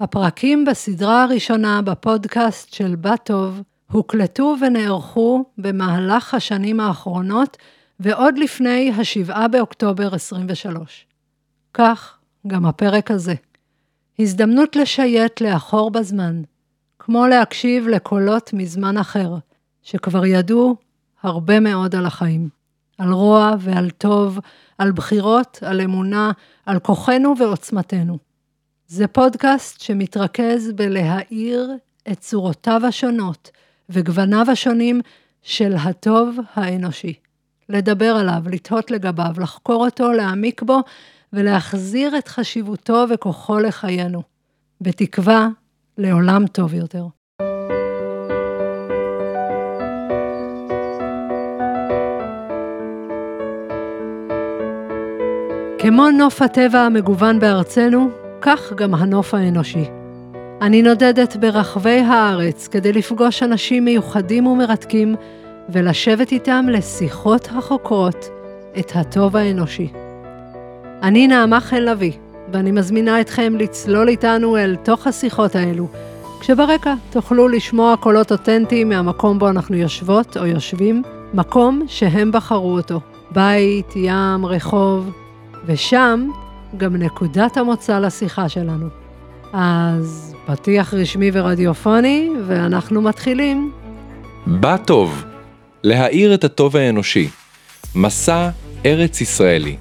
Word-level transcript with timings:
הפרקים 0.00 0.64
בסדרה 0.64 1.22
הראשונה 1.22 1.82
בפודקאסט 1.82 2.74
של 2.74 2.96
בת 2.96 3.20
טוב 3.24 3.62
הוקלטו 3.90 4.56
ונערכו 4.60 5.44
במהלך 5.58 6.34
השנים 6.34 6.80
האחרונות 6.80 7.56
ועוד 8.00 8.38
לפני 8.38 8.92
ה-7 8.92 9.48
באוקטובר 9.48 10.14
23. 10.14 11.06
כך 11.74 12.18
גם 12.46 12.66
הפרק 12.66 13.10
הזה. 13.10 13.34
הזדמנות 14.18 14.76
לשייט 14.76 15.40
לאחור 15.40 15.90
בזמן, 15.90 16.42
כמו 16.98 17.26
להקשיב 17.26 17.88
לקולות 17.88 18.52
מזמן 18.52 18.98
אחר, 18.98 19.34
שכבר 19.82 20.26
ידעו 20.26 20.76
הרבה 21.22 21.60
מאוד 21.60 21.94
על 21.94 22.06
החיים. 22.06 22.48
על 22.98 23.12
רוע 23.12 23.54
ועל 23.60 23.90
טוב, 23.90 24.38
על 24.78 24.92
בחירות, 24.92 25.58
על 25.62 25.80
אמונה, 25.80 26.32
על 26.66 26.78
כוחנו 26.78 27.34
ועוצמתנו. 27.38 28.25
זה 28.88 29.06
פודקאסט 29.06 29.80
שמתרכז 29.80 30.72
בלהאיר 30.72 31.70
את 32.12 32.20
צורותיו 32.20 32.80
השונות 32.86 33.50
וגווניו 33.88 34.46
השונים 34.52 35.00
של 35.42 35.74
הטוב 35.76 36.38
האנושי. 36.54 37.14
לדבר 37.68 38.16
עליו, 38.20 38.42
לתהות 38.52 38.90
לגביו, 38.90 39.32
לחקור 39.38 39.84
אותו, 39.84 40.12
להעמיק 40.12 40.62
בו 40.62 40.80
ולהחזיר 41.32 42.18
את 42.18 42.28
חשיבותו 42.28 43.04
וכוחו 43.10 43.58
לחיינו. 43.58 44.22
בתקווה 44.80 45.48
לעולם 45.98 46.46
טוב 46.46 46.74
יותר. 46.74 47.06
כמו 55.78 56.10
נוף 56.10 56.42
הטבע 56.42 56.80
המגוון 56.80 57.38
בארצנו, 57.38 58.25
כך 58.46 58.72
גם 58.72 58.94
הנוף 58.94 59.34
האנושי. 59.34 59.84
אני 60.62 60.82
נודדת 60.82 61.36
ברחבי 61.36 62.00
הארץ 62.00 62.68
כדי 62.68 62.92
לפגוש 62.92 63.42
אנשים 63.42 63.84
מיוחדים 63.84 64.46
ומרתקים 64.46 65.16
ולשבת 65.68 66.32
איתם 66.32 66.66
לשיחות 66.68 67.48
החוקרות 67.56 68.28
את 68.78 68.92
הטוב 68.94 69.36
האנושי. 69.36 69.88
אני 71.02 71.28
נעמה 71.28 71.60
חן 71.60 71.82
לביא, 71.82 72.12
ואני 72.52 72.72
מזמינה 72.72 73.20
אתכם 73.20 73.56
לצלול 73.58 74.08
איתנו 74.08 74.56
אל 74.56 74.76
תוך 74.76 75.06
השיחות 75.06 75.56
האלו, 75.56 75.88
כשברקע 76.40 76.94
תוכלו 77.10 77.48
לשמוע 77.48 77.94
קולות 77.96 78.32
אותנטיים 78.32 78.88
מהמקום 78.88 79.38
בו 79.38 79.48
אנחנו 79.48 79.76
יושבות 79.76 80.36
או 80.36 80.46
יושבים, 80.46 81.02
מקום 81.34 81.82
שהם 81.86 82.32
בחרו 82.32 82.76
אותו. 82.76 83.00
בית, 83.30 83.96
ים, 83.96 84.46
רחוב, 84.46 85.10
ושם 85.66 86.28
גם 86.76 86.96
נקודת 86.96 87.56
המוצא 87.56 87.98
לשיחה 87.98 88.48
שלנו. 88.48 88.88
אז 89.52 90.34
פתיח 90.46 90.94
רשמי 90.94 91.30
ורדיופוני, 91.32 92.30
ואנחנו 92.46 93.02
מתחילים. 93.02 93.72
בא 94.46 94.76
טוב, 94.76 95.24
להאיר 95.82 96.34
את 96.34 96.44
הטוב 96.44 96.76
האנושי. 96.76 97.28
מסע 97.94 98.48
ארץ 98.86 99.20
ישראלי. 99.20 99.76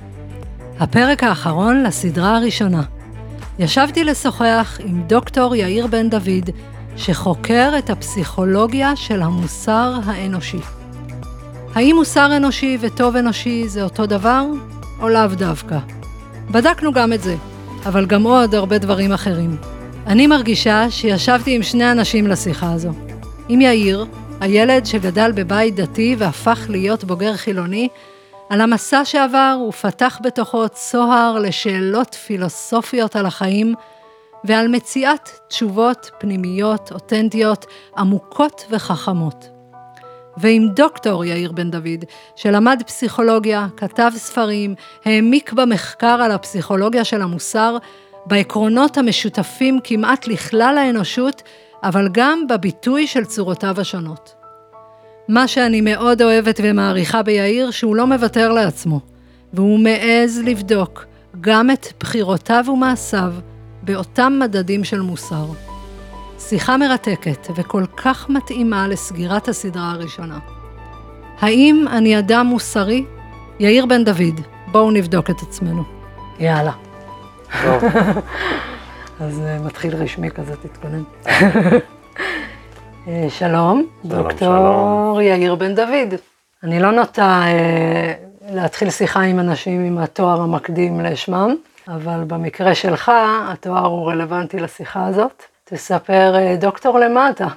הפרק 0.80 1.24
האחרון 1.24 1.84
לסדרה 1.84 2.38
הראשונה. 2.38 2.84
ישבתי 3.60 4.04
לשוחח 4.04 4.80
עם 4.86 5.04
דוקטור 5.08 5.56
יאיר 5.56 5.88
בן 5.88 6.10
דוד, 6.10 6.50
שחוקר 6.98 7.72
את 7.78 7.90
הפסיכולוגיה 7.90 8.96
של 8.96 9.22
המוסר 9.22 9.94
האנושי. 10.06 10.60
האם 11.76 11.96
מוסר 11.96 12.38
אנושי 12.38 12.78
וטוב 12.82 13.16
אנושי 13.16 13.68
זה 13.68 13.84
אותו 13.84 14.06
דבר, 14.06 14.46
או 15.00 15.10
לאו 15.10 15.28
דווקא? 15.28 15.80
בדקנו 16.52 16.94
גם 16.94 17.14
את 17.14 17.22
זה, 17.22 17.36
אבל 17.86 18.06
גם 18.06 18.24
עוד 18.24 18.56
הרבה 18.56 18.78
דברים 18.78 19.12
אחרים. 19.12 19.58
אני 20.08 20.28
מרגישה 20.28 20.92
שישבתי 20.92 21.56
עם 21.56 21.64
שני 21.64 21.92
אנשים 21.92 22.28
לשיחה 22.28 22.74
הזו. 22.74 22.90
עם 23.50 23.62
יאיר, 23.62 24.06
הילד 24.42 24.86
שגדל 24.86 25.32
בבית 25.36 25.76
דתי 25.76 26.16
והפך 26.20 26.66
להיות 26.70 27.04
בוגר 27.04 27.36
חילוני, 27.36 27.88
על 28.50 28.62
המסע 28.62 29.06
שעבר 29.06 29.58
ופתח 29.70 30.20
בתוכו 30.24 30.70
צוהר 30.70 31.40
לשאלות 31.40 32.14
פילוסופיות 32.14 33.16
על 33.16 33.26
החיים, 33.26 33.74
ועל 34.44 34.68
מציאת 34.68 35.30
תשובות 35.48 36.12
פנימיות, 36.20 36.92
אותנטיות, 36.92 37.66
עמוקות 37.98 38.66
וחכמות. 38.70 39.55
ועם 40.38 40.68
דוקטור 40.74 41.26
יאיר 41.26 41.52
בן 41.52 41.72
דוד, 41.72 42.06
שלמד 42.36 42.84
פסיכולוגיה, 42.86 43.68
כתב 43.78 44.12
ספרים, 44.16 44.76
העמיק 45.06 45.54
במחקר 45.54 46.22
על 46.22 46.32
הפסיכולוגיה 46.32 47.04
של 47.04 47.22
המוסר, 47.22 47.78
בעקרונות 48.26 48.98
המשותפים 48.98 49.80
כמעט 49.84 50.28
לכלל 50.28 50.78
האנושות, 50.78 51.42
אבל 51.84 52.10
גם 52.12 52.48
בביטוי 52.50 53.08
של 53.08 53.26
צורותיו 53.26 53.82
השונות. 53.82 54.36
מה 55.28 55.48
שאני 55.48 55.82
מאוד 55.82 56.22
אוהבת 56.22 56.60
ומעריכה 56.64 57.24
ביאיר, 57.24 57.72
שהוא 57.72 57.96
לא 57.96 58.08
מוותר 58.08 58.52
לעצמו, 58.52 59.00
והוא 59.54 59.80
מעז 59.80 60.42
לבדוק 60.46 61.06
גם 61.42 61.72
את 61.72 61.88
בחירותיו 62.00 62.66
ומעשיו 62.68 63.34
באותם 63.84 64.40
מדדים 64.44 64.84
של 64.84 65.02
מוסר. 65.02 65.75
שיחה 66.50 66.78
מרתקת 66.78 67.48
וכל 67.56 67.84
כך 67.98 68.30
מתאימה 68.30 68.88
לסגירת 68.88 69.48
הסדרה 69.48 69.92
הראשונה. 69.92 70.40
האם 71.40 71.86
אני 71.92 72.20
אדם 72.20 72.46
מוסרי? 72.46 73.06
יאיר 73.60 73.86
בן 73.86 74.04
דוד, 74.04 74.42
בואו 74.72 74.92
נבדוק 74.92 75.30
את 75.30 75.36
עצמנו. 75.42 75.84
יאללה. 76.40 76.72
טוב. 77.64 77.84
אז 79.22 79.42
אה, 79.42 79.60
מתחיל 79.60 79.96
רשמי 79.96 80.32
כזה, 80.32 80.56
תתכונן. 80.56 81.04
אה, 83.08 83.28
שלום, 83.30 83.86
דוקטור 84.06 85.22
יאיר 85.22 85.56
בן 85.56 85.76
דוד. 85.76 86.14
אני 86.64 86.80
לא 86.80 86.92
נוטה 86.92 87.42
אה, 87.46 88.14
להתחיל 88.50 88.90
שיחה 88.90 89.22
עם 89.22 89.40
אנשים 89.40 89.86
עם 89.86 89.98
התואר 89.98 90.42
המקדים 90.42 91.00
לשמם, 91.00 91.56
אבל 91.88 92.24
במקרה 92.28 92.76
שלך, 92.76 93.12
התואר 93.48 93.86
הוא 93.86 94.12
רלוונטי 94.12 94.60
לשיחה 94.60 95.08
הזאת. 95.08 95.55
תספר, 95.70 96.36
אה, 96.36 96.56
דוקטור 96.56 97.00
למה 97.00 97.30
אתה? 97.30 97.48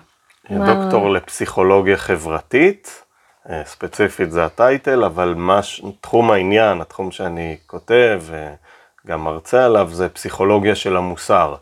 דוקטור 0.51 1.09
מה... 1.09 1.15
לפסיכולוגיה 1.15 1.97
חברתית, 1.97 3.03
אה, 3.51 3.63
ספציפית 3.65 4.31
זה 4.31 4.45
הטייטל, 4.45 5.05
אבל 5.05 5.35
מה, 5.37 5.61
תחום 6.01 6.31
העניין, 6.31 6.81
התחום 6.81 7.11
שאני 7.11 7.57
כותב 7.67 8.23
וגם 9.05 9.25
מרצה 9.25 9.65
עליו, 9.65 9.89
זה 9.93 10.09
פסיכולוגיה 10.09 10.75
של 10.75 10.97
המוסר. 10.97 11.55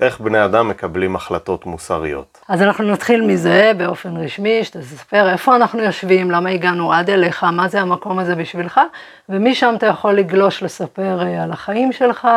איך 0.00 0.20
בני 0.20 0.44
אדם 0.44 0.68
מקבלים 0.68 1.16
החלטות 1.16 1.66
מוסריות. 1.66 2.38
אז 2.48 2.62
אנחנו 2.62 2.84
נתחיל 2.84 3.26
מזה 3.26 3.72
באופן 3.76 4.16
רשמי, 4.16 4.64
שתספר 4.64 5.30
איפה 5.32 5.56
אנחנו 5.56 5.82
יושבים, 5.82 6.30
למה 6.30 6.50
הגענו 6.50 6.92
עד 6.92 7.10
אליך, 7.10 7.44
מה 7.44 7.68
זה 7.68 7.80
המקום 7.80 8.18
הזה 8.18 8.34
בשבילך, 8.34 8.80
ומשם 9.28 9.74
אתה 9.78 9.86
יכול 9.86 10.14
לגלוש 10.14 10.62
לספר 10.62 11.22
אה, 11.22 11.42
על 11.42 11.52
החיים 11.52 11.92
שלך, 11.92 12.28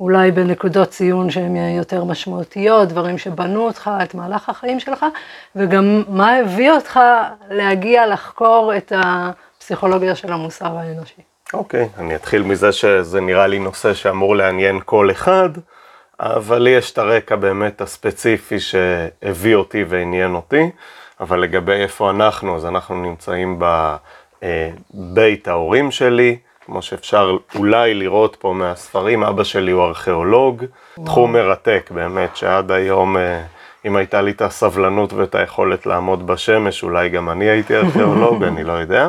אולי 0.00 0.30
בנקודות 0.30 0.88
ציון 0.88 1.30
שהן 1.30 1.56
יותר 1.56 2.04
משמעותיות, 2.04 2.88
דברים 2.88 3.18
שבנו 3.18 3.66
אותך, 3.66 3.90
את 4.02 4.14
מהלך 4.14 4.48
החיים 4.48 4.80
שלך, 4.80 5.06
וגם 5.56 6.02
מה 6.08 6.36
הביא 6.36 6.70
אותך 6.70 7.00
להגיע 7.50 8.06
לחקור 8.06 8.72
את 8.76 8.92
הפסיכולוגיה 8.96 10.14
של 10.14 10.32
המוסר 10.32 10.76
האנושי. 10.78 11.22
אוקיי, 11.54 11.88
okay, 11.96 12.00
אני 12.00 12.14
אתחיל 12.14 12.42
מזה 12.42 12.72
שזה 12.72 13.20
נראה 13.20 13.46
לי 13.46 13.58
נושא 13.58 13.94
שאמור 13.94 14.36
לעניין 14.36 14.80
כל 14.84 15.10
אחד, 15.10 15.50
אבל 16.20 16.58
לי 16.58 16.70
יש 16.70 16.92
את 16.92 16.98
הרקע 16.98 17.36
באמת 17.36 17.80
הספציפי 17.80 18.60
שהביא 18.60 19.54
אותי 19.54 19.84
ועניין 19.88 20.34
אותי, 20.34 20.70
אבל 21.20 21.40
לגבי 21.40 21.72
איפה 21.72 22.10
אנחנו, 22.10 22.56
אז 22.56 22.66
אנחנו 22.66 23.02
נמצאים 23.02 23.60
בבית 24.42 25.48
ההורים 25.48 25.90
שלי, 25.90 26.38
כמו 26.70 26.82
שאפשר 26.82 27.36
אולי 27.54 27.94
לראות 27.94 28.36
פה 28.40 28.52
מהספרים, 28.52 29.22
אבא 29.22 29.44
שלי 29.44 29.70
הוא 29.70 29.84
ארכיאולוג, 29.84 30.64
וואו. 30.96 31.06
תחום 31.06 31.32
מרתק 31.32 31.90
באמת, 31.94 32.36
שעד 32.36 32.70
היום, 32.70 33.16
אה, 33.16 33.42
אם 33.84 33.96
הייתה 33.96 34.22
לי 34.22 34.30
את 34.30 34.42
הסבלנות 34.42 35.12
ואת 35.12 35.34
היכולת 35.34 35.86
לעמוד 35.86 36.26
בשמש, 36.26 36.82
אולי 36.82 37.08
גם 37.08 37.30
אני 37.30 37.44
הייתי 37.44 37.76
ארכיאולוג, 37.76 38.42
אני 38.50 38.64
לא 38.64 38.72
יודע. 38.72 39.08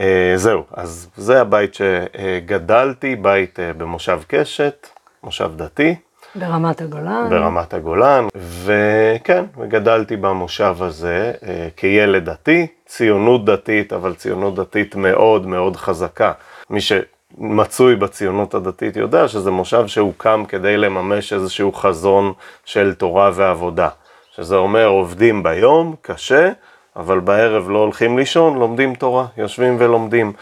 אה, 0.00 0.32
זהו, 0.36 0.62
אז 0.74 1.08
זה 1.16 1.40
הבית 1.40 1.74
שגדלתי, 1.74 3.16
בית 3.16 3.60
אה, 3.60 3.72
במושב 3.72 4.20
קשת, 4.28 4.88
מושב 5.22 5.50
דתי. 5.56 5.94
ברמת 6.34 6.80
הגולן. 6.80 7.26
ברמת 7.30 7.74
הגולן, 7.74 8.26
וכן, 8.64 9.44
וגדלתי 9.58 10.16
במושב 10.16 10.76
הזה 10.80 11.32
כילד 11.76 12.24
דתי, 12.24 12.66
ציונות 12.86 13.44
דתית, 13.44 13.92
אבל 13.92 14.14
ציונות 14.14 14.54
דתית 14.54 14.94
מאוד 14.94 15.46
מאוד 15.46 15.76
חזקה. 15.76 16.32
מי 16.70 16.80
שמצוי 16.80 17.96
בציונות 17.96 18.54
הדתית 18.54 18.96
יודע 18.96 19.28
שזה 19.28 19.50
מושב 19.50 19.86
שהוקם 19.86 20.44
כדי 20.48 20.76
לממש 20.76 21.32
איזשהו 21.32 21.72
חזון 21.72 22.32
של 22.64 22.94
תורה 22.94 23.30
ועבודה. 23.34 23.88
שזה 24.36 24.56
אומר 24.56 24.86
עובדים 24.86 25.42
ביום, 25.42 25.94
קשה, 26.02 26.50
אבל 26.96 27.20
בערב 27.20 27.70
לא 27.70 27.78
הולכים 27.78 28.18
לישון, 28.18 28.58
לומדים 28.58 28.94
תורה, 28.94 29.26
יושבים 29.36 29.76
ולומדים. 29.78 30.32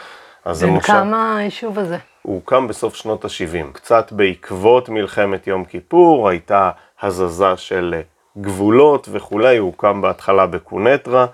אז 0.45 0.63
בן 0.63 0.79
כמה 0.79 1.37
היישוב 1.37 1.79
הזה? 1.79 1.97
הוא 2.21 2.35
הוקם 2.35 2.67
בסוף 2.67 2.95
שנות 2.95 3.25
ה-70, 3.25 3.73
קצת 3.73 4.11
בעקבות 4.11 4.89
מלחמת 4.89 5.47
יום 5.47 5.65
כיפור, 5.65 6.29
הייתה 6.29 6.71
הזזה 7.01 7.57
של 7.57 7.95
אה, 7.97 8.01
גבולות 8.41 9.09
וכולי, 9.11 9.57
הוא 9.57 9.65
הוקם 9.65 10.01
בהתחלה 10.01 10.45
בקונטרה, 10.47 11.25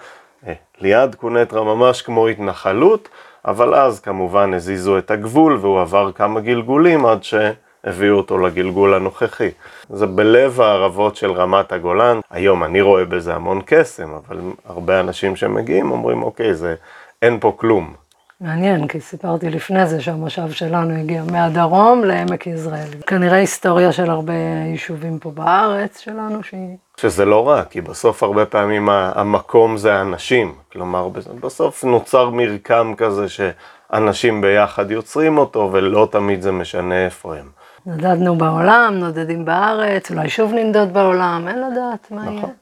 אה, 0.47 0.53
ליד 0.81 1.15
קונטרה, 1.15 1.63
ממש 1.63 2.01
כמו 2.01 2.27
התנחלות, 2.27 3.09
אבל 3.45 3.75
אז 3.75 3.99
כמובן 3.99 4.53
הזיזו 4.53 4.97
את 4.97 5.11
הגבול 5.11 5.57
והוא 5.61 5.81
עבר 5.81 6.11
כמה 6.11 6.39
גלגולים 6.39 7.05
עד 7.05 7.23
שהביאו 7.23 8.17
אותו 8.17 8.37
לגלגול 8.37 8.93
הנוכחי. 8.93 9.49
זה 9.89 10.05
בלב 10.05 10.61
הערבות 10.61 11.15
של 11.15 11.31
רמת 11.31 11.71
הגולן, 11.71 12.19
היום 12.31 12.63
אני 12.63 12.81
רואה 12.81 13.05
בזה 13.05 13.35
המון 13.35 13.61
קסם, 13.65 14.09
אבל 14.09 14.39
הרבה 14.65 14.99
אנשים 14.99 15.35
שמגיעים 15.35 15.91
אומרים 15.91 16.23
אוקיי, 16.23 16.53
זה, 16.53 16.75
אין 17.21 17.39
פה 17.39 17.53
כלום. 17.57 17.93
מעניין, 18.41 18.87
כי 18.87 18.99
סיפרתי 18.99 19.49
לפני 19.49 19.87
זה 19.87 20.01
שהמושב 20.01 20.51
שלנו 20.51 20.93
הגיע 20.93 21.23
מהדרום 21.31 22.03
לעמק 22.03 22.47
יזרעאל. 22.47 22.89
כנראה 23.07 23.37
היסטוריה 23.37 23.91
של 23.91 24.09
הרבה 24.09 24.33
יישובים 24.71 25.19
פה 25.19 25.31
בארץ 25.31 25.99
שלנו 25.99 26.43
שהיא... 26.43 26.77
שזה 26.97 27.25
לא 27.25 27.49
רע, 27.49 27.63
כי 27.63 27.81
בסוף 27.81 28.23
הרבה 28.23 28.45
פעמים 28.45 28.89
המקום 28.89 29.77
זה 29.77 29.93
האנשים. 29.95 30.55
כלומר, 30.71 31.09
בסוף 31.39 31.83
נוצר 31.83 32.29
מרקם 32.29 32.93
כזה 32.97 33.25
שאנשים 33.29 34.41
ביחד 34.41 34.91
יוצרים 34.91 35.37
אותו, 35.37 35.69
ולא 35.73 36.07
תמיד 36.11 36.41
זה 36.41 36.51
משנה 36.51 37.05
איפה 37.05 37.35
הם. 37.35 37.49
נדדנו 37.85 38.35
בעולם, 38.35 38.93
נודדים 38.99 39.45
בארץ, 39.45 40.11
אולי 40.11 40.29
שוב 40.29 40.53
ננדוד 40.53 40.93
בעולם, 40.93 41.47
אין 41.47 41.71
לדעת 41.71 42.11
מה 42.11 42.25
יהיה. 42.25 42.37
נכון. 42.37 42.53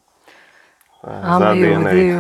העם 1.04 1.40
זה 1.40 1.50
היהודי 1.50 2.14
ה-DNA. 2.14 2.20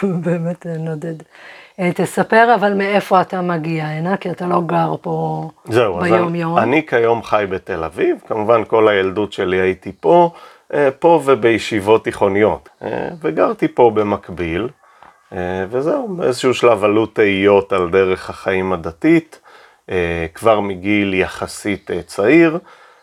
הוא 0.00 0.14
באמת 0.24 0.66
נודד. 0.66 1.14
אה, 1.80 1.90
תספר 1.94 2.54
אבל 2.54 2.74
מאיפה 2.74 3.20
אתה 3.20 3.42
מגיע 3.42 3.86
הנה, 3.86 4.16
כי 4.16 4.30
אתה 4.30 4.46
לא 4.46 4.60
גר 4.66 4.94
פה 5.00 5.48
זהו, 5.64 5.98
אז 5.98 6.02
ביום 6.02 6.34
יום. 6.34 6.58
אני 6.58 6.86
כיום 6.86 7.22
חי 7.22 7.44
בתל 7.50 7.84
אביב, 7.84 8.16
כמובן 8.28 8.64
כל 8.64 8.88
הילדות 8.88 9.32
שלי 9.32 9.60
הייתי 9.60 9.92
פה, 10.00 10.30
אה, 10.74 10.88
פה 10.98 11.20
ובישיבות 11.24 12.04
תיכוניות, 12.04 12.68
אה, 12.82 13.08
וגרתי 13.22 13.68
פה 13.68 13.90
במקביל, 13.94 14.68
וזהו, 15.70 16.08
באיזשהו 16.08 16.54
שלב 16.54 16.84
עלו 16.84 17.06
תהיות 17.06 17.72
על 17.72 17.90
דרך 17.90 18.30
החיים 18.30 18.72
הדתית, 18.72 19.40
כבר 20.34 20.60
מגיל 20.60 21.14
יחסית 21.14 21.90
צעיר, 22.06 22.58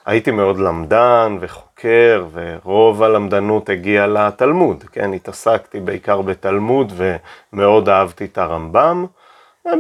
הייתי 0.06 0.32
מאוד 0.32 0.60
למדן 0.60 1.38
וחוקר, 1.76 2.26
ורוב 2.32 3.04
הלמדנות 3.04 3.70
הגיעה 3.70 4.08
לתלמוד, 4.08 4.84
כן, 4.92 5.14
התעסקתי 5.14 5.80
בעיקר 5.80 6.22
בתלמוד 6.22 6.94
ומאוד 7.54 7.90
אהבתי 7.90 8.26
את 8.26 8.38
הרמב"ם. 8.38 9.06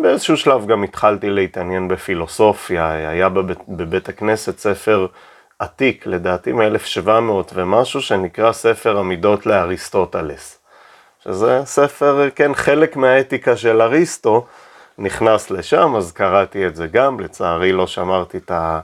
באיזשהו 0.01 0.37
שלב 0.37 0.65
גם 0.67 0.83
התחלתי 0.83 1.29
להתעניין 1.29 1.87
בפילוסופיה, 1.87 2.91
היה 2.91 3.29
בבית, 3.29 3.57
בבית 3.69 4.09
הכנסת 4.09 4.59
ספר 4.59 5.07
עתיק, 5.59 6.07
לדעתי 6.07 6.51
מ-1700 6.51 7.09
ומשהו, 7.53 8.01
שנקרא 8.01 8.51
ספר 8.51 8.97
המידות 8.97 9.45
לאריסטוטלס. 9.45 10.59
שזה 11.23 11.61
ספר, 11.65 12.29
כן, 12.35 12.53
חלק 12.53 12.95
מהאתיקה 12.95 13.57
של 13.57 13.81
אריסטו 13.81 14.45
נכנס 14.97 15.51
לשם, 15.51 15.95
אז 15.95 16.11
קראתי 16.11 16.67
את 16.67 16.75
זה 16.75 16.87
גם, 16.87 17.19
לצערי 17.19 17.71
לא 17.71 17.87
שמרתי 17.87 18.37
את, 18.37 18.51
ה, 18.51 18.79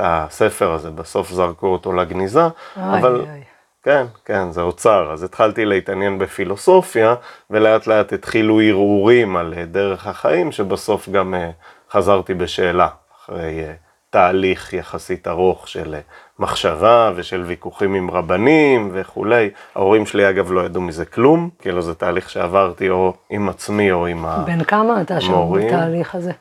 את 0.00 0.04
הספר 0.04 0.72
הזה, 0.72 0.90
בסוף 0.90 1.30
זרקו 1.30 1.66
אותו 1.66 1.92
לגניזה, 1.92 2.42
אוי, 2.42 2.50
אבל... 2.76 3.16
אוי. 3.16 3.40
כן, 3.82 4.06
כן, 4.24 4.50
זה 4.50 4.60
אוצר. 4.60 5.12
אז 5.12 5.22
התחלתי 5.22 5.64
להתעניין 5.64 6.18
בפילוסופיה, 6.18 7.14
ולאט 7.50 7.86
לאט 7.86 8.12
התחילו 8.12 8.60
ערעורים 8.60 9.36
על 9.36 9.54
אה, 9.56 9.64
דרך 9.64 10.06
החיים, 10.06 10.52
שבסוף 10.52 11.08
גם 11.08 11.34
אה, 11.34 11.50
חזרתי 11.90 12.34
בשאלה, 12.34 12.88
אחרי 13.16 13.60
אה, 13.60 13.72
תהליך 14.10 14.72
יחסית 14.72 15.28
ארוך 15.28 15.68
של 15.68 15.94
מחשבה 16.38 17.12
ושל 17.16 17.42
ויכוחים 17.42 17.94
עם 17.94 18.10
רבנים 18.10 18.90
וכולי. 18.92 19.50
ההורים 19.74 20.06
שלי 20.06 20.30
אגב 20.30 20.52
לא 20.52 20.60
ידעו 20.60 20.82
מזה 20.82 21.04
כלום, 21.04 21.50
כאילו 21.58 21.82
זה 21.82 21.94
תהליך 21.94 22.30
שעברתי 22.30 22.90
או 22.90 23.14
עם 23.30 23.48
עצמי 23.48 23.92
או 23.92 24.06
עם 24.06 24.26
ה... 24.26 24.44
בן 24.46 24.64
כמה 24.64 25.00
אתה 25.00 25.20
שם. 25.20 25.52
בתהליך 25.56 26.14
הזה? 26.14 26.32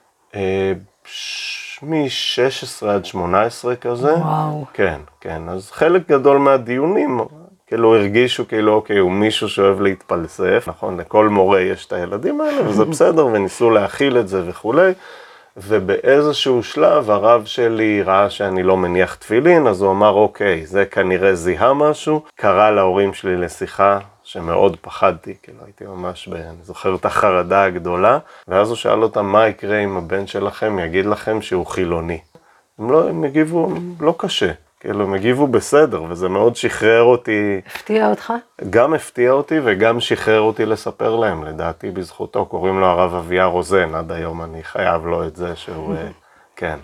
ש- 1.06 1.69
מ-16 1.84 2.86
עד 2.88 3.06
18 3.06 3.76
כזה. 3.76 4.14
וואו. 4.14 4.66
כן, 4.74 5.00
כן. 5.22 5.42
אז 5.50 5.72
חלק 5.72 6.10
גדול 6.10 6.38
מהדיונים, 6.38 7.20
כאילו 7.68 7.96
הרגישו 7.96 8.48
כאילו, 8.48 8.74
אוקיי, 8.74 8.98
הוא 8.98 9.12
מישהו 9.12 9.50
שאוהב 9.50 9.82
להתפלסף, 9.82 10.64
נכון? 10.68 11.00
לכל 11.00 11.30
מורה 11.30 11.62
יש 11.62 11.86
את 11.86 11.94
הילדים 11.94 12.42
האלה, 12.42 12.70
וזה 12.70 12.86
בסדר, 12.86 13.26
וניסו 13.26 13.70
להכיל 13.70 14.18
את 14.18 14.28
זה 14.28 14.50
וכולי. 14.50 14.92
ובאיזשהו 15.68 16.64
שלב 16.64 17.10
הרב 17.10 17.46
שלי 17.46 18.02
ראה 18.02 18.30
שאני 18.30 18.64
לא 18.64 18.78
מניח 18.78 19.16
תפילין, 19.16 19.68
אז 19.68 19.82
הוא 19.82 19.92
אמר, 19.92 20.10
אוקיי, 20.10 20.66
זה 20.66 20.86
כנראה 20.86 21.36
זיהה 21.36 21.74
משהו. 21.74 22.24
קרא 22.36 22.72
להורים 22.72 23.14
שלי 23.14 23.38
לשיחה 23.38 24.00
שמאוד 24.24 24.78
פחדתי, 24.82 25.36
כאילו 25.44 25.58
הייתי 25.66 25.86
ממש, 25.86 26.28
ב... 26.28 26.34
אני 26.34 26.64
זוכר 26.64 26.96
את 26.96 27.06
החרדה 27.06 27.64
הגדולה, 27.64 28.18
ואז 28.48 28.68
הוא 28.68 28.78
שאל 28.78 29.04
אותם, 29.04 29.26
מה 29.26 29.48
יקרה 29.48 29.80
אם 29.80 29.98
הבן 29.98 30.28
שלכם 30.28 30.80
יגיד 30.80 31.06
לכם 31.06 31.42
שהוא 31.42 31.66
חילוני? 31.66 32.20
הם 32.80 32.92
לא, 32.92 33.10
הם 33.10 33.24
הגיבו 33.24 33.70
לא 34.00 34.16
קשה, 34.18 34.52
כאילו 34.80 35.04
הם 35.04 35.14
הגיבו 35.14 35.48
בסדר, 35.48 36.04
וזה 36.04 36.30
מאוד 36.30 36.56
שחרר 36.56 37.04
אותי, 37.04 37.62
הפתיע 37.68 38.10
אותך? 38.10 38.34
גם 38.70 38.94
הפתיע 38.94 39.32
אותי 39.32 39.56
וגם 39.64 40.00
שחרר 40.00 40.42
אותי 40.42 40.66
לספר 40.66 41.16
להם, 41.16 41.44
לדעתי 41.44 41.92
בזכותו, 41.92 42.46
קוראים 42.46 42.80
לו 42.80 42.86
הרב 42.86 43.16
אביה 43.16 43.46
רוזן, 43.46 43.96
עד 43.96 44.12
היום 44.12 44.44
אני 44.44 44.64
חייב 44.64 45.06
לו 45.06 45.28
את 45.28 45.36
זה 45.36 45.56
שהוא, 45.56 45.96
אה, 45.96 46.08
כן, 46.56 46.80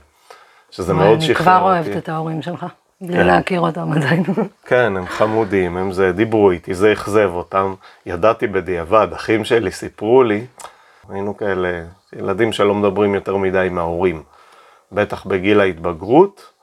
שזה 0.72 0.94
מאוד 0.94 1.18
אני 1.18 1.22
שחרר 1.22 1.44
כבר 1.44 1.62
אותי. 1.62 1.90
אוהבת 1.90 1.98
את 1.98 2.10
ההורים 2.10 2.42
שלך, 2.42 2.66
בלי 3.02 3.14
כן. 3.14 3.28
להכיר 3.28 3.60
אותם 3.60 3.92
עדיין. 3.92 4.24
כן, 4.70 4.98
הם 4.98 5.08
חמודים, 5.08 5.78
הם 5.78 5.92
זה, 5.92 6.12
דיברו 6.12 6.52
איתי, 6.52 6.74
זה 6.74 6.94
אכזב 6.94 7.30
אותם. 7.34 7.74
ידעתי 8.06 8.48
בדיעבד, 8.48 9.08
אחים 9.14 9.46
שלי 9.46 9.72
סיפרו 9.72 10.24
לי, 10.24 10.46
היינו 11.10 11.38
כאלה, 11.38 11.84
ילדים 12.16 12.52
שלא 12.52 12.74
מדברים 12.74 13.16
יותר 13.16 13.38
מדי 13.38 13.68
עם 13.68 13.78
ההורים. 13.78 14.24
בטח 14.92 15.26
בגיל 15.26 15.60
ההתבגרות, 15.60 16.55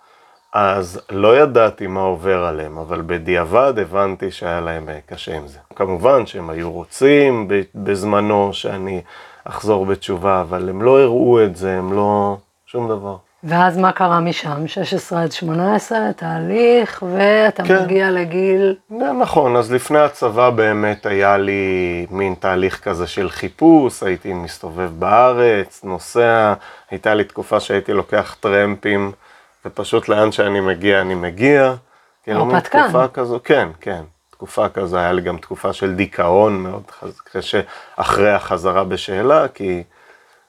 אז 0.52 1.00
לא 1.10 1.38
ידעתי 1.38 1.86
מה 1.86 2.00
עובר 2.00 2.44
עליהם, 2.44 2.78
אבל 2.78 3.02
בדיעבד 3.06 3.78
הבנתי 3.78 4.30
שהיה 4.30 4.60
להם 4.60 4.88
אה, 4.88 4.98
קשה 5.06 5.36
עם 5.36 5.48
זה. 5.48 5.58
כמובן 5.76 6.26
שהם 6.26 6.50
היו 6.50 6.72
רוצים 6.72 7.48
בזמנו 7.74 8.52
שאני 8.52 9.02
אחזור 9.44 9.86
בתשובה, 9.86 10.40
אבל 10.40 10.68
הם 10.68 10.82
לא 10.82 11.00
הראו 11.00 11.44
את 11.44 11.56
זה, 11.56 11.78
הם 11.78 11.92
לא... 11.92 12.36
שום 12.72 12.88
דבר. 12.88 13.16
ואז 13.44 13.78
מה 13.78 13.92
קרה 13.92 14.20
משם? 14.20 14.66
16 14.66 15.22
עד 15.22 15.32
18, 15.32 15.98
תהליך, 16.16 17.04
ואתה 17.12 17.62
כן. 17.62 17.82
מגיע 17.82 18.10
לגיל... 18.10 18.76
נכון, 19.20 19.56
אז 19.56 19.72
לפני 19.72 19.98
הצבא 19.98 20.50
באמת 20.50 21.06
היה 21.06 21.36
לי 21.36 22.06
מין 22.10 22.34
תהליך 22.34 22.80
כזה 22.80 23.06
של 23.06 23.30
חיפוש, 23.30 24.02
הייתי 24.02 24.32
מסתובב 24.32 24.90
בארץ, 24.98 25.80
נוסע, 25.84 26.54
הייתה 26.90 27.14
לי 27.14 27.24
תקופה 27.24 27.60
שהייתי 27.60 27.92
לוקח 27.92 28.36
טרמפים, 28.40 29.12
ופשוט 29.64 30.08
לאן 30.08 30.32
שאני 30.32 30.60
מגיע 30.60 31.00
אני 31.00 31.14
מגיע. 31.14 31.74
כאילו 32.22 32.40
הרפתקן. 32.40 32.82
תקופה 32.82 33.08
כזו, 33.08 33.40
כן, 33.44 33.68
כן. 33.80 34.02
תקופה 34.30 34.68
כזו, 34.68 34.96
היה 34.96 35.12
לי 35.12 35.22
גם 35.22 35.36
תקופה 35.36 35.72
של 35.72 35.94
דיכאון 35.94 36.56
מאוד 36.56 36.82
קשה 37.32 37.60
אחרי 37.96 38.30
החזרה 38.30 38.84
בשאלה, 38.84 39.48
כי 39.48 39.82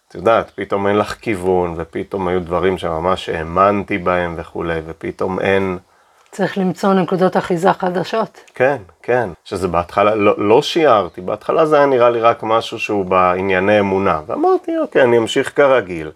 את 0.08 0.15
יודעת, 0.15 0.51
פתאום 0.55 0.88
אין 0.88 0.98
לך 0.98 1.15
כיוון, 1.22 1.74
ופתאום 1.77 2.27
היו 2.27 2.39
דברים 2.39 2.77
שממש 2.77 3.29
האמנתי 3.29 3.98
בהם 3.98 4.36
וכולי, 4.38 4.79
ופתאום 4.86 5.39
אין... 5.39 5.77
צריך 6.32 6.58
למצוא 6.58 6.93
נקודות 6.93 7.38
אחיזה 7.38 7.74
חדשות. 7.74 8.39
כן, 8.55 8.77
כן. 9.03 9.29
שזה 9.43 9.67
בהתחלה, 9.67 10.15
לא, 10.15 10.34
לא 10.38 10.62
שיערתי, 10.62 11.22
בהתחלה 11.22 11.65
זה 11.65 11.77
היה 11.77 11.86
נראה 11.86 12.10
לי 12.10 12.20
רק 12.20 12.43
משהו 12.43 12.79
שהוא 12.79 13.05
בענייני 13.05 13.79
אמונה. 13.79 14.22
ואמרתי, 14.27 14.77
אוקיי, 14.77 15.03
אני 15.03 15.17
אמשיך 15.17 15.55
כרגיל. 15.55 16.12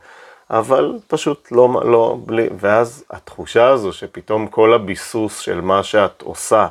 אבל 0.51 0.93
פשוט 1.07 1.47
לא, 1.51 1.81
לא, 1.85 2.17
בלי, 2.25 2.47
ואז 2.59 3.03
התחושה 3.09 3.67
הזו 3.67 3.93
שפתאום 3.93 4.47
כל 4.47 4.73
הביסוס 4.73 5.39
של 5.39 5.61
מה 5.61 5.83
שאת 5.83 6.21
עושה 6.21 6.67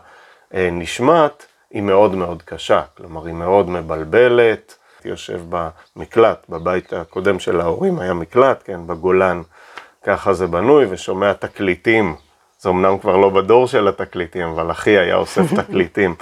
אה, 0.54 0.68
נשמט, 0.73 1.45
היא 1.71 1.83
מאוד 1.83 2.14
מאוד 2.14 2.42
קשה. 2.42 2.83
כלומר, 2.97 3.26
היא 3.26 3.35
מאוד 3.35 3.68
מבלבלת. 3.71 4.75
יושב 5.04 5.40
במקלט, 5.49 6.47
בבית 6.49 6.92
הקודם 6.92 7.38
של 7.38 7.61
ההורים 7.61 7.99
היה 7.99 8.14
מקלט, 8.14 8.62
כן, 8.64 8.87
בגולן, 8.87 9.42
ככה 10.04 10.33
זה 10.33 10.47
בנוי, 10.47 10.87
ושומע 10.90 11.33
תקליטים. 11.33 12.16
זה 12.59 12.68
אמנם 12.68 12.99
כבר 12.99 13.16
לא 13.16 13.30
בדור 13.30 13.66
של 13.66 13.88
התקליטים, 13.88 14.49
אבל 14.49 14.71
אחי 14.71 14.99
היה 14.99 15.16
אוסף 15.16 15.52
תקליטים, 15.61 16.14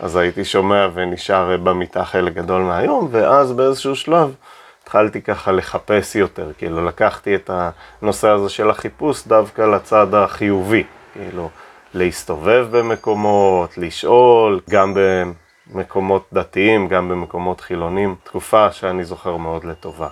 אז 0.00 0.16
הייתי 0.16 0.44
שומע 0.44 0.88
ונשאר 0.94 1.56
במיטה 1.56 2.04
חלק 2.04 2.34
גדול 2.34 2.62
מהיום, 2.62 3.08
ואז 3.10 3.52
באיזשהו 3.52 3.96
שלב 3.96 4.34
התחלתי 4.88 5.22
ככה 5.22 5.52
לחפש 5.52 6.16
יותר, 6.16 6.50
כאילו 6.58 6.84
לקחתי 6.84 7.34
את 7.34 7.50
הנושא 8.02 8.28
הזה 8.28 8.48
של 8.48 8.70
החיפוש 8.70 9.26
דווקא 9.26 9.62
לצד 9.62 10.14
החיובי, 10.14 10.84
כאילו 11.12 11.50
להסתובב 11.94 12.66
במקומות, 12.70 13.78
לשאול, 13.78 14.60
גם 14.70 14.94
במקומות 15.74 16.26
דתיים, 16.32 16.88
גם 16.88 17.08
במקומות 17.08 17.60
חילונים, 17.60 18.14
תקופה 18.24 18.72
שאני 18.72 19.04
זוכר 19.04 19.36
מאוד 19.36 19.64
לטובה. 19.64 20.08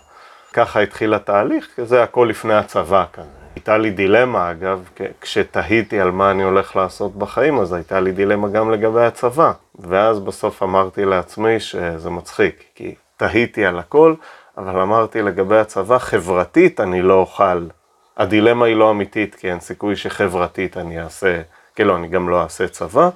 ככה 0.52 0.80
התחיל 0.80 1.14
התהליך, 1.14 1.68
זה 1.84 2.02
הכל 2.02 2.26
לפני 2.30 2.54
הצבא 2.54 3.04
כזה. 3.12 3.28
הייתה 3.54 3.78
לי 3.78 3.90
דילמה, 3.90 4.50
אגב, 4.50 4.88
כשתהיתי 5.20 6.00
על 6.00 6.10
מה 6.10 6.30
אני 6.30 6.42
הולך 6.42 6.76
לעשות 6.76 7.16
בחיים, 7.16 7.58
אז 7.58 7.72
הייתה 7.72 8.00
לי 8.00 8.12
דילמה 8.12 8.48
גם 8.48 8.70
לגבי 8.70 9.04
הצבא. 9.04 9.52
ואז 9.78 10.20
בסוף 10.20 10.62
אמרתי 10.62 11.04
לעצמי 11.04 11.60
שזה 11.60 12.10
מצחיק, 12.10 12.64
כי 12.74 12.94
תהיתי 13.16 13.66
על 13.66 13.78
הכל, 13.78 14.14
אבל 14.58 14.80
אמרתי 14.80 15.22
לגבי 15.22 15.58
הצבא, 15.58 15.98
חברתית 15.98 16.80
אני 16.80 17.02
לא 17.02 17.14
אוכל. 17.14 17.66
הדילמה 18.16 18.66
היא 18.66 18.76
לא 18.76 18.90
אמיתית, 18.90 19.34
כי 19.34 19.50
אין 19.50 19.60
סיכוי 19.60 19.96
שחברתית 19.96 20.76
אני 20.76 21.00
אעשה, 21.00 21.42
כאילו, 21.74 21.96
אני 21.96 22.08
גם 22.08 22.28
לא 22.28 22.42
אעשה 22.42 22.68
צבא. 22.68 23.10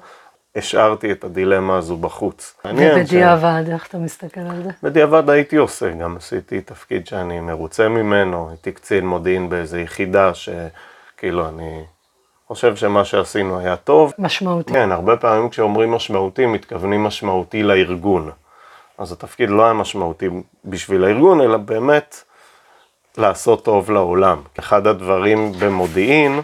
השארתי 0.55 1.11
את 1.11 1.23
הדילמה 1.23 1.77
הזו 1.77 1.97
בחוץ. 1.97 2.57
ובדיעבד, 2.65 3.63
ש... 3.67 3.69
איך 3.69 3.87
אתה 3.87 3.97
מסתכל 3.97 4.41
על 4.41 4.63
זה? 4.63 4.69
בדיעבד 4.83 5.29
הייתי 5.29 5.55
עושה, 5.55 5.91
גם 5.91 6.17
עשיתי 6.17 6.61
תפקיד 6.61 7.07
שאני 7.07 7.39
מרוצה 7.39 7.89
ממנו, 7.89 8.49
הייתי 8.49 8.71
קצין 8.71 9.07
מודיעין 9.07 9.49
באיזו 9.49 9.77
יחידה 9.77 10.31
שכאילו 10.33 11.49
אני 11.49 11.83
חושב 12.47 12.75
שמה 12.75 13.05
שעשינו 13.05 13.59
היה 13.59 13.75
טוב. 13.75 14.13
משמעותי. 14.19 14.73
כן, 14.73 14.91
הרבה 14.91 15.17
פעמים 15.17 15.49
כשאומרים 15.49 15.91
משמעותי, 15.91 16.45
מתכוונים 16.45 17.03
משמעותי 17.03 17.63
לארגון. 17.63 18.31
אז 19.01 19.11
התפקיד 19.11 19.49
לא 19.49 19.63
היה 19.63 19.73
משמעותי 19.73 20.29
בשביל 20.65 21.03
הארגון, 21.03 21.41
אלא 21.41 21.57
באמת 21.57 22.23
לעשות 23.17 23.65
טוב 23.65 23.91
לעולם. 23.91 24.41
אחד 24.59 24.87
הדברים 24.87 25.51
במודיעין, 25.59 26.41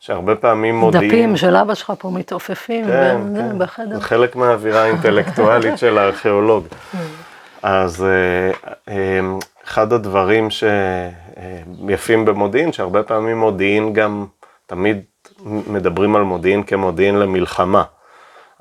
שהרבה 0.00 0.36
פעמים 0.36 0.76
מודיעין... 0.76 1.08
דפים 1.08 1.36
של 1.36 1.56
אבא 1.56 1.74
שלך 1.74 1.92
פה 1.98 2.10
מתעופפים 2.10 2.86
כן, 2.86 3.20
כן. 3.36 3.58
בחדר. 3.58 3.94
זה 3.94 4.00
חלק 4.00 4.36
מהאווירה 4.36 4.82
האינטלקטואלית 4.82 5.78
של 5.78 5.98
הארכיאולוג. 5.98 6.66
אז 7.62 8.04
אה, 8.04 8.72
אה, 8.88 9.20
אחד 9.64 9.92
הדברים 9.92 10.48
שיפים 10.50 12.24
במודיעין, 12.24 12.72
שהרבה 12.72 13.02
פעמים 13.02 13.38
מודיעין 13.38 13.92
גם, 13.92 14.26
תמיד 14.66 15.02
מדברים 15.44 16.16
על 16.16 16.22
מודיעין 16.22 16.62
כמודיעין 16.62 17.18
למלחמה. 17.18 17.82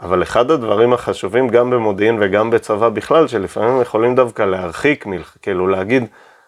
אבל 0.02 0.24
אחד 0.24 0.52
הדברים 0.52 0.94
החשובים 0.94 1.48
גם 1.48 1.70
במודיעין 1.70 2.18
וגם 2.22 2.50
בצבא 2.50 2.90
בכלל, 2.90 3.28
שלפעמים 3.28 3.82
יכולים 3.82 4.16
דווקא 4.16 4.44
להרחיק, 4.44 5.06
כאילו 5.42 5.68
להגיד, 5.68 6.04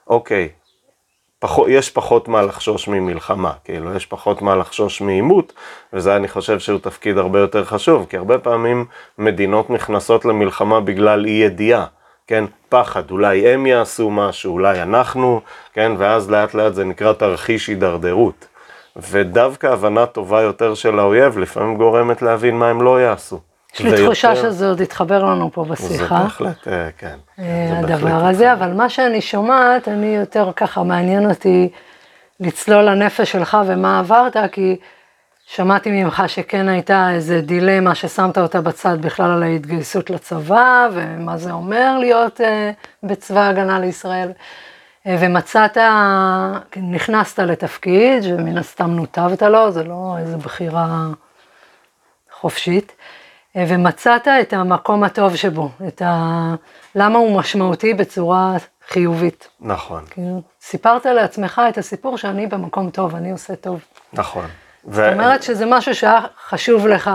אוקיי, 0.07 0.49
פחות, 1.39 1.67
יש 1.69 1.89
פחות 1.89 2.27
מה 2.27 2.41
לחשוש 2.41 2.87
ממלחמה, 2.87 3.51
כאילו, 3.63 3.95
יש 3.95 4.05
פחות 4.05 4.41
מה 4.41 4.55
לחשוש 4.55 5.01
מעימות, 5.01 5.53
וזה 5.93 6.15
אני 6.15 6.27
חושב 6.27 6.59
שהוא 6.59 6.79
תפקיד 6.79 7.17
הרבה 7.17 7.39
יותר 7.39 7.65
חשוב, 7.65 8.05
כי 8.09 8.17
הרבה 8.17 8.37
פעמים 8.37 8.85
מדינות 9.17 9.69
נכנסות 9.69 10.25
למלחמה 10.25 10.81
בגלל 10.81 11.25
אי 11.25 11.31
ידיעה, 11.31 11.85
כן, 12.27 12.45
פחד, 12.69 13.11
אולי 13.11 13.47
הם 13.47 13.65
יעשו 13.65 14.09
משהו, 14.09 14.53
אולי 14.53 14.81
אנחנו, 14.81 15.41
כן, 15.73 15.91
ואז 15.97 16.31
לאט 16.31 16.53
לאט 16.53 16.73
זה 16.73 16.85
נקרא 16.85 17.13
תרחיש 17.13 17.67
הידרדרות. 17.67 18.47
ודווקא 19.09 19.67
הבנה 19.67 20.05
טובה 20.05 20.41
יותר 20.41 20.75
של 20.75 20.99
האויב 20.99 21.37
לפעמים 21.37 21.77
גורמת 21.77 22.21
להבין 22.21 22.55
מה 22.55 22.69
הם 22.69 22.81
לא 22.81 23.01
יעשו. 23.01 23.39
יש 23.73 23.81
לי 23.81 24.05
תחושה 24.05 24.35
שזה 24.35 24.67
עוד 24.67 24.81
יתחבר 24.81 25.23
לנו 25.23 25.51
פה 25.53 25.65
בשיחה. 25.65 26.17
זה 26.17 26.23
בהחלט, 26.23 26.67
אה, 26.67 26.89
כן. 26.97 27.17
אה, 27.39 27.79
הדבר 27.79 28.25
הזה, 28.25 28.53
אבל 28.53 28.73
מה 28.73 28.89
שאני 28.89 29.21
שומעת, 29.21 29.87
אני 29.87 30.15
יותר 30.15 30.49
ככה 30.55 30.83
מעניין 30.83 31.29
אותי 31.29 31.69
לצלול 32.39 32.83
לנפש 32.83 33.31
שלך 33.31 33.57
ומה 33.67 33.99
עברת, 33.99 34.35
כי 34.51 34.75
שמעתי 35.45 35.91
ממך 35.91 36.23
שכן 36.27 36.69
הייתה 36.69 37.09
איזה 37.13 37.41
דילמה 37.41 37.95
ששמת 37.95 38.37
אותה 38.37 38.61
בצד 38.61 39.01
בכלל 39.01 39.31
על 39.31 39.43
ההתגייסות 39.43 40.09
לצבא, 40.09 40.87
ומה 40.93 41.37
זה 41.37 41.51
אומר 41.51 41.97
להיות 41.99 42.41
אה, 42.41 42.71
בצבא 43.03 43.39
ההגנה 43.39 43.79
לישראל. 43.79 44.31
ומצאת, 45.05 45.77
נכנסת 46.77 47.39
לתפקיד, 47.39 48.23
ומן 48.25 48.57
הסתם 48.57 48.91
נותבת 48.91 49.41
לו, 49.41 49.71
זה 49.71 49.83
לא 49.83 50.15
איזו 50.19 50.37
בחירה 50.37 51.07
חופשית. 52.31 52.95
ומצאת 53.55 54.27
את 54.27 54.53
המקום 54.53 55.03
הטוב 55.03 55.35
שבו, 55.35 55.69
את 55.87 56.01
ה... 56.01 56.55
למה 56.95 57.19
הוא 57.19 57.39
משמעותי 57.39 57.93
בצורה 57.93 58.55
חיובית. 58.87 59.47
נכון. 59.61 60.03
כאילו, 60.09 60.41
סיפרת 60.61 61.05
לעצמך 61.05 61.61
את 61.69 61.77
הסיפור 61.77 62.17
שאני 62.17 62.47
במקום 62.47 62.89
טוב, 62.89 63.15
אני 63.15 63.31
עושה 63.31 63.55
טוב. 63.55 63.79
נכון. 64.13 64.45
זאת 64.83 64.93
ו... 64.95 65.13
אומרת 65.13 65.43
שזה 65.43 65.65
משהו 65.65 65.95
שהיה 65.95 66.21
חשוב 66.47 66.87
לך. 66.87 67.11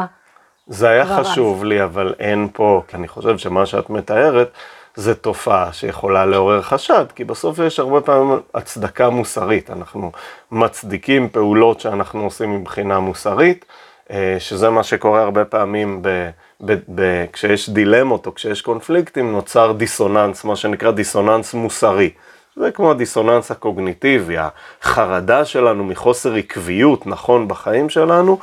זה 0.66 0.88
היה 0.88 1.06
חשוב 1.16 1.56
אז. 1.58 1.64
לי, 1.64 1.84
אבל 1.84 2.14
אין 2.18 2.48
פה, 2.52 2.82
כי 2.88 2.96
אני 2.96 3.08
חושב 3.08 3.38
שמה 3.38 3.66
שאת 3.66 3.90
מתארת, 3.90 4.48
זה 4.96 5.14
תופעה 5.14 5.72
שיכולה 5.72 6.26
לעורר 6.26 6.62
חשד, 6.62 7.04
כי 7.14 7.24
בסוף 7.24 7.58
יש 7.58 7.78
הרבה 7.78 8.00
פעמים 8.00 8.40
הצדקה 8.54 9.10
מוסרית, 9.10 9.70
אנחנו 9.70 10.12
מצדיקים 10.50 11.28
פעולות 11.28 11.80
שאנחנו 11.80 12.24
עושים 12.24 12.60
מבחינה 12.60 13.00
מוסרית. 13.00 13.64
אה, 14.10 14.36
שזה 14.38 14.70
מה 14.70 14.82
שקורה 14.82 15.22
הרבה 15.22 15.44
פעמים 15.44 16.02
ב, 16.02 16.30
ב, 16.60 16.74
ב, 16.94 17.24
כשיש 17.32 17.70
דילמות 17.70 18.26
או 18.26 18.34
כשיש 18.34 18.62
קונפליקטים, 18.62 19.32
נוצר 19.32 19.72
דיסוננס, 19.72 20.44
מה 20.44 20.56
שנקרא 20.56 20.90
דיסוננס 20.90 21.54
מוסרי. 21.54 22.10
זה 22.56 22.70
כמו 22.70 22.90
הדיסוננס 22.90 23.50
הקוגניטיבי, 23.50 24.36
החרדה 24.82 25.44
שלנו 25.44 25.84
מחוסר 25.84 26.34
עקביות 26.34 27.06
נכון 27.06 27.48
בחיים 27.48 27.88
שלנו, 27.90 28.38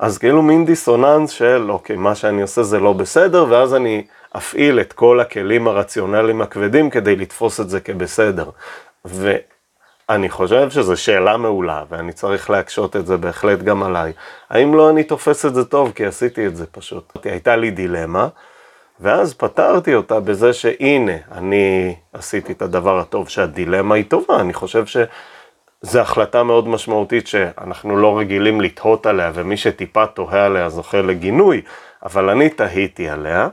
אז 0.00 0.18
כאילו 0.18 0.42
מין 0.42 0.64
דיסוננס 0.64 1.30
של 1.30 1.70
אוקיי, 1.70 1.96
מה 1.96 2.14
שאני 2.14 2.42
עושה 2.42 2.62
זה 2.62 2.80
לא 2.80 2.92
בסדר, 2.92 3.46
ואז 3.48 3.74
אני 3.74 4.04
אפעיל 4.36 4.80
את 4.80 4.92
כל 4.92 5.20
הכלים 5.20 5.68
הרציונליים 5.68 6.42
הכבדים 6.42 6.90
כדי 6.90 7.16
לתפוס 7.16 7.60
את 7.60 7.70
זה 7.70 7.80
כבסדר. 7.80 8.50
ו... 9.04 9.36
אני 10.08 10.30
חושב 10.30 10.70
שזו 10.70 10.96
שאלה 10.96 11.36
מעולה, 11.36 11.84
ואני 11.88 12.12
צריך 12.12 12.50
להקשות 12.50 12.96
את 12.96 13.06
זה 13.06 13.16
בהחלט 13.16 13.58
גם 13.58 13.82
עליי. 13.82 14.12
האם 14.50 14.74
לא 14.74 14.90
אני 14.90 15.04
תופס 15.04 15.46
את 15.46 15.54
זה 15.54 15.64
טוב? 15.64 15.92
כי 15.92 16.06
עשיתי 16.06 16.46
את 16.46 16.56
זה 16.56 16.66
פשוט. 16.66 17.12
הייתה 17.24 17.56
לי 17.56 17.70
דילמה, 17.70 18.28
ואז 19.00 19.34
פתרתי 19.34 19.94
אותה 19.94 20.20
בזה 20.20 20.52
שהנה, 20.52 21.12
אני 21.32 21.94
עשיתי 22.12 22.52
את 22.52 22.62
הדבר 22.62 22.98
הטוב 22.98 23.28
שהדילמה 23.28 23.94
היא 23.94 24.04
טובה. 24.08 24.40
אני 24.40 24.54
חושב 24.54 24.86
שזו 25.86 26.00
החלטה 26.00 26.42
מאוד 26.42 26.68
משמעותית 26.68 27.26
שאנחנו 27.26 27.96
לא 27.96 28.18
רגילים 28.18 28.60
לתהות 28.60 29.06
עליה, 29.06 29.30
ומי 29.34 29.56
שטיפה 29.56 30.06
תוהה 30.06 30.46
עליה 30.46 30.68
זוכה 30.68 31.02
לגינוי, 31.02 31.62
אבל 32.02 32.30
אני 32.30 32.48
תהיתי 32.48 33.08
עליה. 33.08 33.48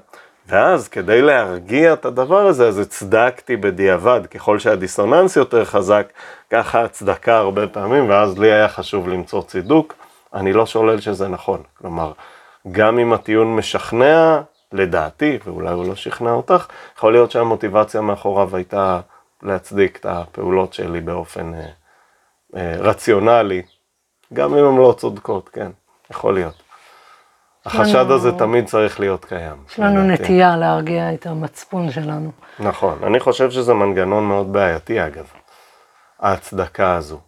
ואז 0.48 0.88
כדי 0.88 1.22
להרגיע 1.22 1.94
את 1.94 2.06
הדבר 2.06 2.48
הזה, 2.48 2.68
אז 2.68 2.80
הצדקתי 2.80 3.58
בדיעבד, 3.58 4.22
ככל 4.26 4.60
שהדיסוננס 4.60 5.36
יותר 5.36 5.66
חזק, 5.66 6.08
ככה 6.50 6.82
הצדקה 6.84 7.38
הרבה 7.38 7.68
פעמים, 7.68 8.10
ואז 8.10 8.40
לי 8.40 8.52
היה 8.52 8.70
חשוב 8.70 9.08
למצוא 9.08 9.42
צידוק. 9.42 9.94
אני 10.34 10.54
לא 10.54 10.66
שולל 10.66 11.00
שזה 11.00 11.28
נכון. 11.28 11.62
כלומר, 11.78 12.12
גם 12.72 13.00
אם 13.00 13.14
הטיעון 13.14 13.56
משכנע, 13.56 14.42
לדעתי, 14.72 15.40
ואולי 15.46 15.70
הוא 15.70 15.88
לא 15.88 15.96
שכנע 15.96 16.32
אותך, 16.32 16.68
יכול 16.98 17.12
להיות 17.14 17.32
שהמוטיבציה 17.32 18.02
מאחוריו 18.02 18.56
הייתה 18.56 19.00
להצדיק 19.44 19.98
את 19.98 20.06
הפעולות 20.06 20.74
שלי 20.74 21.02
באופן 21.02 21.54
אה, 21.54 21.68
רציונלי, 22.56 23.62
גם 24.34 24.56
אם 24.56 24.66
הן 24.66 24.78
לא 24.78 24.96
צודקות, 24.98 25.50
כן, 25.50 25.72
יכול 26.12 26.34
להיות. 26.34 26.68
החשד. 27.66 28.12
הזה 28.12 28.32
תמיד 28.32 28.66
צריך 28.66 29.00
להיות 29.00 29.26
קיים. 29.26 29.56
יש 29.70 29.80
לנו. 29.80 30.04
נטייה 30.04 30.58
להרגיע 30.58 31.14
את 31.14 31.26
המצפון 31.26 31.92
שלנו. 31.92 32.32
נכון, 32.60 33.00
אני 33.04 33.20
חושב 33.20 33.52
שזה 33.52 33.74
מנגנון 33.74 34.24
מאוד 34.24 34.54
בעייתי 34.54 35.06
אגב, 35.06 35.26
ההצדקה 36.20 36.96
הזו. 36.96 37.20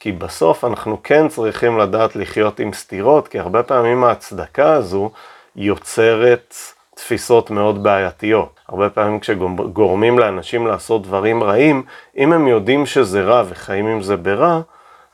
כי 0.00 0.12
בסוף 0.12 0.64
אנחנו 0.64 1.02
כן 1.02 1.28
צריכים 1.28 1.78
לדעת 1.78 2.16
לחיות 2.16 2.60
עם 2.60 2.72
סתירות, 2.72 3.28
כי 3.28 3.38
הרבה 3.38 3.62
פעמים 3.62 4.04
ההצדקה 4.04 4.72
הזו 4.72 5.10
יוצרת 5.56 6.54
תפיסות 6.98 7.50
מאוד 7.50 7.82
בעייתיות. 7.82 8.60
הרבה 8.68 8.90
פעמים 8.90 9.20
כשגורמים 9.20 10.18
לאנשים 10.18 10.66
לעשות 10.66 11.02
דברים 11.02 11.42
רעים, 11.42 11.82
אם 12.16 12.32
הם 12.32 12.48
יודעים 12.48 12.86
שזה 12.86 13.22
רע 13.22 13.42
וחיים 13.48 13.86
עם 13.86 14.02
זה 14.02 14.16
ברע, 14.16 14.60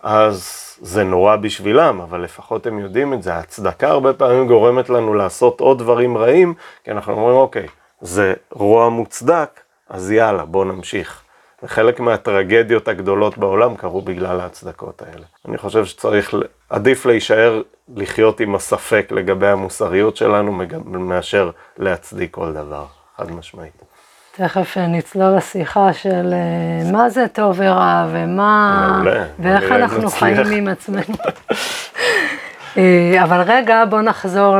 אז 0.02 0.60
זה 0.80 1.04
נורא 1.04 1.36
בשבילם, 1.36 2.00
אבל 2.00 2.20
לפחות 2.20 2.66
הם 2.66 2.78
יודעים 2.78 3.14
את 3.14 3.22
זה. 3.22 3.34
ההצדקה 3.34 3.88
הרבה 3.88 4.12
פעמים 4.12 4.46
גורמת 4.46 4.88
לנו 4.88 5.14
לעשות 5.14 5.60
עוד 5.60 5.78
דברים 5.78 6.18
רעים, 6.18 6.54
כי 6.84 6.90
אנחנו 6.90 7.12
אומרים, 7.12 7.36
אוקיי, 7.36 7.66
זה 8.00 8.34
רוע 8.50 8.88
מוצדק, 8.88 9.60
אז 9.90 10.10
יאללה, 10.10 10.44
בואו 10.44 10.64
נמשיך. 10.64 11.22
וחלק 11.62 12.00
מהטרגדיות 12.00 12.88
הגדולות 12.88 13.38
בעולם 13.38 13.76
קרו 13.76 14.02
בגלל 14.02 14.40
ההצדקות 14.40 15.02
האלה. 15.02 15.24
אני 15.48 15.58
חושב 15.58 15.84
שצריך, 15.84 16.34
עדיף 16.70 17.06
להישאר 17.06 17.62
לחיות 17.96 18.40
עם 18.40 18.54
הספק 18.54 19.08
לגבי 19.10 19.48
המוסריות 19.48 20.16
שלנו, 20.16 20.52
מאשר 20.84 21.50
להצדיק 21.78 22.34
כל 22.34 22.52
דבר, 22.52 22.84
חד 23.16 23.32
משמעית. 23.32 23.82
תכף 24.36 24.76
נצלול 24.76 25.36
לשיחה 25.36 25.92
של 25.92 26.34
אה, 26.34 26.92
מה 26.92 27.10
זה 27.10 27.26
טוב 27.32 27.54
ורע 27.56 28.06
ומה... 28.12 28.88
מעולה. 28.92 29.24
ואיך 29.38 29.72
אנחנו 29.72 30.10
חיים 30.10 30.46
עם 30.52 30.68
עצמנו. 30.68 31.14
אה, 32.76 33.22
אבל 33.22 33.40
רגע, 33.46 33.84
בוא 33.90 34.00
נחזור 34.00 34.56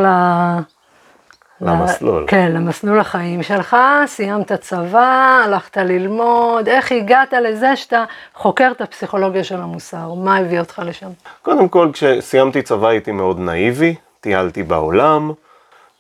למסלול. 1.61 2.25
כן, 2.27 2.53
למסלול 2.53 3.01
החיים 3.01 3.43
שלך, 3.43 3.77
סיימת 4.07 4.53
צבא, 4.53 5.43
הלכת 5.45 5.77
ללמוד, 5.77 6.69
איך 6.69 6.93
הגעת 6.93 7.33
לזה 7.33 7.77
שאתה 7.77 8.05
חוקר 8.35 8.71
את 8.77 8.81
הפסיכולוגיה 8.81 9.45
של 9.45 9.61
המוסר? 9.61 10.15
מה 10.15 10.37
הביא 10.37 10.61
אותך 10.61 10.83
לשם? 10.87 11.09
קודם 11.43 11.69
כל, 11.69 11.89
כשסיימתי 11.93 12.63
צבא 12.63 12.89
הייתי 12.89 13.13
מאוד 13.13 13.41
נאיבי, 13.41 13.95
טיילתי 14.21 14.63
בעולם, 14.63 15.33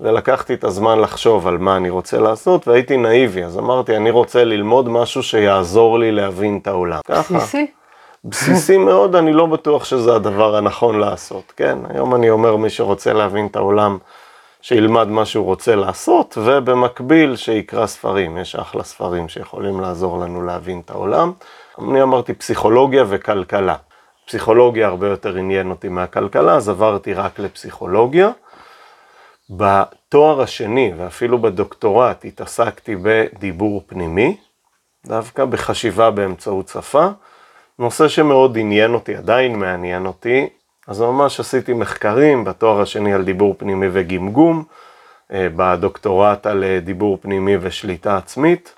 ולקחתי 0.01 0.55
את 0.55 0.65
הזמן 0.65 0.99
לחשוב 0.99 1.47
על 1.47 1.59
מה 1.59 1.77
אני 1.77 1.91
רוצה 1.91 2.19
לעשות, 2.19 2.69
והייתי 2.69 2.97
נאיבי, 2.97 3.45
אז 3.45 3.59
אמרתי, 3.59 3.97
אני 3.97 4.11
רוצה 4.11 4.45
ללמוד 4.45 4.89
משהו 4.89 5.23
שיעזור 5.23 5.99
לי 5.99 6.13
להבין 6.13 6.59
את 6.63 6.67
העולם. 6.67 7.01
בסיסי? 7.09 7.67
בסיסי 8.25 8.77
מאוד, 8.77 9.17
אני 9.17 9.33
לא 9.33 9.47
בטוח 9.47 9.85
שזה 9.85 10.15
הדבר 10.15 10.57
הנכון 10.57 11.01
לעשות, 11.01 11.53
כן? 11.57 11.79
היום 11.89 12.15
אני 12.15 12.31
אומר, 12.31 12.57
מי 12.57 12.71
שרוצה 12.71 13.13
להבין 13.13 13.47
את 13.47 13.57
העולם, 13.57 13.99
שילמד 14.65 15.09
מה 15.09 15.25
שהוא 15.25 15.45
רוצה 15.45 15.75
לעשות, 15.75 16.39
ובמקביל 16.45 17.37
שיקרא 17.37 17.87
ספרים. 17.87 18.39
יש 18.39 18.57
אחלה 18.57 18.83
ספרים 18.83 19.29
שיכולים 19.29 19.81
לעזור 19.81 20.19
לנו 20.19 20.43
להבין 20.43 20.81
את 20.85 20.91
העולם. 20.91 21.33
אני 21.79 22.03
אמרתי 22.03 22.35
פסיכולוגיה 22.35 23.05
וכלכלה. 23.09 23.77
פסיכולוגיה 24.27 24.87
הרבה 24.87 25.09
יותר 25.09 25.37
עניין 25.37 25.71
אותי 25.71 25.89
מהכלכלה, 25.89 26.55
אז 26.55 26.69
עברתי 26.69 27.15
רק 27.15 27.39
לפסיכולוגיה. 27.39 28.31
בתואר 29.51 30.41
השני 30.41 30.93
ואפילו 30.97 31.39
בדוקטורט 31.39 32.25
התעסקתי 32.25 32.97
בדיבור 33.03 33.83
פנימי, 33.87 34.37
דווקא 35.07 35.45
בחשיבה 35.45 36.11
באמצעות 36.11 36.69
שפה, 36.69 37.07
נושא 37.79 38.09
שמאוד 38.09 38.59
עניין 38.59 38.95
אותי, 38.95 39.17
עדיין 39.17 39.59
מעניין 39.59 40.07
אותי, 40.07 40.49
אז 40.87 41.01
ממש 41.01 41.41
עשיתי 41.41 41.73
מחקרים 41.73 42.45
בתואר 42.45 42.81
השני 42.81 43.15
על 43.15 43.25
דיבור 43.25 43.55
פנימי 43.59 43.87
וגמגום, 43.93 44.65
אה, 45.33 45.47
בדוקטורט 45.57 46.47
על 46.47 46.65
אה, 46.65 46.81
דיבור 46.81 47.19
פנימי 47.23 47.57
ושליטה 47.61 48.17
עצמית, 48.17 48.75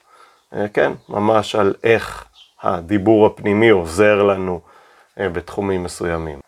אה, 0.55 0.67
כן, 0.69 0.93
ממש 1.09 1.55
על 1.55 1.75
איך 1.85 2.25
הדיבור 2.63 3.27
הפנימי 3.27 3.69
עוזר 3.69 4.23
לנו 4.23 4.61
בתחומים 5.19 5.83
מסוימים. 5.83 6.39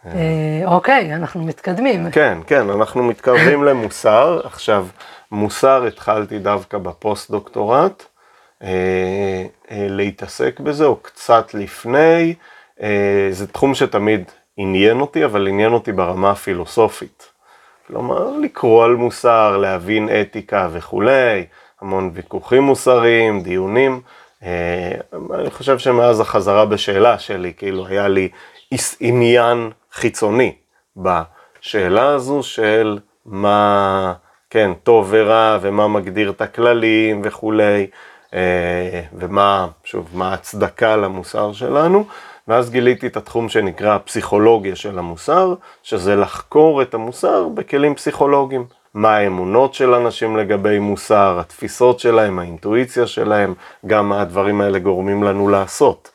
אוקיי, 0.67 1.15
אנחנו 1.15 1.45
מתקדמים. 1.45 2.11
כן, 2.11 2.39
כן, 2.47 2.71
אנחנו 2.71 3.03
מתקרבים 3.03 3.65
למוסר. 3.69 4.41
עכשיו, 4.45 4.87
מוסר 5.33 5.85
התחלתי 5.87 6.39
דווקא 6.39 6.79
בפוסט-דוקטורט, 6.79 8.05
להתעסק 9.71 10.61
בזה, 10.61 10.85
או 10.85 10.97
קצת 10.97 11.55
לפני. 11.55 12.35
זה 13.31 13.47
תחום 13.53 13.75
שתמיד 13.75 14.25
עניין 14.61 15.01
אותי, 15.01 15.25
אבל 15.25 15.49
עניין 15.49 15.73
אותי 15.73 15.93
ברמה 15.93 16.31
הפילוסופית. 16.31 17.33
כלומר, 17.87 18.31
לקרוא 18.43 18.85
על 18.85 18.95
מוסר, 18.95 19.57
להבין 19.57 20.09
אתיקה 20.21 20.69
וכולי, 20.73 21.47
המון 21.81 22.11
ויכוחים 22.15 22.63
מוסריים, 22.63 23.41
דיונים. 23.41 24.01
אה, 24.43 24.93
אני 25.35 25.51
חושב 25.51 25.79
שמאז 25.79 26.21
החזרה 26.21 26.67
בשאלה 26.67 27.19
שלי, 27.19 27.53
כאילו 27.57 27.87
היה 27.87 28.09
לי 28.09 28.29
עניין 29.01 29.71
חיצוני 29.93 30.55
בשאלה 30.97 32.09
הזו 32.09 32.43
של 32.43 32.99
מה, 33.27 34.13
כן, 34.51 34.71
טוב 34.83 35.07
ורע, 35.11 35.59
ומה 35.61 35.89
מגדיר 35.89 36.31
את 36.31 36.41
הכללים 36.41 37.21
וכולי, 37.25 37.87
אה, 38.35 39.03
ומה, 39.13 39.67
שוב, 39.85 40.09
מה 40.15 40.31
ההצדקה 40.31 40.97
למוסר 40.97 41.53
שלנו. 41.53 42.07
ואז 42.49 42.71
גיליתי 42.71 43.07
את 43.07 43.17
התחום 43.17 43.49
שנקרא 43.49 43.95
הפסיכולוגיה 43.95 44.77
של 44.77 44.99
המוסר, 44.99 45.55
שזה 45.83 46.17
לחקור 46.17 46.83
את 46.83 46.95
המוסר 46.95 47.49
בכלים 47.49 47.95
פסיכולוגיים. 47.95 48.65
מה 48.95 49.17
האמונות 49.17 49.75
של 49.75 49.95
אנשים 49.95 50.37
לגבי 50.37 50.79
מוסר, 50.79 51.37
התפיסות 51.41 52.01
שלהם, 52.01 52.39
האינטואיציה 52.39 53.07
שלהם, 53.07 53.55
גם 53.87 54.13
הדברים 54.13 54.61
האלה 54.61 54.79
גורמים 54.79 55.23
לנו 55.23 55.49
לעשות. 55.49 56.11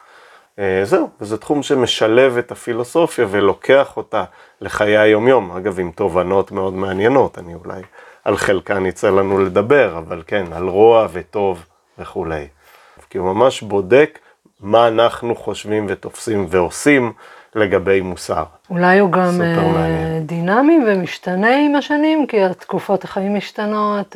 אה, 0.59 0.81
זהו, 0.83 1.09
וזה 1.21 1.37
תחום 1.37 1.63
שמשלב 1.63 2.37
את 2.37 2.51
הפילוסופיה 2.51 3.25
ולוקח 3.29 3.97
אותה 3.97 4.23
לחיי 4.61 4.97
היומיום, 4.97 5.51
אגב 5.51 5.79
עם 5.79 5.91
תובנות 5.91 6.51
מאוד 6.51 6.73
מעניינות, 6.73 7.39
אני 7.39 7.55
אולי 7.55 7.81
על 8.23 8.37
חלקן 8.37 8.85
יצא 8.85 9.09
לנו 9.09 9.39
לדבר, 9.39 9.97
אבל 9.97 10.23
כן, 10.27 10.45
על 10.53 10.67
רוע 10.67 11.07
וטוב 11.11 11.65
וכולי. 11.99 12.47
כי 13.09 13.17
הוא 13.17 13.33
ממש 13.33 13.61
בודק 13.61 14.19
מה 14.63 14.87
אנחנו 14.87 15.35
חושבים 15.35 15.85
ותופסים 15.89 16.45
ועושים 16.49 17.13
לגבי 17.55 18.01
מוסר. 18.01 18.43
אולי 18.69 18.99
הוא 18.99 19.11
גם 19.11 19.41
אה, 19.41 20.19
דינמי 20.21 20.79
ומשתנה 20.87 21.57
עם 21.65 21.75
השנים, 21.75 22.27
כי 22.27 22.43
התקופות 22.43 23.03
החיים 23.03 23.35
משתנות, 23.35 24.15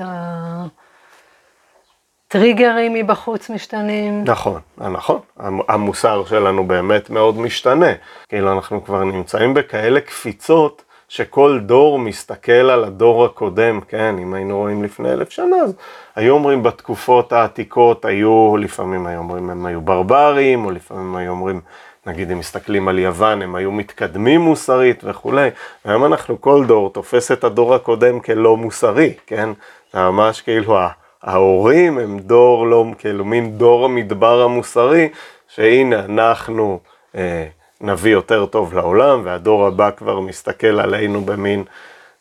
הטריגרים 2.27 2.93
מבחוץ 2.93 3.49
משתנים. 3.49 4.23
נכון, 4.23 4.62
נכון. 4.77 5.19
המוסר 5.67 6.25
שלנו 6.25 6.67
באמת 6.67 7.10
מאוד 7.10 7.38
משתנה. 7.38 7.91
כאילו 8.29 8.53
אנחנו 8.53 8.86
כבר 8.86 9.03
נמצאים 9.03 9.53
בכאלה 9.53 10.01
קפיצות. 10.01 10.83
שכל 11.08 11.60
דור 11.65 12.00
מסתכל 12.00 12.52
על 12.52 12.84
הדור 12.84 13.26
הקודם, 13.26 13.82
כן, 13.88 14.15
אם 14.22 14.34
היינו 14.34 14.58
רואים 14.58 14.84
לפני 14.84 15.13
אלף 15.13 15.30
שנה, 15.30 15.56
אז 15.63 15.74
היו 16.15 16.34
אומרים 16.34 16.63
בתקופות 16.63 17.34
העתיקות, 17.34 18.06
היו, 18.06 18.58
לפעמים 18.58 19.08
היו 19.08 19.20
אומרים 19.20 19.50
הם 19.50 19.65
היו 19.65 19.82
ברברים, 19.82 20.65
או 20.65 20.72
לפעמים 20.72 21.15
היו 21.15 21.32
אומרים, 21.32 21.62
נגיד 22.06 22.32
הם 22.32 22.39
מסתכלים 22.39 22.88
על 22.88 23.00
יוון, 23.00 23.41
הם 23.41 23.56
היו 23.56 23.72
מתקדמים 23.72 24.41
מוסרית 24.41 25.04
וכולי, 25.04 25.50
והיום 25.86 26.06
אנחנו, 26.06 26.41
כל 26.41 26.65
דור 26.65 26.93
תופס 26.93 27.32
את 27.32 27.43
הדור 27.43 27.76
הקודם 27.76 28.20
כלא 28.20 28.58
מוסרי, 28.58 29.13
כן, 29.28 29.50
זה 29.93 30.00
ממש 30.00 30.41
כאילו 30.41 30.78
ההורים 31.24 31.98
הם 31.98 32.20
דור 32.20 32.67
לא, 32.67 32.86
כאילו 32.98 33.26
מין 33.26 33.58
דור 33.58 33.86
המדבר 33.86 34.41
המוסרי, 34.41 35.10
שהנה 35.48 36.06
אנחנו, 36.06 36.80
אה, 37.15 37.46
נביא 37.81 38.11
יותר 38.11 38.45
טוב 38.45 38.73
לעולם, 38.73 39.21
והדור 39.23 39.67
הבא 39.67 39.91
כבר 39.91 40.19
מסתכל 40.19 40.79
עלינו 40.79 41.21
במין, 41.21 41.63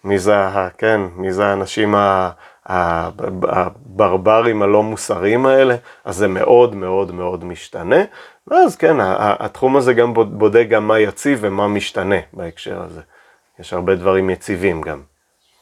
מי 0.04 0.18
זה, 0.18 0.34
כן, 0.78 1.00
מי 1.16 1.32
זה 1.32 1.46
האנשים 1.46 1.94
הברברים 2.66 4.62
הלא 4.62 4.82
מוסריים 4.82 5.46
האלה, 5.46 5.76
אז 6.04 6.16
זה 6.16 6.28
מאוד 6.28 6.74
מאוד 6.74 7.14
מאוד 7.14 7.44
משתנה, 7.44 8.04
ואז 8.46 8.76
כן, 8.76 8.96
התחום 9.18 9.76
הזה 9.76 9.94
גם 9.94 10.14
בודק 10.14 10.66
גם 10.70 10.88
מה 10.88 10.98
יציב 10.98 11.38
ומה 11.42 11.68
משתנה 11.68 12.16
בהקשר 12.32 12.82
הזה. 12.82 13.00
יש 13.58 13.72
הרבה 13.72 13.94
דברים 13.94 14.30
יציבים 14.30 14.80
גם. 14.80 15.02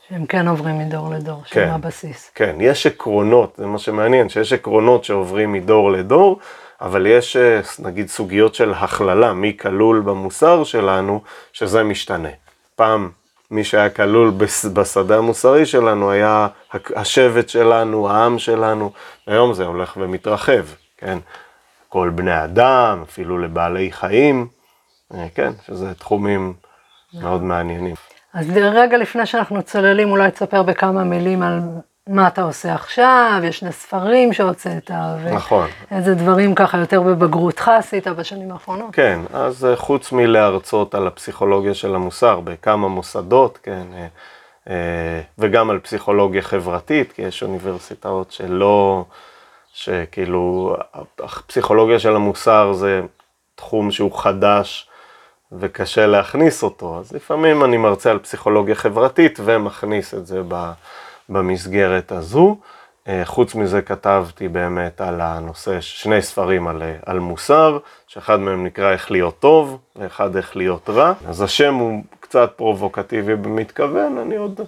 שהם 0.09 0.27
כן 0.27 0.49
עוברים 0.49 0.79
מדור 0.79 1.11
לדור, 1.11 1.43
כן, 1.45 1.51
שהם 1.51 1.75
הבסיס. 1.75 2.31
כן, 2.35 2.57
יש 2.61 2.87
עקרונות, 2.87 3.55
זה 3.59 3.67
מה 3.67 3.79
שמעניין, 3.79 4.29
שיש 4.29 4.53
עקרונות 4.53 5.05
שעוברים 5.05 5.53
מדור 5.53 5.93
לדור, 5.93 6.39
אבל 6.85 7.07
יש 7.07 7.37
אה, 7.37 7.61
נגיד 7.79 8.09
סוגיות 8.09 8.55
של 8.55 8.73
הכללה, 8.75 9.33
מי 9.33 9.57
כלול 9.57 10.01
במוסר 10.01 10.65
שלנו, 10.65 11.23
שזה 11.53 11.83
משתנה. 11.83 12.29
פעם 12.77 13.11
מי 13.51 13.65
שהיה 13.65 13.91
כלול 13.91 14.33
בשדה 14.73 15.19
המוסרי 15.19 15.67
שלנו 15.67 16.11
היה 16.11 16.49
השבט 16.97 17.49
שלנו, 17.49 18.11
העם 18.11 18.39
שלנו, 18.39 18.93
היום 19.27 19.55
זה 19.55 19.65
הולך 19.65 19.97
ומתרחב, 19.97 20.65
כן? 20.99 21.19
כל 21.89 22.11
בני 22.15 22.45
אדם, 22.45 23.03
אפילו 23.03 23.39
לבעלי 23.39 23.93
חיים, 23.93 24.49
אה, 25.15 25.27
כן, 25.35 25.53
שזה 25.67 25.95
תחומים 25.95 26.53
מאוד 27.15 27.43
מעניינים. 27.43 27.95
אז 28.35 28.51
רגע 28.57 28.97
לפני 28.97 29.27
שאנחנו 29.27 29.63
צוללים, 29.63 30.11
אולי 30.11 30.31
תספר 30.31 30.63
בכמה 30.63 31.05
מילים 31.05 31.43
על 31.43 31.61
מה 32.09 32.29
אתה 32.29 32.43
עושה 32.43 32.75
עכשיו, 32.75 33.41
יש 33.45 33.59
שני 33.59 33.73
ספרים 33.73 34.33
שהוצאת, 34.33 34.91
נכון. 35.33 35.69
ואיזה 35.91 36.15
דברים 36.15 36.55
ככה 36.55 36.79
יותר 36.79 37.03
בבגרותך 37.03 37.69
עשית 37.69 38.09
בשנים 38.09 38.53
האחרונות. 38.53 38.95
כן, 38.95 39.21
אז 39.33 39.65
אה, 39.65 39.77
חוץ 39.77 40.13
מלהרצות 40.13 40.95
על 40.95 41.07
הפסיכולוגיה 41.07 41.75
של 41.75 41.95
המוסר 41.95 42.41
בכמה 42.41 42.89
מוסדות, 42.89 43.59
כן, 43.63 43.83
אה, 43.95 44.07
אה, 44.71 45.21
וגם 45.39 45.71
על 45.71 45.79
פסיכולוגיה 45.79 46.43
חברתית, 46.43 47.13
כי 47.13 47.23
יש 47.23 47.43
אוניברסיטאות 47.43 48.33
שלא, 48.33 49.05
שכאילו, 49.73 50.77
הפסיכולוגיה 51.19 51.99
של 51.99 52.17
המוסר 52.17 52.73
זה 52.73 53.03
תחום 53.55 53.91
שהוא 53.91 54.19
חדש. 54.19 54.89
וקשה 55.59 56.07
להכניס 56.07 56.63
אותו, 56.63 56.99
אז 56.99 57.13
לפעמים 57.13 57.65
אני 57.65 57.77
מרצה 57.77 58.11
על 58.11 58.19
פסיכולוגיה 58.19 58.75
חברתית 58.75 59.39
ומכניס 59.45 60.15
את 60.15 60.27
זה 60.27 60.41
ב... 60.49 60.73
במסגרת 61.29 62.13
הזו. 62.13 62.57
אה, 63.09 63.23
חוץ 63.25 63.55
מזה 63.55 63.83
כתבתי 63.83 64.49
באמת 64.49 65.01
על 65.01 65.21
הנושא, 65.21 65.81
שני 65.81 66.23
ספרים 66.23 66.69
על, 66.69 66.83
אה, 66.83 66.95
על 67.07 67.19
מוסר, 67.19 67.79
שאחד 68.07 68.41
מהם 68.41 68.65
נקרא 68.65 68.93
איך 68.93 69.11
להיות 69.11 69.39
טוב, 69.39 69.79
ואחד 69.97 70.37
איך 70.37 70.57
להיות 70.57 70.91
רע. 70.91 71.13
אז 71.29 71.43
השם 71.43 71.75
הוא 71.75 72.03
קצת 72.21 72.53
פרובוקטיבי 72.57 73.37
במתכוון, 73.37 74.19
אני 74.19 74.37
עוד 74.37 74.61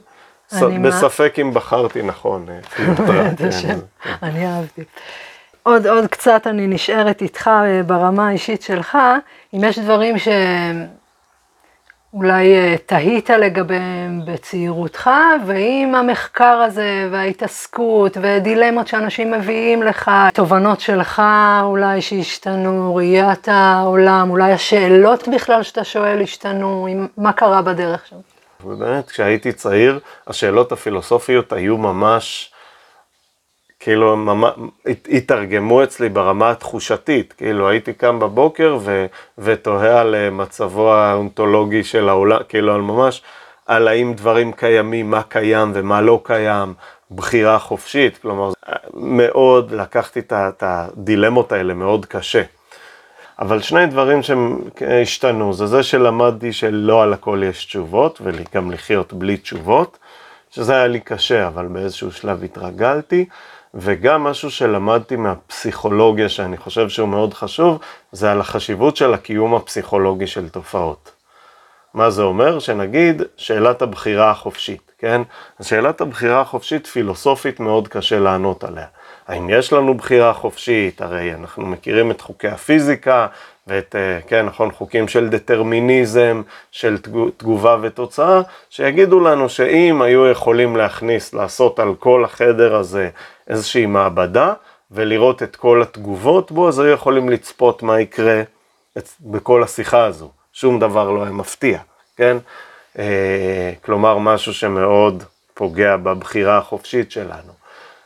אני 0.52 0.78
בספק 0.78 1.34
מה... 1.38 1.42
אם 1.42 1.54
בחרתי 1.54 2.02
נכון. 2.02 2.46
אה, 2.48 3.30
כן. 3.62 3.78
אני 4.22 4.46
אהבתי. 4.46 4.84
עוד, 5.62 5.86
עוד 5.86 6.06
קצת 6.06 6.46
אני 6.46 6.66
נשארת 6.66 7.22
איתך 7.22 7.50
ברמה 7.86 8.28
האישית 8.28 8.62
שלך, 8.62 8.98
אם 9.54 9.64
יש 9.64 9.78
דברים 9.78 10.18
ש... 10.18 10.28
אולי 12.16 12.54
אה, 12.54 12.74
תהית 12.86 13.30
לגביהם 13.30 14.20
בצעירותך, 14.24 15.10
ועם 15.46 15.94
המחקר 15.94 16.44
הזה 16.44 17.08
וההתעסקות 17.12 18.16
ודילמות 18.22 18.88
שאנשים 18.88 19.30
מביאים 19.30 19.82
לך, 19.82 20.10
תובנות 20.34 20.80
שלך 20.80 21.22
אולי 21.62 22.02
שהשתנו, 22.02 22.94
ראיית 22.94 23.48
העולם, 23.48 24.30
אולי 24.30 24.52
השאלות 24.52 25.28
בכלל 25.28 25.62
שאתה 25.62 25.84
שואל 25.84 26.22
השתנו, 26.22 26.88
מה 27.16 27.32
קרה 27.32 27.62
בדרך 27.62 28.06
שם. 28.06 28.16
ובאמת, 28.64 29.10
כשהייתי 29.10 29.52
צעיר, 29.52 29.98
השאלות 30.26 30.72
הפילוסופיות 30.72 31.52
היו 31.52 31.76
ממש... 31.76 32.52
כאילו 33.86 34.16
התארגמו 35.08 35.82
אצלי 35.82 36.08
ברמה 36.08 36.50
התחושתית, 36.50 37.32
כאילו 37.32 37.68
הייתי 37.68 37.92
קם 37.92 38.18
בבוקר 38.18 38.78
ו, 38.80 39.06
ותוהה 39.38 40.00
על 40.00 40.14
אה, 40.14 40.30
מצבו 40.30 40.92
האונתולוגי 40.92 41.84
של 41.84 42.08
העולם, 42.08 42.38
כאילו 42.48 42.74
על 42.74 42.80
ממש, 42.80 43.22
על 43.66 43.88
האם 43.88 44.14
דברים 44.14 44.52
קיימים, 44.52 45.10
מה 45.10 45.22
קיים 45.22 45.72
ומה 45.74 46.00
לא 46.00 46.20
קיים, 46.22 46.74
בחירה 47.10 47.58
חופשית, 47.58 48.18
כלומר 48.18 48.52
מאוד 48.94 49.72
לקחתי 49.72 50.20
את 50.30 50.62
הדילמות 50.66 51.52
האלה 51.52 51.74
מאוד 51.74 52.06
קשה. 52.06 52.42
אבל 53.38 53.60
שני 53.60 53.86
דברים 53.86 54.20
שהשתנו, 54.22 55.52
זה 55.52 55.66
זה 55.66 55.82
שלמדתי 55.82 56.52
שלא 56.52 57.02
על 57.02 57.12
הכל 57.12 57.42
יש 57.44 57.64
תשובות, 57.64 58.20
וגם 58.24 58.70
לחיות 58.70 59.12
בלי 59.12 59.36
תשובות, 59.36 59.98
שזה 60.50 60.74
היה 60.74 60.86
לי 60.86 61.00
קשה, 61.00 61.46
אבל 61.46 61.66
באיזשהו 61.66 62.12
שלב 62.12 62.44
התרגלתי. 62.44 63.24
וגם 63.78 64.24
משהו 64.24 64.50
שלמדתי 64.50 65.16
מהפסיכולוגיה 65.16 66.28
שאני 66.28 66.56
חושב 66.56 66.88
שהוא 66.88 67.08
מאוד 67.08 67.34
חשוב, 67.34 67.78
זה 68.12 68.32
על 68.32 68.40
החשיבות 68.40 68.96
של 68.96 69.14
הקיום 69.14 69.54
הפסיכולוגי 69.54 70.26
של 70.26 70.48
תופעות. 70.48 71.12
מה 71.94 72.10
זה 72.10 72.22
אומר? 72.22 72.58
שנגיד 72.58 73.22
שאלת 73.36 73.82
הבחירה 73.82 74.30
החופשית, 74.30 74.92
כן? 74.98 75.22
שאלת 75.62 76.00
הבחירה 76.00 76.40
החופשית 76.40 76.86
פילוסופית 76.86 77.60
מאוד 77.60 77.88
קשה 77.88 78.18
לענות 78.18 78.64
עליה. 78.64 78.86
האם 79.28 79.50
יש 79.50 79.72
לנו 79.72 79.94
בחירה 79.94 80.32
חופשית? 80.32 81.02
הרי 81.02 81.34
אנחנו 81.34 81.66
מכירים 81.66 82.10
את 82.10 82.20
חוקי 82.20 82.48
הפיזיקה 82.48 83.26
ואת, 83.66 83.96
אה, 83.96 84.18
כן, 84.26 84.46
נכון, 84.46 84.72
חוקים 84.72 85.08
של 85.08 85.28
דטרמיניזם, 85.28 86.42
של 86.70 86.98
תגובה 87.36 87.76
ותוצאה, 87.82 88.40
שיגידו 88.70 89.20
לנו 89.20 89.48
שאם 89.48 90.02
היו 90.02 90.26
יכולים 90.26 90.76
להכניס, 90.76 91.34
לעשות 91.34 91.78
על 91.78 91.94
כל 91.94 92.24
החדר 92.24 92.76
הזה 92.76 93.10
איזושהי 93.48 93.86
מעבדה, 93.86 94.52
ולראות 94.90 95.42
את 95.42 95.56
כל 95.56 95.82
התגובות 95.82 96.52
בו, 96.52 96.68
אז 96.68 96.78
היו 96.78 96.88
יכולים 96.88 97.28
לצפות 97.28 97.82
מה 97.82 98.00
יקרה 98.00 98.42
בכל 99.20 99.62
השיחה 99.62 100.04
הזו. 100.04 100.30
שום 100.52 100.80
דבר 100.80 101.10
לא 101.10 101.22
היה 101.22 101.32
מפתיע, 101.32 101.78
כן? 102.16 102.36
אה, 102.98 103.72
כלומר, 103.84 104.18
משהו 104.18 104.54
שמאוד 104.54 105.24
פוגע 105.54 105.96
בבחירה 105.96 106.58
החופשית 106.58 107.12
שלנו. 107.12 107.52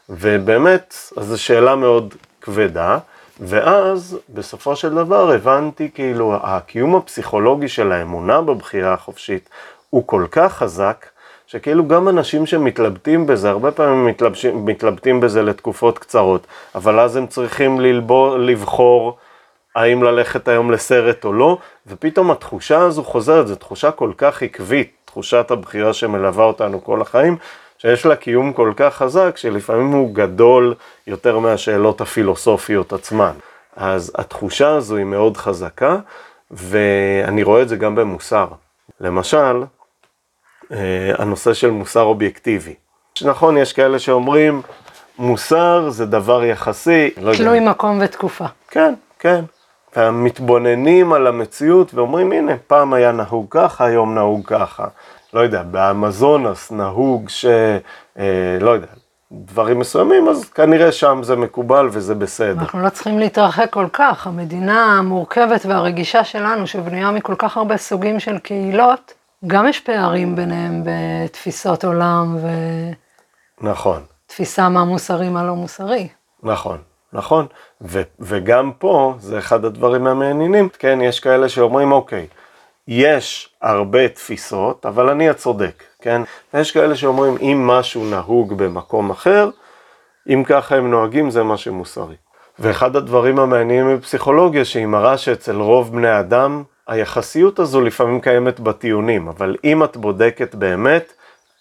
ובאמת, 0.09 0.95
אז 1.17 1.27
זו 1.27 1.43
שאלה 1.43 1.77
מאוד 1.77 2.15
כבדה, 2.41 2.99
ואז 3.41 4.19
בסופו 4.29 4.77
של 4.77 4.95
דבר 4.95 5.31
הבנתי 5.31 5.91
כאילו 5.95 6.37
הקיום 6.43 6.97
הפסיכולוגי 6.97 7.69
של 7.69 7.93
האמונה 7.93 8.41
בבחירה 8.41 8.95
החופשית 8.95 9.49
הוא 9.91 10.07
כל 10.07 10.27
כך 10.31 10.53
חזק, 10.53 11.07
שכאילו 11.47 11.89
גם 11.89 12.09
אנשים 12.09 12.47
שמתלבטים 12.47 13.27
בזה, 13.27 13.51
הרבה 13.51 13.71
פעמים 13.71 14.07
מתלבשים, 14.07 14.65
מתלבטים 14.65 15.21
בזה 15.21 15.43
לתקופות 15.43 15.99
קצרות, 15.99 16.47
אבל 16.75 17.01
אז 17.01 17.17
הם 17.17 17.27
צריכים 17.27 17.81
ללבור, 17.81 18.39
לבחור 18.39 19.17
האם 19.77 20.03
ללכת 20.03 20.49
היום 20.49 20.71
לסרט 20.71 21.25
או 21.25 21.33
לא, 21.33 21.59
ופתאום 21.87 22.31
התחושה 22.31 22.79
הזו 22.79 23.03
חוזרת, 23.05 23.47
זו 23.47 23.55
תחושה 23.55 23.91
כל 23.91 24.13
כך 24.17 24.43
עקבית, 24.43 24.93
תחושת 25.05 25.51
הבחירה 25.51 25.93
שמלווה 25.93 26.45
אותנו 26.45 26.85
כל 26.85 27.03
החיים, 27.03 27.37
שיש 27.83 28.07
לה 28.07 28.17
קיום 28.17 28.53
כל 28.53 28.73
כך 28.77 28.95
חזק, 28.95 29.37
שלפעמים 29.37 29.93
הוא 29.93 30.15
גדול 30.15 30.75
יותר 31.07 31.39
מהשאלות 31.39 32.01
הפילוסופיות 32.01 32.93
עצמן. 32.93 33.33
אז 33.77 34.13
התחושה 34.15 34.69
הזו 34.69 34.97
היא 34.97 35.05
מאוד 35.05 35.37
חזקה, 35.37 35.99
ואני 36.51 37.43
רואה 37.43 37.63
את 37.63 37.69
זה 37.69 37.77
גם 37.77 37.95
במוסר. 37.95 38.47
למשל, 39.01 39.63
אה, 40.73 41.13
הנושא 41.19 41.55
של 41.55 41.71
מוסר 41.71 42.03
אובייקטיבי. 42.03 42.75
נכון, 43.23 43.57
יש 43.57 43.73
כאלה 43.73 43.99
שאומרים, 43.99 44.63
מוסר 45.19 45.91
זה 45.91 46.07
דבר 46.07 46.45
יחסי. 46.45 47.11
לא 47.17 47.33
תלוי 47.35 47.61
לא 47.61 47.71
מקום 47.71 48.01
ותקופה. 48.03 48.47
כן, 48.71 48.95
כן. 49.19 49.45
ומתבוננים 49.97 51.13
על 51.13 51.27
המציאות 51.27 51.95
ואומרים, 51.95 52.33
הנה, 52.33 52.53
פעם 52.67 52.93
היה 52.93 53.13
נהוג 53.13 53.47
ככה, 53.51 53.85
היום 53.87 54.15
נהוג 54.15 54.47
ככה. 54.47 54.87
לא 55.35 55.41
יודע, 55.41 55.63
באמזונס 55.63 56.71
נהוג 56.71 57.29
ש... 57.29 57.45
אה, 58.19 58.59
לא 58.61 58.71
יודע, 58.71 58.87
דברים 59.33 59.79
מסוימים, 59.79 60.29
אז 60.29 60.45
כנראה 60.45 60.93
שם 60.93 61.21
זה 61.23 61.37
מקובל 61.37 61.89
וזה 61.93 62.15
בסדר. 62.15 62.61
אנחנו 62.61 62.83
לא 62.83 62.89
צריכים 62.89 63.19
להתרחק 63.19 63.71
כל 63.71 63.87
כך. 63.93 64.27
המדינה 64.27 64.99
המורכבת 64.99 65.67
והרגישה 65.67 66.25
שלנו, 66.25 66.67
שבנויה 66.67 67.11
מכל 67.11 67.35
כך 67.39 67.57
הרבה 67.57 67.77
סוגים 67.77 68.21
של 68.21 68.39
קהילות, 68.39 69.13
גם 69.47 69.67
יש 69.69 69.81
פערים 69.81 70.37
ביניהם 70.37 70.83
בתפיסות 70.85 71.85
עולם 71.85 72.37
ו... 72.43 72.49
נכון. 73.61 74.03
תפיסה 74.27 74.69
מה 74.69 74.85
מוסרי, 74.85 75.29
מה 75.29 75.45
לא 75.45 75.55
מוסרי. 75.55 76.09
נכון, 76.43 76.79
נכון. 77.13 77.47
ו- 77.83 78.03
וגם 78.21 78.73
פה, 78.79 79.15
זה 79.19 79.39
אחד 79.39 79.65
הדברים 79.65 80.07
המעניינים, 80.07 80.69
כן, 80.79 80.99
יש 81.03 81.21
כאלה 81.21 81.49
שאומרים, 81.49 81.93
אוקיי, 81.93 82.27
יש 82.89 83.49
הרבה 83.63 84.09
תפיסות, 84.09 84.87
אבל 84.87 85.09
אני 85.09 85.29
הצודק, 85.29 85.83
כן? 86.01 86.23
יש 86.55 86.73
כאלה 86.73 86.97
שאומרים, 86.97 87.37
אם 87.41 87.67
משהו 87.67 88.05
נהוג 88.05 88.59
במקום 88.59 89.11
אחר, 89.11 89.51
אם 90.29 90.43
ככה 90.47 90.77
הם 90.77 90.91
נוהגים, 90.91 91.31
זה 91.31 91.43
מה 91.43 91.57
שמוסרי. 91.57 92.17
ואחד 92.59 92.97
הדברים 92.97 93.39
המעניינים 93.39 93.97
בפסיכולוגיה, 93.97 94.65
שהיא 94.65 94.87
מראה 94.87 95.19
שאצל 95.19 95.57
רוב 95.57 95.93
בני 95.93 96.19
אדם, 96.21 96.63
היחסיות 96.87 97.59
הזו 97.59 97.81
לפעמים 97.81 98.21
קיימת 98.21 98.61
בטיעונים, 98.61 99.29
אבל 99.29 99.57
אם 99.65 99.85
את 99.85 99.97
בודקת 99.97 100.55
באמת, 100.55 101.13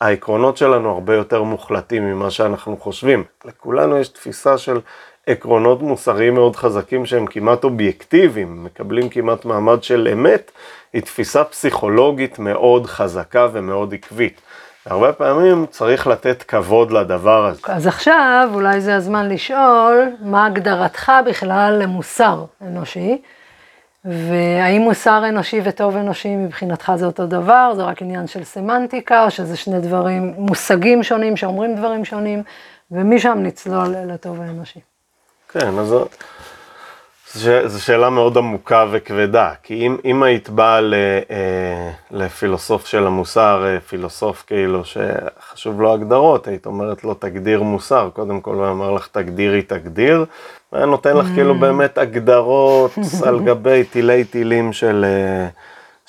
העקרונות 0.01 0.57
שלנו 0.57 0.89
הרבה 0.89 1.15
יותר 1.15 1.43
מוחלטים 1.43 2.05
ממה 2.05 2.31
שאנחנו 2.31 2.77
חושבים. 2.77 3.23
לכולנו 3.45 3.97
יש 3.97 4.07
תפיסה 4.07 4.57
של 4.57 4.79
עקרונות 5.29 5.81
מוסריים 5.81 6.33
מאוד 6.33 6.55
חזקים 6.55 7.05
שהם 7.05 7.25
כמעט 7.25 7.63
אובייקטיביים, 7.63 8.63
מקבלים 8.63 9.09
כמעט 9.09 9.45
מעמד 9.45 9.83
של 9.83 10.07
אמת, 10.13 10.51
היא 10.93 11.01
תפיסה 11.01 11.43
פסיכולוגית 11.43 12.39
מאוד 12.39 12.85
חזקה 12.85 13.47
ומאוד 13.53 13.93
עקבית. 13.93 14.41
הרבה 14.85 15.13
פעמים 15.13 15.65
צריך 15.69 16.07
לתת 16.07 16.43
כבוד 16.43 16.91
לדבר 16.91 17.45
הזה. 17.45 17.61
אז 17.63 17.87
עכשיו 17.87 18.49
אולי 18.53 18.81
זה 18.81 18.95
הזמן 18.95 19.29
לשאול, 19.29 20.11
מה 20.21 20.45
הגדרתך 20.45 21.11
בכלל 21.25 21.79
למוסר 21.81 22.45
אנושי? 22.61 23.21
והאם 24.05 24.81
מוסר 24.81 25.29
אנושי 25.29 25.61
וטוב 25.63 25.95
אנושי 25.95 26.35
מבחינתך 26.35 26.91
זה 26.95 27.05
אותו 27.05 27.27
דבר, 27.27 27.73
זה 27.75 27.83
רק 27.83 28.01
עניין 28.01 28.27
של 28.27 28.43
סמנטיקה, 28.43 29.25
או 29.25 29.31
שזה 29.31 29.57
שני 29.57 29.79
דברים, 29.79 30.33
מושגים 30.37 31.03
שונים 31.03 31.37
שאומרים 31.37 31.75
דברים 31.75 32.05
שונים, 32.05 32.43
ומשם 32.91 33.37
נצלול 33.41 33.95
לטוב 34.07 34.41
האנושי. 34.41 34.79
כן, 35.51 35.79
אז 35.79 35.95
זו 37.65 37.83
שאלה 37.83 38.09
מאוד 38.09 38.37
עמוקה 38.37 38.85
וכבדה, 38.91 39.51
כי 39.63 39.73
אם, 39.73 39.97
אם 40.05 40.23
היית 40.23 40.49
באה 40.49 40.81
ל, 40.81 40.93
אה, 41.31 41.91
לפילוסוף 42.11 42.87
של 42.87 43.07
המוסר, 43.07 43.65
אה, 43.65 43.79
פילוסוף 43.79 44.43
כאילו 44.47 44.81
שחשוב 44.85 45.81
לו 45.81 45.93
הגדרות, 45.93 46.47
היית 46.47 46.65
אומרת 46.65 47.03
לו 47.03 47.13
תגדיר 47.13 47.63
מוסר, 47.63 48.09
קודם 48.13 48.41
כל 48.41 48.55
הוא 48.55 48.69
אמר 48.69 48.91
לך 48.91 49.07
תגדירי 49.11 49.61
תגדיר, 49.61 50.25
והיה 50.73 50.85
נותן 50.85 51.17
לך 51.17 51.25
כאילו 51.35 51.55
mm. 51.55 51.57
באמת 51.57 51.97
הגדרות 51.97 52.91
על 53.25 53.39
גבי 53.39 53.83
תילי 53.83 54.23
תילים 54.23 54.73
של... 54.73 55.05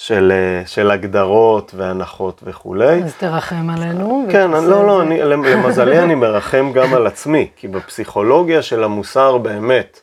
אה, 0.01 0.05
של, 0.05 0.33
של 0.67 0.91
הגדרות 0.91 1.73
והנחות 1.77 2.41
וכולי. 2.45 3.03
אז 3.05 3.15
תרחם 3.15 3.71
עלינו. 3.71 4.27
כן, 4.31 4.55
אני, 4.55 4.67
לא, 4.67 4.87
לא, 4.87 5.03
אני, 5.03 5.23
למזלי 5.23 5.99
אני 5.99 6.15
מרחם 6.15 6.73
גם 6.75 6.95
על 6.95 7.07
עצמי, 7.07 7.49
כי 7.57 7.69
בפסיכולוגיה 7.69 8.63
של 8.63 8.85
המוסר 8.85 9.39
באמת, 9.39 10.01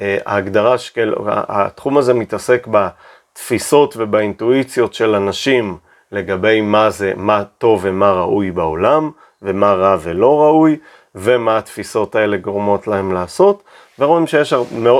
אה, 0.00 0.18
ההגדרה 0.26 0.78
של, 0.78 1.14
התחום 1.26 1.98
הזה 1.98 2.14
מתעסק 2.14 2.66
בתפיסות 2.70 3.94
ובאינטואיציות 3.96 4.94
של 4.94 5.14
אנשים 5.14 5.76
לגבי 6.12 6.60
מה 6.60 6.90
זה, 6.90 7.12
מה 7.16 7.42
טוב 7.58 7.80
ומה 7.82 8.12
ראוי 8.12 8.50
בעולם, 8.50 9.10
ומה 9.42 9.72
רע 9.72 9.96
ולא 10.02 10.40
ראוי, 10.40 10.76
ומה 11.14 11.58
התפיסות 11.58 12.14
האלה 12.14 12.36
גורמות 12.36 12.86
להם 12.86 13.12
לעשות, 13.12 13.62
ורואים 13.98 14.26
שיש 14.26 14.52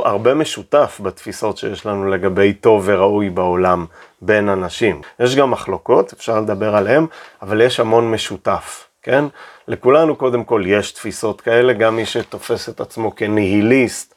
הרבה 0.05 0.35
משותף 0.35 1.01
בתפיסות 1.03 1.57
שיש 1.57 1.87
לנו 1.87 2.11
לגבי 2.11 2.53
טוב 2.53 2.83
וראוי 2.87 3.31
בעולם 3.31 3.87
בין 4.23 4.49
אנשים. 4.49 5.01
יש 5.21 5.37
גם 5.37 5.51
מחלוקות, 5.51 6.13
אפשר 6.13 6.41
לדבר 6.41 6.77
עליהן, 6.77 7.07
אבל 7.43 7.61
יש 7.61 7.81
המון 7.81 8.11
משותף, 8.11 8.89
כן? 9.03 9.25
לכולנו 9.69 10.17
קודם 10.17 10.45
כל 10.45 10.63
יש 10.67 10.93
תפיסות 10.93 11.41
כאלה, 11.41 11.73
גם 11.73 11.97
מי 11.97 12.07
שתופס 12.07 12.69
את 12.69 12.81
עצמו 12.81 13.15
כניהיליסט, 13.15 14.15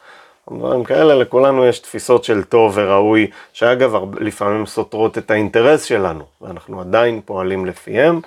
דברים 0.53 0.83
כאלה, 0.83 1.15
לכולנו 1.15 1.65
יש 1.65 1.79
תפיסות 1.79 2.23
של 2.23 2.43
טוב 2.43 2.73
וראוי, 2.75 3.27
שאגב, 3.53 3.93
לפעמים 4.19 4.65
סותרות 4.65 5.17
את 5.17 5.31
האינטרס 5.31 5.83
שלנו, 5.83 6.23
ואנחנו 6.41 6.81
עדיין 6.81 7.21
פועלים 7.25 7.65
לפיהם, 7.65 8.21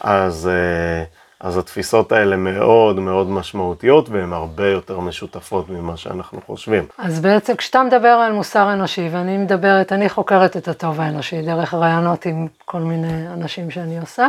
אז, 0.00 0.48
אה, 0.52 1.04
אז 1.44 1.58
התפיסות 1.58 2.12
האלה 2.12 2.36
מאוד 2.36 3.00
מאוד 3.00 3.30
משמעותיות, 3.30 4.08
והן 4.08 4.32
הרבה 4.32 4.68
יותר 4.68 5.00
משותפות 5.00 5.70
ממה 5.70 5.96
שאנחנו 5.96 6.40
חושבים. 6.46 6.86
אז 6.98 7.20
בעצם 7.20 7.56
כשאתה 7.56 7.82
מדבר 7.82 8.08
על 8.08 8.32
מוסר 8.32 8.72
אנושי, 8.72 9.08
ואני 9.12 9.38
מדברת, 9.38 9.92
אני 9.92 10.08
חוקרת 10.08 10.56
את 10.56 10.68
הטוב 10.68 11.00
האנושי, 11.00 11.42
דרך 11.42 11.74
רעיונות 11.74 12.26
עם 12.26 12.46
כל 12.64 12.78
מיני 12.78 13.28
אנשים 13.34 13.70
שאני 13.70 14.00
עושה, 14.00 14.28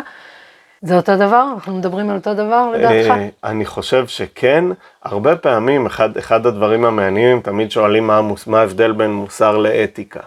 זה 0.81 0.95
אותו 0.95 1.15
דבר? 1.15 1.47
אנחנו 1.55 1.77
מדברים 1.77 2.09
על 2.09 2.15
אותו 2.15 2.33
דבר 2.33 2.71
לדעתך? 2.71 3.09
אה, 3.09 3.27
אני 3.43 3.65
חושב 3.65 4.07
שכן. 4.07 4.65
הרבה 5.03 5.35
פעמים, 5.35 5.85
אחד, 5.85 6.17
אחד 6.17 6.45
הדברים 6.45 6.85
המעניינים, 6.85 7.41
תמיד 7.41 7.71
שואלים 7.71 8.07
מה, 8.07 8.21
מה 8.47 8.59
ההבדל 8.59 8.91
בין 8.91 9.11
מוסר 9.11 9.57
לאתיקה. 9.57 10.19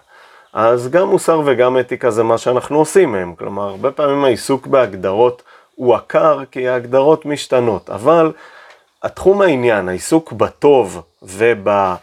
אז 0.52 0.90
גם 0.90 1.08
מוסר 1.08 1.42
וגם 1.44 1.78
אתיקה 1.78 2.10
זה 2.10 2.22
מה 2.22 2.38
שאנחנו 2.38 2.78
עושים 2.78 3.12
מהם. 3.12 3.34
כלומר, 3.34 3.62
הרבה 3.68 3.90
פעמים 3.90 4.24
העיסוק 4.24 4.66
בהגדרות 4.66 5.42
הוא 5.78 5.94
עקר, 5.94 6.40
כי 6.50 6.68
ההגדרות 6.68 7.26
משתנות. 7.26 7.90
אבל 7.90 8.32
התחום 9.02 9.42
העניין, 9.42 9.88
העיסוק 9.88 10.32
בטוב 10.32 11.02
וב... 11.22 11.68
אה, 11.68 11.96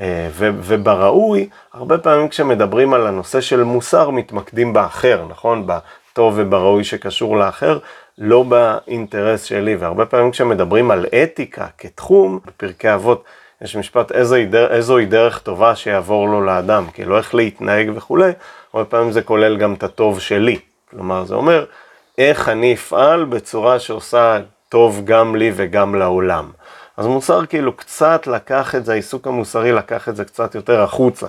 אה, 0.00 0.28
ובראוי, 0.38 1.48
הרבה 1.72 1.98
פעמים 1.98 2.28
כשמדברים 2.28 2.94
על 2.94 3.06
הנושא 3.06 3.40
של 3.40 3.62
מוסר 3.62 4.10
מתמקדים 4.10 4.72
באחר, 4.72 5.24
נכון? 5.28 5.66
בטוב 5.66 6.34
ובראוי 6.36 6.84
שקשור 6.84 7.36
לאחר, 7.36 7.78
לא 8.18 8.42
באינטרס 8.42 9.44
שלי. 9.44 9.76
והרבה 9.76 10.06
פעמים 10.06 10.30
כשמדברים 10.30 10.90
על 10.90 11.06
אתיקה 11.22 11.66
כתחום, 11.78 12.40
בפרקי 12.46 12.94
אבות 12.94 13.24
יש 13.62 13.76
משפט 13.76 14.12
איזוהי 14.12 14.46
דרך, 14.46 14.70
איזוהי 14.70 15.06
דרך 15.06 15.38
טובה 15.38 15.76
שיעבור 15.76 16.28
לו 16.28 16.40
לאדם, 16.40 16.84
כאילו 16.94 17.16
איך 17.16 17.34
להתנהג 17.34 17.90
וכולי, 17.94 18.32
הרבה 18.72 18.84
פעמים 18.84 19.12
זה 19.12 19.22
כולל 19.22 19.56
גם 19.56 19.74
את 19.74 19.82
הטוב 19.82 20.20
שלי. 20.20 20.58
כלומר, 20.90 21.24
זה 21.24 21.34
אומר, 21.34 21.64
איך 22.18 22.48
אני 22.48 22.74
אפעל 22.74 23.24
בצורה 23.24 23.78
שעושה 23.78 24.38
טוב 24.68 25.02
גם 25.04 25.36
לי 25.36 25.52
וגם 25.54 25.94
לעולם. 25.94 26.50
אז 26.96 27.06
מוסר 27.06 27.46
כאילו 27.46 27.76
קצת 27.76 28.26
לקח 28.26 28.74
את 28.74 28.84
זה, 28.84 28.92
העיסוק 28.92 29.26
המוסרי 29.26 29.72
לקח 29.72 30.08
את 30.08 30.16
זה 30.16 30.24
קצת 30.24 30.54
יותר 30.54 30.82
החוצה, 30.82 31.26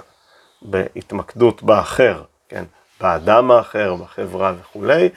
בהתמקדות 0.61 1.63
באחר, 1.63 2.21
כן, 2.49 2.63
באדם 3.01 3.51
האחר, 3.51 3.95
בחברה 3.95 4.53
וכולי, 4.61 5.09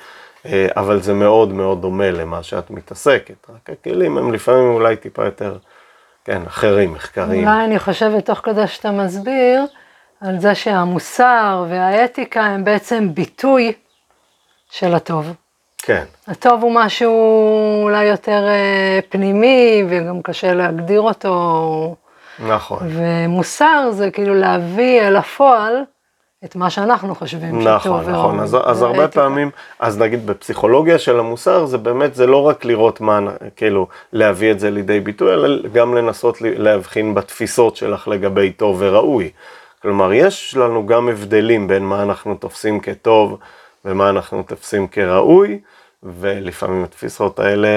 אה, 0.46 0.66
אבל 0.76 1.00
זה 1.00 1.14
מאוד 1.14 1.52
מאוד 1.52 1.80
דומה 1.82 2.10
למה 2.10 2.42
שאת 2.42 2.70
מתעסקת, 2.70 3.50
רק 3.50 3.70
הכלים 3.70 4.18
הם 4.18 4.32
לפעמים 4.32 4.70
אולי 4.70 4.96
טיפה 4.96 5.24
יותר, 5.24 5.56
כן, 6.24 6.42
אחרים, 6.46 6.92
מחקריים. 6.92 7.48
אולי 7.48 7.64
אני 7.64 7.78
חושבת 7.78 8.26
תוך 8.26 8.38
כדי 8.38 8.66
שאתה 8.66 8.90
מסביר, 8.90 9.64
על 10.20 10.40
זה 10.40 10.54
שהמוסר 10.54 11.64
והאתיקה 11.70 12.40
הם 12.40 12.64
בעצם 12.64 13.14
ביטוי 13.14 13.72
של 14.70 14.94
הטוב. 14.94 15.34
כן. 15.82 16.04
הטוב 16.26 16.62
הוא 16.62 16.72
משהו 16.74 17.12
אולי 17.82 18.04
יותר 18.04 18.48
אה, 18.48 18.98
פנימי, 19.08 19.84
וגם 19.88 20.22
קשה 20.22 20.54
להגדיר 20.54 21.00
אותו. 21.00 21.96
נכון. 22.46 22.78
ומוסר 22.90 23.90
זה 23.90 24.10
כאילו 24.10 24.34
להביא 24.34 25.00
אל 25.00 25.16
הפועל 25.16 25.74
את 26.44 26.56
מה 26.56 26.70
שאנחנו 26.70 27.14
חושבים 27.14 27.58
נכון, 27.62 27.80
שטוב. 27.80 28.00
נכון, 28.00 28.12
נכון. 28.12 28.40
אז, 28.40 28.56
אז 28.64 28.82
הרבה 28.82 29.08
פעמים, 29.08 29.50
אז 29.78 29.98
נגיד 29.98 30.26
בפסיכולוגיה 30.26 30.98
של 30.98 31.18
המוסר, 31.18 31.66
זה 31.66 31.78
באמת, 31.78 32.14
זה 32.14 32.26
לא 32.26 32.46
רק 32.46 32.64
לראות 32.64 33.00
מה, 33.00 33.20
כאילו, 33.56 33.86
להביא 34.12 34.50
את 34.50 34.60
זה 34.60 34.70
לידי 34.70 35.00
ביטוי, 35.00 35.34
אלא 35.34 35.68
גם 35.72 35.94
לנסות 35.94 36.36
להבחין 36.40 37.14
בתפיסות 37.14 37.76
שלך 37.76 38.08
לגבי 38.08 38.52
טוב 38.52 38.76
וראוי. 38.80 39.30
כלומר, 39.82 40.12
יש 40.12 40.56
לנו 40.56 40.86
גם 40.86 41.08
הבדלים 41.08 41.68
בין 41.68 41.82
מה 41.82 42.02
אנחנו 42.02 42.34
תופסים 42.34 42.80
כטוב 42.80 43.38
ומה 43.84 44.10
אנחנו 44.10 44.42
תופסים 44.42 44.88
כראוי. 44.88 45.60
ולפעמים 46.02 46.84
התפיסות 46.84 47.38
האלה 47.38 47.68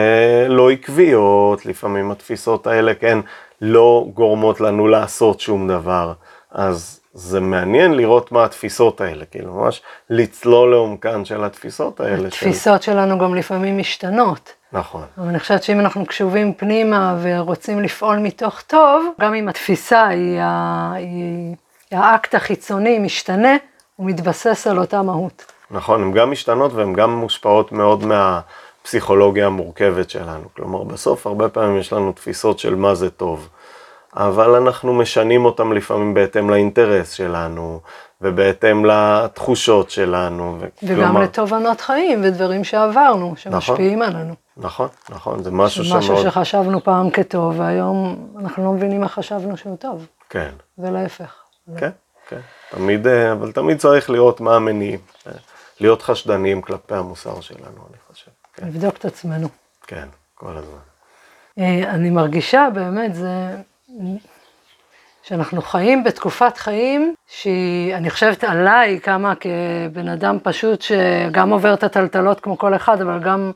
לא 0.47 0.71
עקביות, 0.71 1.65
לפעמים 1.65 2.11
התפיסות 2.11 2.67
האלה, 2.67 2.93
כן, 2.93 3.17
לא 3.61 4.07
גורמות 4.13 4.61
לנו 4.61 4.87
לעשות 4.87 5.39
שום 5.39 5.67
דבר. 5.67 6.13
אז 6.51 6.99
זה 7.13 7.39
מעניין 7.39 7.93
לראות 7.93 8.31
מה 8.31 8.43
התפיסות 8.43 9.01
האלה, 9.01 9.25
כאילו 9.25 9.53
ממש 9.53 9.81
לצלול 10.09 10.71
לעומקן 10.71 11.25
של 11.25 11.43
התפיסות 11.43 11.99
האלה. 11.99 12.27
התפיסות 12.27 12.83
של... 12.83 12.91
שלנו 12.91 13.19
גם 13.19 13.35
לפעמים 13.35 13.77
משתנות. 13.77 14.53
נכון. 14.73 15.03
אבל 15.17 15.27
אני 15.27 15.39
חושבת 15.39 15.63
שאם 15.63 15.79
אנחנו 15.79 16.05
קשובים 16.05 16.53
פנימה 16.53 17.17
ורוצים 17.21 17.79
לפעול 17.79 18.17
מתוך 18.17 18.61
טוב, 18.61 19.05
גם 19.21 19.33
אם 19.33 19.49
התפיסה 19.49 20.07
היא, 20.07 20.39
ה... 20.39 20.93
היא 20.95 21.55
האקט 21.91 22.35
החיצוני 22.35 22.99
משתנה, 22.99 23.55
הוא 23.95 24.07
מתבסס 24.07 24.67
על 24.67 24.79
אותה 24.79 25.01
מהות. 25.01 25.50
נכון, 25.71 26.03
הן 26.03 26.11
גם 26.11 26.31
משתנות 26.31 26.73
והן 26.73 26.93
גם 26.93 27.15
מושפעות 27.15 27.71
מאוד 27.71 28.03
מהפסיכולוגיה 28.05 29.45
המורכבת 29.45 30.09
שלנו. 30.09 30.43
כלומר, 30.55 30.83
בסוף 30.83 31.27
הרבה 31.27 31.49
פעמים 31.49 31.77
יש 31.77 31.93
לנו 31.93 32.11
תפיסות 32.11 32.59
של 32.59 32.75
מה 32.75 32.95
זה 32.95 33.09
טוב, 33.09 33.49
אבל 34.15 34.55
אנחנו 34.55 34.93
משנים 34.93 35.45
אותן 35.45 35.69
לפעמים 35.69 36.13
בהתאם 36.13 36.49
לאינטרס 36.49 37.11
שלנו, 37.11 37.79
ובהתאם 38.21 38.85
לתחושות 38.85 39.89
שלנו. 39.89 40.57
וגם 40.83 40.95
כלומר... 40.95 41.21
לתובנות 41.21 41.81
חיים 41.81 42.21
ודברים 42.23 42.63
שעברנו, 42.63 43.33
שמשפיעים 43.37 43.99
נכון, 43.99 44.15
עלינו. 44.15 44.33
נכון, 44.57 44.87
נכון, 45.09 45.43
זה 45.43 45.51
משהו 45.51 45.85
שמאוד... 45.85 46.03
זה 46.03 46.13
משהו 46.13 46.23
שחשבנו 46.31 46.83
פעם 46.83 47.09
כטוב, 47.09 47.59
והיום 47.59 48.27
אנחנו 48.39 48.65
לא 48.65 48.71
מבינים 48.71 49.01
מה 49.01 49.07
חשבנו 49.07 49.57
שהוא 49.57 49.75
טוב. 49.75 50.05
כן. 50.29 50.49
ולהפך. 50.77 51.33
כן, 51.77 51.89
כן. 52.29 52.39
תמיד, 52.71 53.07
אה, 53.07 53.31
אבל 53.31 53.51
תמיד 53.51 53.77
צריך 53.77 54.09
לראות 54.09 54.41
מה 54.41 54.55
המניעים. 54.55 54.99
להיות 55.81 56.01
חשדניים 56.01 56.61
כלפי 56.61 56.95
המוסר 56.95 57.41
שלנו, 57.41 57.87
אני 57.89 57.97
חושב. 58.07 58.31
כן. 58.53 58.67
לבדוק 58.67 58.97
את 58.97 59.05
עצמנו. 59.05 59.47
כן, 59.87 60.07
כל 60.35 60.57
הזמן. 60.57 60.77
אה, 61.59 61.91
אני 61.91 62.09
מרגישה 62.09 62.67
באמת, 62.73 63.15
זה... 63.15 63.55
שאנחנו 65.23 65.61
חיים 65.61 66.03
בתקופת 66.03 66.57
חיים 66.57 67.15
שהיא, 67.27 67.95
אני 67.95 68.09
חושבת 68.09 68.43
עליי 68.43 68.99
כמה 69.03 69.33
כבן 69.35 70.07
אדם 70.07 70.37
פשוט 70.43 70.81
שגם 70.81 71.49
עובר 71.49 71.73
את 71.73 71.83
הטלטלות 71.83 72.39
כמו 72.39 72.57
כל 72.57 72.75
אחד, 72.75 73.01
אבל 73.01 73.19
גם 73.19 73.51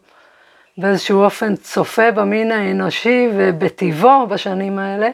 באיזשהו 0.77 1.23
אופן 1.23 1.55
צופה 1.55 2.11
במין 2.11 2.51
האנושי 2.51 3.29
ובטיבו 3.35 4.27
בשנים 4.27 4.79
האלה. 4.79 5.09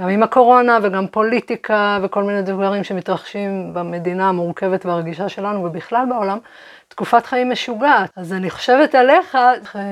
גם 0.00 0.08
עם 0.08 0.22
הקורונה 0.22 0.78
וגם 0.82 1.06
פוליטיקה 1.06 1.98
וכל 2.02 2.22
מיני 2.22 2.42
דברים 2.42 2.84
שמתרחשים 2.84 3.74
במדינה 3.74 4.28
המורכבת 4.28 4.86
והרגישה 4.86 5.28
שלנו 5.28 5.64
ובכלל 5.64 6.06
בעולם, 6.08 6.38
תקופת 6.88 7.26
חיים 7.26 7.50
משוגעת. 7.50 8.10
אז 8.16 8.32
אני 8.32 8.50
חושבת 8.50 8.94
עליך, 8.94 9.38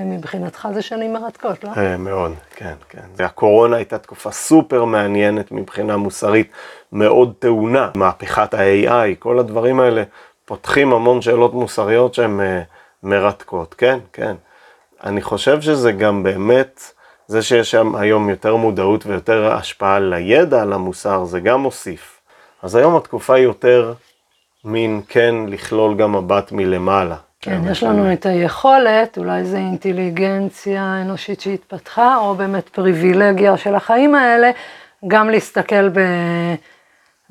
מבחינתך 0.06 0.68
זה 0.74 0.82
שנים 0.82 1.12
מרתקות, 1.12 1.64
לא? 1.64 1.70
אה, 1.76 1.96
מאוד, 1.96 2.32
כן, 2.56 2.74
כן. 2.88 3.02
והקורונה 3.16 3.76
הייתה 3.76 3.98
תקופה 3.98 4.30
סופר 4.30 4.84
מעניינת 4.84 5.52
מבחינה 5.52 5.96
מוסרית, 5.96 6.50
מאוד 6.92 7.32
טעונה. 7.38 7.90
מהפכת 7.94 8.54
ה-AI, 8.54 9.16
כל 9.18 9.38
הדברים 9.38 9.80
האלה 9.80 10.02
פותחים 10.44 10.92
המון 10.92 11.22
שאלות 11.22 11.54
מוסריות 11.54 12.14
שהן 12.14 12.40
אה, 12.40 12.62
מרתקות, 13.02 13.74
כן, 13.74 13.98
כן. 14.12 14.34
אני 15.04 15.22
חושב 15.22 15.60
שזה 15.60 15.92
גם 15.92 16.22
באמת... 16.22 16.92
זה 17.26 17.42
שיש 17.42 17.70
שם 17.70 17.94
היום 17.94 18.30
יותר 18.30 18.56
מודעות 18.56 19.06
ויותר 19.06 19.52
השפעה 19.52 20.00
לידע, 20.00 20.62
על 20.62 20.72
המוסר, 20.72 21.24
זה 21.24 21.40
גם 21.40 21.60
מוסיף. 21.60 22.20
אז 22.62 22.76
היום 22.76 22.96
התקופה 22.96 23.34
היא 23.34 23.44
יותר 23.44 23.92
מין 24.64 25.00
כן 25.08 25.34
לכלול 25.48 25.96
גם 25.96 26.12
מבט 26.12 26.52
מלמעלה. 26.52 27.16
כן, 27.40 27.60
יש 27.70 27.82
לנו 27.82 28.12
את 28.12 28.26
היכולת, 28.26 29.18
אולי 29.18 29.44
זה 29.44 29.56
אינטליגנציה 29.56 31.02
אנושית 31.02 31.40
שהתפתחה, 31.40 32.16
או 32.16 32.34
באמת 32.34 32.68
פריבילגיה 32.68 33.56
של 33.56 33.74
החיים 33.74 34.14
האלה, 34.14 34.50
גם 35.06 35.30
להסתכל 35.30 35.88
ב... 35.88 36.00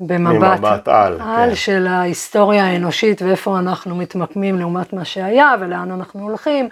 במבט 0.00 0.60
ממבט 0.60 0.88
על, 0.88 1.20
על 1.20 1.50
כן. 1.50 1.54
של 1.54 1.86
ההיסטוריה 1.86 2.64
האנושית 2.64 3.22
ואיפה 3.22 3.58
אנחנו 3.58 3.96
מתמקמים 3.96 4.58
לעומת 4.58 4.92
מה 4.92 5.04
שהיה 5.04 5.54
ולאן 5.60 5.90
אנחנו 5.90 6.22
הולכים. 6.22 6.68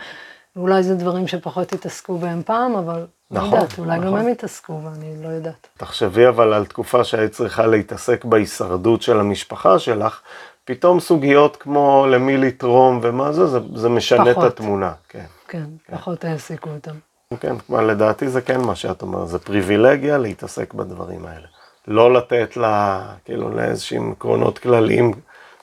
ואולי 0.56 0.82
זה 0.82 0.94
דברים 0.94 1.28
שפחות 1.28 1.72
התעסקו 1.72 2.18
בהם 2.18 2.42
פעם, 2.42 2.74
אבל 2.76 3.06
לא 3.30 3.40
נכון, 3.40 3.50
לא 3.50 3.56
יודעת, 3.56 3.78
אולי 3.78 3.98
נכון. 3.98 4.10
גם 4.10 4.16
הם 4.16 4.26
התעסקו 4.26 4.80
ואני 4.84 5.22
לא 5.22 5.28
יודעת. 5.28 5.68
תחשבי 5.76 6.28
אבל 6.28 6.52
על 6.52 6.66
תקופה 6.66 7.04
שהיית 7.04 7.32
צריכה 7.32 7.66
להתעסק 7.66 8.24
בהישרדות 8.24 9.02
של 9.02 9.20
המשפחה 9.20 9.78
שלך, 9.78 10.20
פתאום 10.64 11.00
סוגיות 11.00 11.56
כמו 11.56 12.06
למי 12.10 12.36
לתרום 12.36 13.00
ומה 13.02 13.32
זה, 13.32 13.46
זה, 13.46 13.58
זה 13.74 13.88
משנה 13.88 14.34
פחות. 14.34 14.46
את 14.46 14.52
התמונה. 14.52 14.92
כן, 15.08 15.24
כן, 15.48 15.64
כן. 15.86 15.96
פחות 15.96 16.24
העסיקו 16.24 16.70
אותם. 16.70 16.94
כן, 17.40 17.58
כלומר 17.58 17.86
לדעתי 17.86 18.28
זה 18.28 18.40
כן 18.40 18.60
מה 18.60 18.74
שאת 18.74 19.02
אומרת, 19.02 19.28
זה 19.28 19.38
פריבילגיה 19.38 20.18
להתעסק 20.18 20.74
בדברים 20.74 21.26
האלה. 21.26 21.46
לא 21.88 22.12
לתת 22.12 22.56
לה, 22.56 23.02
כאילו, 23.24 23.50
לאיזשהם 23.50 24.12
עקרונות 24.12 24.58
כלליים 24.58 25.12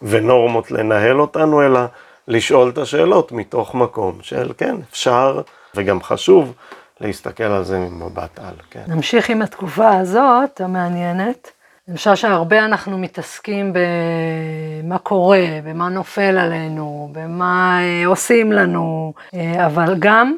ונורמות 0.02 0.72
לנהל 0.72 1.22
אותנו, 1.22 1.62
אלא 1.62 1.80
לשאול 2.28 2.70
את 2.70 2.78
השאלות 2.78 3.32
מתוך 3.32 3.76
מקום 3.76 4.18
של 4.22 4.52
כן, 4.58 4.76
אפשר 4.92 5.42
וגם 5.76 6.04
חשוב 6.04 6.54
להסתכל 7.02 7.44
על 7.44 7.64
זה 7.64 7.80
ממבט 7.80 8.40
על, 8.40 8.54
כן. 8.70 8.84
נמשיך 8.88 9.30
עם 9.30 9.42
התקופה 9.42 9.98
הזאת, 10.00 10.62
המעניינת. 10.62 11.52
אני 11.88 11.98
חושבת 11.98 12.18
שהרבה 12.18 12.66
אנחנו 12.66 12.98
מתעסקים 12.98 13.74
במה 13.74 14.98
קורה, 14.98 15.46
במה 15.64 15.90
נופל 15.90 16.38
עלינו, 16.38 17.10
במה 17.12 17.80
אה, 17.82 18.08
עושים 18.08 18.52
לנו, 18.52 19.14
אה, 19.34 19.66
אבל 19.66 19.96
גם, 20.00 20.36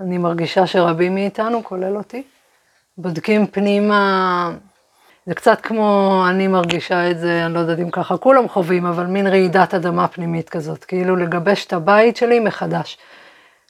אני 0.00 0.18
מרגישה 0.18 0.66
שרבים 0.66 1.14
מאיתנו, 1.14 1.64
כולל 1.64 1.96
אותי, 1.96 2.22
בודקים 2.98 3.46
פנימה, 3.46 4.50
זה 5.26 5.34
קצת 5.34 5.60
כמו, 5.60 6.22
אני 6.28 6.46
מרגישה 6.46 7.10
את 7.10 7.18
זה, 7.18 7.46
אני 7.46 7.54
לא 7.54 7.58
יודעת 7.58 7.78
אם 7.78 7.90
ככה 7.90 8.16
כולם 8.16 8.48
חווים, 8.48 8.86
אבל 8.86 9.06
מין 9.06 9.26
רעידת 9.26 9.74
אדמה 9.74 10.08
פנימית 10.08 10.48
כזאת, 10.48 10.84
כאילו 10.84 11.16
לגבש 11.16 11.66
את 11.66 11.72
הבית 11.72 12.16
שלי 12.16 12.40
מחדש. 12.40 12.98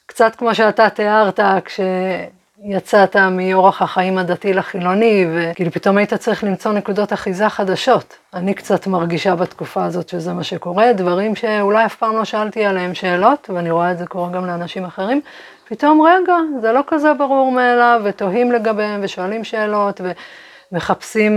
קצת 0.05 0.35
כמו 0.35 0.55
שאתה 0.55 0.89
תיארת, 0.89 1.39
כשיצאת 1.65 3.15
מאורח 3.15 3.81
החיים 3.81 4.17
הדתי 4.17 4.53
לחילוני, 4.53 5.25
וכאילו 5.33 5.71
פתאום 5.71 5.97
היית 5.97 6.13
צריך 6.13 6.43
למצוא 6.43 6.71
נקודות 6.71 7.13
אחיזה 7.13 7.49
חדשות. 7.49 8.17
אני 8.33 8.53
קצת 8.53 8.87
מרגישה 8.87 9.35
בתקופה 9.35 9.85
הזאת 9.85 10.09
שזה 10.09 10.33
מה 10.33 10.43
שקורה, 10.43 10.93
דברים 10.93 11.35
שאולי 11.35 11.85
אף 11.85 11.95
פעם 11.95 12.17
לא 12.17 12.25
שאלתי 12.25 12.65
עליהם 12.65 12.93
שאלות, 12.93 13.49
ואני 13.53 13.71
רואה 13.71 13.91
את 13.91 13.97
זה 13.97 14.05
קורה 14.05 14.29
גם 14.29 14.45
לאנשים 14.45 14.85
אחרים. 14.85 15.21
פתאום 15.67 16.01
רגע, 16.01 16.35
זה 16.61 16.71
לא 16.71 16.81
כזה 16.87 17.13
ברור 17.13 17.51
מאליו, 17.51 18.01
ותוהים 18.03 18.51
לגביהם, 18.51 18.99
ושואלים 19.03 19.43
שאלות, 19.43 20.01
ומחפשים 20.01 20.50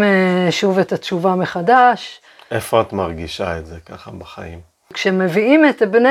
אה, 0.02 0.48
שוב 0.50 0.78
את 0.78 0.92
התשובה 0.92 1.34
מחדש. 1.34 2.20
איפה 2.50 2.80
את 2.80 2.92
מרגישה 2.92 3.58
את 3.58 3.66
זה 3.66 3.80
ככה 3.80 4.10
בחיים? 4.10 4.60
כשמביאים 4.94 5.68
את 5.68 5.82
בני 5.82 6.08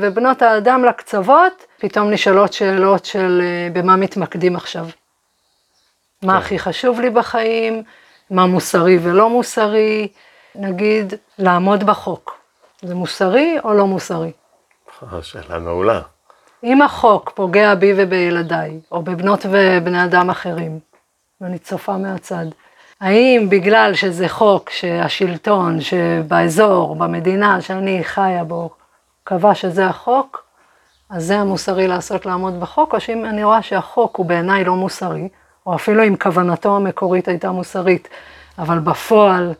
ובנות 0.00 0.42
האדם 0.42 0.84
לקצוות, 0.84 1.66
פתאום 1.78 2.10
נשאלות 2.10 2.52
שאלות 2.52 3.04
של 3.04 3.42
אה, 3.44 3.68
במה 3.72 3.96
מתמקדים 3.96 4.56
עכשיו. 4.56 4.86
מה 6.22 6.32
כן. 6.32 6.38
הכי 6.38 6.58
חשוב 6.58 7.00
לי 7.00 7.10
בחיים, 7.10 7.82
מה 8.30 8.46
מוסרי 8.46 8.98
ולא 9.02 9.30
מוסרי, 9.30 10.08
נגיד, 10.54 11.14
לעמוד 11.38 11.84
בחוק. 11.84 12.38
זה 12.82 12.94
מוסרי 12.94 13.56
או 13.64 13.74
לא 13.74 13.86
מוסרי? 13.86 14.32
שאלה 15.22 15.58
מעולה. 15.58 16.00
אם 16.64 16.82
החוק 16.82 17.30
פוגע 17.34 17.74
בי 17.74 17.92
ובילדיי, 17.96 18.80
או 18.92 19.02
בבנות 19.02 19.46
ובני 19.50 20.04
אדם 20.04 20.30
אחרים, 20.30 20.78
ואני 21.40 21.58
צופה 21.58 21.96
מהצד, 21.96 22.46
האם 23.00 23.46
בגלל 23.48 23.94
שזה 23.94 24.28
חוק 24.28 24.70
שהשלטון 24.70 25.80
שבאזור, 25.80 26.96
במדינה 26.96 27.60
שאני 27.60 28.04
חיה 28.04 28.44
בו, 28.44 28.70
קבע 29.24 29.54
שזה 29.54 29.86
החוק, 29.86 30.44
אז 31.10 31.24
זה 31.24 31.38
המוסרי 31.38 31.88
לעשות 31.88 32.26
לעמוד 32.26 32.60
בחוק, 32.60 32.94
או 32.94 33.00
שאם 33.00 33.24
אני 33.24 33.44
רואה 33.44 33.62
שהחוק 33.62 34.16
הוא 34.16 34.26
בעיניי 34.26 34.64
לא 34.64 34.74
מוסרי, 34.74 35.28
או 35.66 35.74
אפילו 35.74 36.04
אם 36.04 36.16
כוונתו 36.16 36.76
המקורית 36.76 37.28
הייתה 37.28 37.50
מוסרית, 37.50 38.08
אבל 38.58 38.78
בפועל 38.78 39.52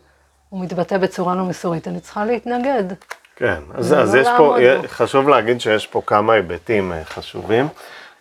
הוא 0.49 0.61
מתבטא 0.61 0.99
בצורה 0.99 1.35
לא 1.35 1.43
מוסרית, 1.43 1.89
אני 1.89 2.01
צריכה 2.01 2.25
להתנגד. 2.25 2.85
כן, 3.37 3.61
אז, 3.75 3.95
אז 3.95 4.15
לא 4.15 4.21
יש 4.21 4.29
פה, 4.37 4.57
בו. 4.83 4.89
חשוב 4.89 5.29
להגיד 5.29 5.61
שיש 5.61 5.87
פה 5.87 6.03
כמה 6.07 6.33
היבטים 6.33 6.93
אה, 6.93 7.05
חשובים, 7.05 7.69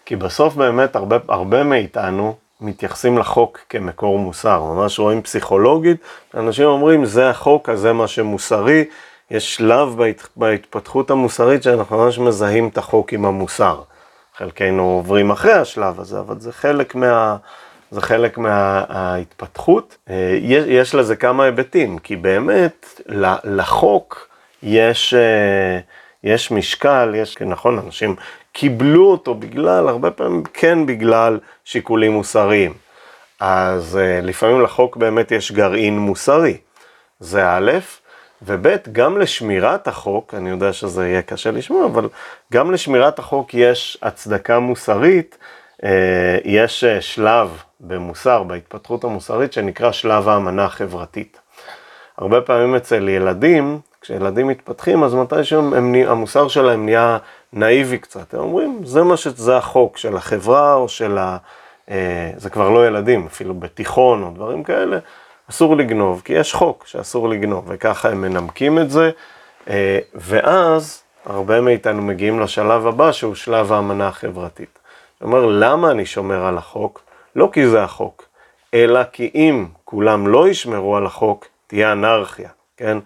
כי 0.05 0.15
בסוף 0.15 0.55
באמת 0.55 0.95
הרבה, 0.95 1.17
הרבה 1.27 1.63
מאיתנו, 1.63 2.35
מתייחסים 2.65 3.17
לחוק 3.17 3.59
כמקור 3.69 4.19
מוסר, 4.19 4.63
ממש 4.63 4.99
רואים 4.99 5.21
פסיכולוגית, 5.21 5.97
אנשים 6.33 6.65
אומרים 6.65 7.05
זה 7.05 7.29
החוק, 7.29 7.69
אז 7.69 7.79
זה 7.79 7.93
מה 7.93 8.07
שמוסרי, 8.07 8.85
יש 9.31 9.55
שלב 9.55 9.95
בהת, 9.97 10.27
בהתפתחות 10.35 11.11
המוסרית 11.11 11.63
שאנחנו 11.63 11.97
ממש 11.97 12.19
מזהים 12.19 12.67
את 12.67 12.77
החוק 12.77 13.13
עם 13.13 13.25
המוסר. 13.25 13.81
חלקנו 14.37 14.83
עוברים 14.83 15.31
אחרי 15.31 15.53
השלב 15.53 15.99
הזה, 15.99 16.19
אבל 16.19 16.39
זה 16.39 16.51
חלק 16.51 16.95
מה... 16.95 17.37
זה 17.91 18.01
חלק 18.01 18.37
מההתפתחות. 18.37 19.97
אה, 20.09 20.37
יש, 20.41 20.65
יש 20.67 20.95
לזה 20.95 21.15
כמה 21.15 21.43
היבטים, 21.43 21.99
כי 21.99 22.15
באמת 22.15 23.01
לחוק 23.43 24.27
יש, 24.63 25.13
אה, 25.13 25.79
יש 26.23 26.51
משקל, 26.51 27.13
יש, 27.15 27.37
נכון, 27.41 27.79
אנשים 27.85 28.15
קיבלו 28.57 29.11
אותו 29.11 29.33
בגלל, 29.33 29.87
הרבה 29.87 30.11
פעמים 30.11 30.43
כן 30.53 30.85
בגלל 30.85 31.39
שיקולים 31.65 32.11
מוסריים. 32.11 32.73
אז 33.39 33.99
uh, 34.01 34.25
לפעמים 34.25 34.61
לחוק 34.61 34.97
באמת 34.97 35.31
יש 35.31 35.51
גרעין 35.51 35.99
מוסרי, 35.99 36.57
זה 37.19 37.49
א', 37.49 37.71
וב', 38.41 38.67
גם 38.91 39.17
לשמירת 39.17 39.87
החוק, 39.87 40.33
אני 40.33 40.49
יודע 40.49 40.73
שזה 40.73 41.07
יהיה 41.07 41.21
קשה 41.21 41.51
לשמוע, 41.51 41.85
אבל 41.85 42.09
גם 42.53 42.71
לשמירת 42.71 43.19
החוק 43.19 43.53
יש 43.53 43.97
הצדקה 44.01 44.59
מוסרית, 44.59 45.37
uh, 45.81 45.85
יש 46.43 46.83
uh, 46.83 47.01
שלב 47.01 47.57
במוסר, 47.79 48.43
בהתפתחות 48.43 49.03
המוסרית, 49.03 49.53
שנקרא 49.53 49.91
שלב 49.91 50.27
האמנה 50.27 50.65
החברתית. 50.65 51.39
הרבה 52.17 52.41
פעמים 52.41 52.75
אצל 52.75 53.09
ילדים, 53.09 53.79
כשילדים 54.01 54.47
מתפתחים, 54.47 55.03
אז 55.03 55.13
מתישהו 55.13 55.75
המוסר 56.07 56.47
שלהם 56.47 56.85
נהיה 56.85 57.17
נאיבי 57.55 57.97
קצת. 57.97 58.33
הם 58.33 58.39
אומרים, 58.39 58.81
זה 58.83 59.03
מה 59.03 59.17
שזה 59.17 59.57
החוק 59.57 59.97
של 59.97 60.17
החברה 60.17 60.73
או 60.73 60.89
של 60.89 61.17
ה... 61.17 61.37
אה, 61.89 62.31
זה 62.37 62.49
כבר 62.49 62.69
לא 62.69 62.87
ילדים, 62.87 63.25
אפילו 63.25 63.53
בתיכון 63.53 64.23
או 64.23 64.31
דברים 64.31 64.63
כאלה, 64.63 64.99
אסור 65.49 65.77
לגנוב, 65.77 66.21
כי 66.25 66.33
יש 66.33 66.53
חוק 66.53 66.83
שאסור 66.87 67.29
לגנוב, 67.29 67.65
וככה 67.67 68.09
הם 68.09 68.21
מנמקים 68.21 68.79
את 68.79 68.91
זה, 68.91 69.11
אה, 69.69 69.99
ואז 70.13 71.03
הרבה 71.25 71.61
מאיתנו 71.61 72.01
מגיעים 72.01 72.39
לשלב 72.39 72.87
הבא, 72.87 73.11
שהוא 73.11 73.35
שלב 73.35 73.71
האמנה 73.71 74.07
החברתית. 74.07 74.79
זאת 75.13 75.23
אומרת, 75.23 75.43
למה 75.49 75.91
אני 75.91 76.05
שומר 76.05 76.45
על 76.45 76.57
החוק? 76.57 77.01
לא 77.35 77.49
כי 77.53 77.67
זה 77.67 77.83
החוק, 77.83 78.25
אלא 78.73 79.03
כי 79.03 79.31
אם 79.35 79.65
כולם 79.85 80.27
לא 80.27 80.49
ישמרו 80.49 80.97
על 80.97 81.05
החוק, 81.05 81.45
תהיה 81.67 81.91
אנרכיה, 81.91 82.49
כן? 82.77 82.97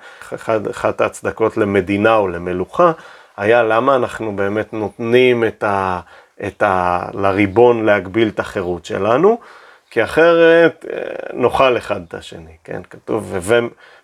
אחת 0.72 1.02
ההצדקות 1.02 1.58
למדינה 1.58 2.16
או 2.16 2.28
למלוכה 2.28 2.92
היה 3.40 3.64
למה 3.64 3.96
אנחנו 3.96 4.36
באמת 4.36 4.74
נותנים 4.74 5.44
את 5.44 5.64
ה, 5.64 6.00
את 6.48 6.64
ה, 6.64 7.02
לריבון 7.14 7.86
להגביל 7.86 8.28
את 8.28 8.40
החירות 8.40 8.86
שלנו, 8.86 9.40
כי 9.92 10.04
אחרת 10.04 10.86
אה, 10.94 10.98
נאכל 11.34 11.78
אחד 11.78 12.02
את 12.08 12.14
השני, 12.14 12.52
כן? 12.64 12.82
כתוב, 12.90 13.36
הווה, 13.36 13.60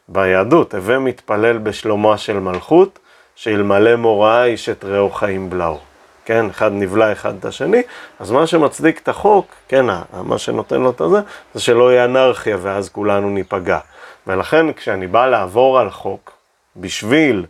ביהדות, 0.07 0.73
הווה 0.73 0.99
מתפלל 0.99 1.57
בשלומה 1.57 2.17
של 2.17 2.39
מלכות, 2.39 2.99
שאלמלא 3.35 3.95
מוראה 3.95 4.45
איש 4.45 4.69
את 4.69 4.85
רעהו 4.85 5.09
חיים 5.09 5.49
בלעו. 5.49 5.79
כן, 6.25 6.45
אחד 6.49 6.71
נבלע 6.73 7.11
אחד 7.11 7.35
את 7.39 7.45
השני, 7.45 7.81
אז 8.19 8.31
מה 8.31 8.47
שמצדיק 8.47 8.99
את 9.01 9.07
החוק, 9.07 9.47
כן, 9.67 9.85
מה 10.13 10.37
שנותן 10.37 10.81
לו 10.81 10.89
את 10.89 11.01
הזה, 11.01 11.19
זה 11.53 11.61
שלא 11.61 11.91
יהיה 11.91 12.05
אנרכיה 12.05 12.57
ואז 12.61 12.89
כולנו 12.89 13.29
ניפגע. 13.29 13.79
ולכן 14.27 14.73
כשאני 14.73 15.07
בא 15.07 15.25
לעבור 15.25 15.79
על 15.79 15.89
חוק, 15.89 16.31
בשביל 16.75 17.45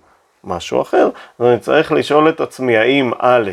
משהו 0.46 0.82
אחר, 0.82 1.10
אז 1.40 1.46
אני 1.46 1.60
צריך 1.60 1.92
לשאול 1.92 2.30
את 2.30 2.42
עצמי 2.42 2.78
האם 2.78 3.12
א', 3.20 3.52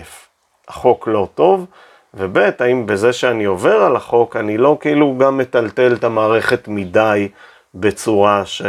החוק 0.69 1.09
לא 1.09 1.29
טוב, 1.35 1.67
וב', 2.15 2.39
האם 2.59 2.87
בזה 2.87 3.13
שאני 3.13 3.45
עובר 3.45 3.83
על 3.83 3.97
החוק, 3.97 4.37
אני 4.37 4.59
לא 4.59 4.77
כאילו 4.81 5.19
גם 5.19 5.39
מטלטל 5.39 5.95
את 5.95 6.05
המערכת 6.05 6.69
מדי 6.69 7.29
בצורה 7.75 8.47
ש... 8.47 8.63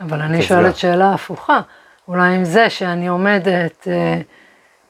אבל 0.00 0.20
אני 0.20 0.42
שואלת 0.42 0.76
שאלה 0.76 1.14
הפוכה, 1.14 1.60
אולי 2.08 2.34
עם 2.34 2.44
זה 2.44 2.70
שאני 2.70 3.08
עומדת 3.08 3.88
אה, 3.88 4.20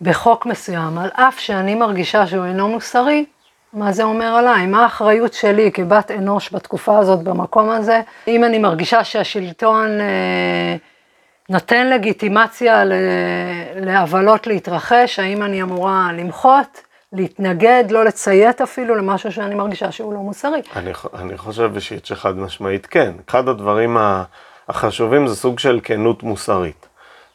בחוק 0.00 0.46
מסוים, 0.46 0.98
על 0.98 1.11
אף 1.12 1.38
שאני 1.38 1.74
מרגישה 1.74 2.26
שהוא 2.26 2.44
אינו 2.44 2.68
מוסרי, 2.68 3.24
מה 3.72 3.92
זה 3.92 4.02
אומר 4.02 4.26
עליי? 4.26 4.66
מה 4.66 4.83
האחריות 4.83 5.33
שלי 5.33 5.72
כבת 5.72 6.11
אנוש 6.11 6.54
בתקופה 6.54 6.98
הזאת, 6.98 7.22
במקום 7.22 7.70
הזה? 7.70 8.00
אם 8.28 8.44
אני 8.44 8.59
מרגישה 8.59 9.04
שהשלטון... 9.04 10.00
אה, 10.00 10.76
נותן 11.51 11.91
לגיטימציה 11.91 12.83
לעוולות 13.77 14.47
להתרחש, 14.47 15.19
האם 15.19 15.43
אני 15.43 15.63
אמורה 15.63 16.11
למחות, 16.19 16.81
להתנגד, 17.13 17.85
לא 17.91 18.05
לציית 18.05 18.61
אפילו 18.61 18.95
למשהו 18.95 19.33
שאני 19.33 19.55
מרגישה 19.55 19.93
שהוא 19.93 20.13
לא 20.13 20.19
מוסרי. 20.19 20.61
אני, 20.77 20.93
אני 21.15 21.39
חושב 21.39 21.71
אישית 21.75 22.07
שחד 22.07 22.39
משמעית 22.39 22.87
כן. 22.87 23.13
אחד 23.29 23.49
הדברים 23.49 23.97
החשובים 24.69 25.27
זה 25.27 25.37
סוג 25.37 25.59
של 25.59 25.81
כנות 25.83 26.23
מוסרית. 26.23 26.87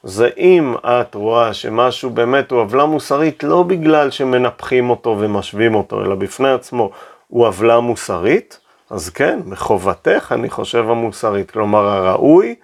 זה 0.04 0.30
אם 0.38 0.76
את 0.86 1.16
רואה 1.16 1.54
שמשהו 1.54 2.10
באמת 2.10 2.52
הוא 2.52 2.62
עוולה 2.62 2.86
מוסרית 2.86 3.44
לא 3.44 3.64
בגלל 3.64 4.12
שמנפחים 4.12 4.90
אותו 4.90 5.18
ומשווים 5.20 5.76
אותו, 5.76 6.06
אלא 6.06 6.16
בפני 6.16 6.52
עצמו 6.52 6.92
הוא 7.28 7.48
עוולה 7.48 7.80
מוסרית, 7.80 8.60
אז 8.90 9.10
כן, 9.10 9.40
מחובתך, 9.46 10.32
אני 10.32 10.50
חושב, 10.50 10.90
המוסרית. 10.90 11.52
כלומר, 11.52 11.88
הראוי 11.88 12.56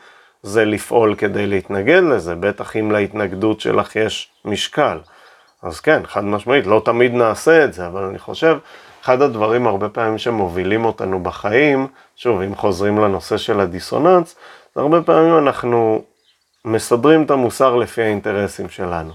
זה 0.43 0.65
לפעול 0.65 1.15
כדי 1.15 1.47
להתנגד 1.47 2.01
לזה, 2.03 2.35
בטח 2.35 2.75
אם 2.75 2.91
להתנגדות 2.91 3.61
שלך 3.61 3.95
יש 3.95 4.29
משקל. 4.45 4.99
אז 5.63 5.79
כן, 5.79 6.01
חד 6.05 6.23
משמעית, 6.23 6.67
לא 6.67 6.81
תמיד 6.85 7.13
נעשה 7.13 7.65
את 7.65 7.73
זה, 7.73 7.87
אבל 7.87 8.03
אני 8.03 8.19
חושב, 8.19 8.57
אחד 9.03 9.21
הדברים 9.21 9.67
הרבה 9.67 9.89
פעמים 9.89 10.17
שמובילים 10.17 10.85
אותנו 10.85 11.23
בחיים, 11.23 11.87
שוב, 12.15 12.41
אם 12.41 12.55
חוזרים 12.55 12.97
לנושא 12.97 13.37
של 13.37 13.59
הדיסוננס, 13.59 14.35
זה 14.75 14.81
הרבה 14.81 15.01
פעמים 15.01 15.37
אנחנו 15.37 16.01
מסדרים 16.65 17.23
את 17.23 17.31
המוסר 17.31 17.75
לפי 17.75 18.01
האינטרסים 18.01 18.69
שלנו. 18.69 19.11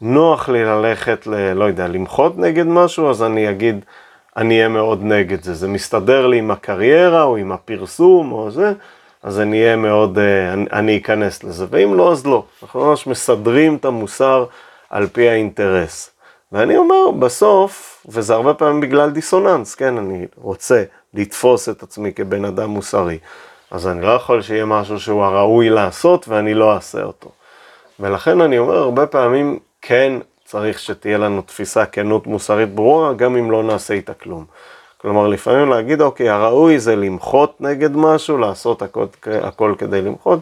נוח 0.00 0.48
לי 0.48 0.64
ללכת 0.64 1.26
ל... 1.26 1.52
לא 1.52 1.64
יודע, 1.64 1.88
למחות 1.88 2.38
נגד 2.38 2.66
משהו, 2.66 3.10
אז 3.10 3.22
אני 3.22 3.50
אגיד, 3.50 3.84
אני 4.36 4.54
אהיה 4.56 4.68
מאוד 4.68 5.02
נגד 5.02 5.42
זה. 5.42 5.54
זה 5.54 5.68
מסתדר 5.68 6.26
לי 6.26 6.38
עם 6.38 6.50
הקריירה 6.50 7.22
או 7.22 7.36
עם 7.36 7.52
הפרסום 7.52 8.32
או 8.32 8.50
זה, 8.50 8.72
אז 9.22 9.40
אני 9.40 9.62
אהיה 9.62 9.76
מאוד, 9.76 10.18
אה, 10.18 10.52
אני, 10.52 10.66
אני 10.72 10.98
אכנס 10.98 11.44
לזה, 11.44 11.66
ואם 11.70 11.94
לא, 11.94 12.12
אז 12.12 12.26
לא. 12.26 12.44
אנחנו 12.62 12.86
ממש 12.86 13.06
מסדרים 13.06 13.76
את 13.76 13.84
המוסר 13.84 14.44
על 14.90 15.06
פי 15.06 15.28
האינטרס. 15.28 16.10
ואני 16.52 16.76
אומר, 16.76 17.10
בסוף, 17.10 18.06
וזה 18.08 18.34
הרבה 18.34 18.54
פעמים 18.54 18.80
בגלל 18.80 19.10
דיסוננס, 19.10 19.74
כן, 19.74 19.98
אני 19.98 20.26
רוצה 20.36 20.84
לתפוס 21.14 21.68
את 21.68 21.82
עצמי 21.82 22.12
כבן 22.12 22.44
אדם 22.44 22.70
מוסרי, 22.70 23.18
אז 23.70 23.86
אני 23.86 24.02
לא 24.02 24.10
יכול 24.10 24.42
שיהיה 24.42 24.64
משהו 24.64 25.00
שהוא 25.00 25.24
הראוי 25.24 25.70
לעשות 25.70 26.28
ואני 26.28 26.54
לא 26.54 26.74
אעשה 26.74 27.02
אותו. 27.02 27.30
ולכן 28.00 28.40
אני 28.40 28.58
אומר, 28.58 28.76
הרבה 28.76 29.06
פעמים 29.06 29.58
כן 29.82 30.12
צריך 30.44 30.78
שתהיה 30.78 31.18
לנו 31.18 31.42
תפיסה 31.42 31.86
כנות 31.86 32.26
מוסרית 32.26 32.74
ברורה, 32.74 33.12
גם 33.12 33.36
אם 33.36 33.50
לא 33.50 33.62
נעשה 33.62 33.94
איתה 33.94 34.14
כלום. 34.14 34.44
כלומר, 35.00 35.28
לפעמים 35.28 35.68
להגיד, 35.68 36.00
אוקיי, 36.00 36.28
הראוי 36.28 36.78
זה 36.78 36.96
למחות 36.96 37.60
נגד 37.60 37.96
משהו, 37.96 38.38
לעשות 38.38 38.82
הכל, 38.82 39.06
הכל 39.42 39.74
כדי 39.78 40.02
למחות. 40.02 40.40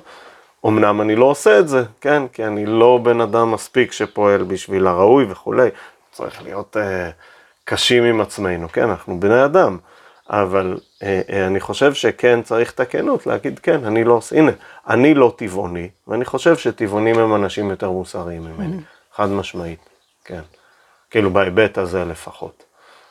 אמנם 0.66 1.00
אני 1.00 1.16
לא 1.16 1.24
עושה 1.24 1.58
את 1.58 1.68
זה, 1.68 1.82
כן, 2.00 2.22
כי 2.32 2.44
אני 2.44 2.66
לא 2.66 3.00
בן 3.02 3.20
אדם 3.20 3.50
מספיק 3.50 3.92
שפועל 3.92 4.42
בשביל 4.42 4.86
הראוי 4.86 5.26
וכולי. 5.28 5.68
צריך 6.12 6.42
להיות 6.42 6.76
אה, 6.76 7.10
קשים 7.64 8.04
עם 8.04 8.20
עצמנו, 8.20 8.68
כן, 8.68 8.88
אנחנו 8.88 9.20
בני 9.20 9.44
אדם. 9.44 9.78
אבל 10.30 10.78
אה, 11.02 11.20
אה, 11.32 11.46
אני 11.46 11.60
חושב 11.60 11.94
שכן 11.94 12.42
צריך 12.42 12.70
את 12.70 12.80
הכנות, 12.80 13.26
להגיד 13.26 13.58
כן, 13.58 13.84
אני 13.84 14.04
לא 14.04 14.12
עושה, 14.12 14.36
הנה, 14.36 14.50
אני 14.88 15.14
לא 15.14 15.34
טבעוני, 15.36 15.88
ואני 16.08 16.24
חושב 16.24 16.56
שטבעונים 16.56 17.18
הם 17.18 17.34
אנשים 17.34 17.70
יותר 17.70 17.90
מוסריים 17.90 18.44
ממני, 18.44 18.76
חד 19.14 19.28
משמעית, 19.28 19.88
כן. 20.24 20.42
כאילו 21.10 21.30
בהיבט 21.30 21.78
הזה 21.78 22.04
לפחות. 22.04 22.67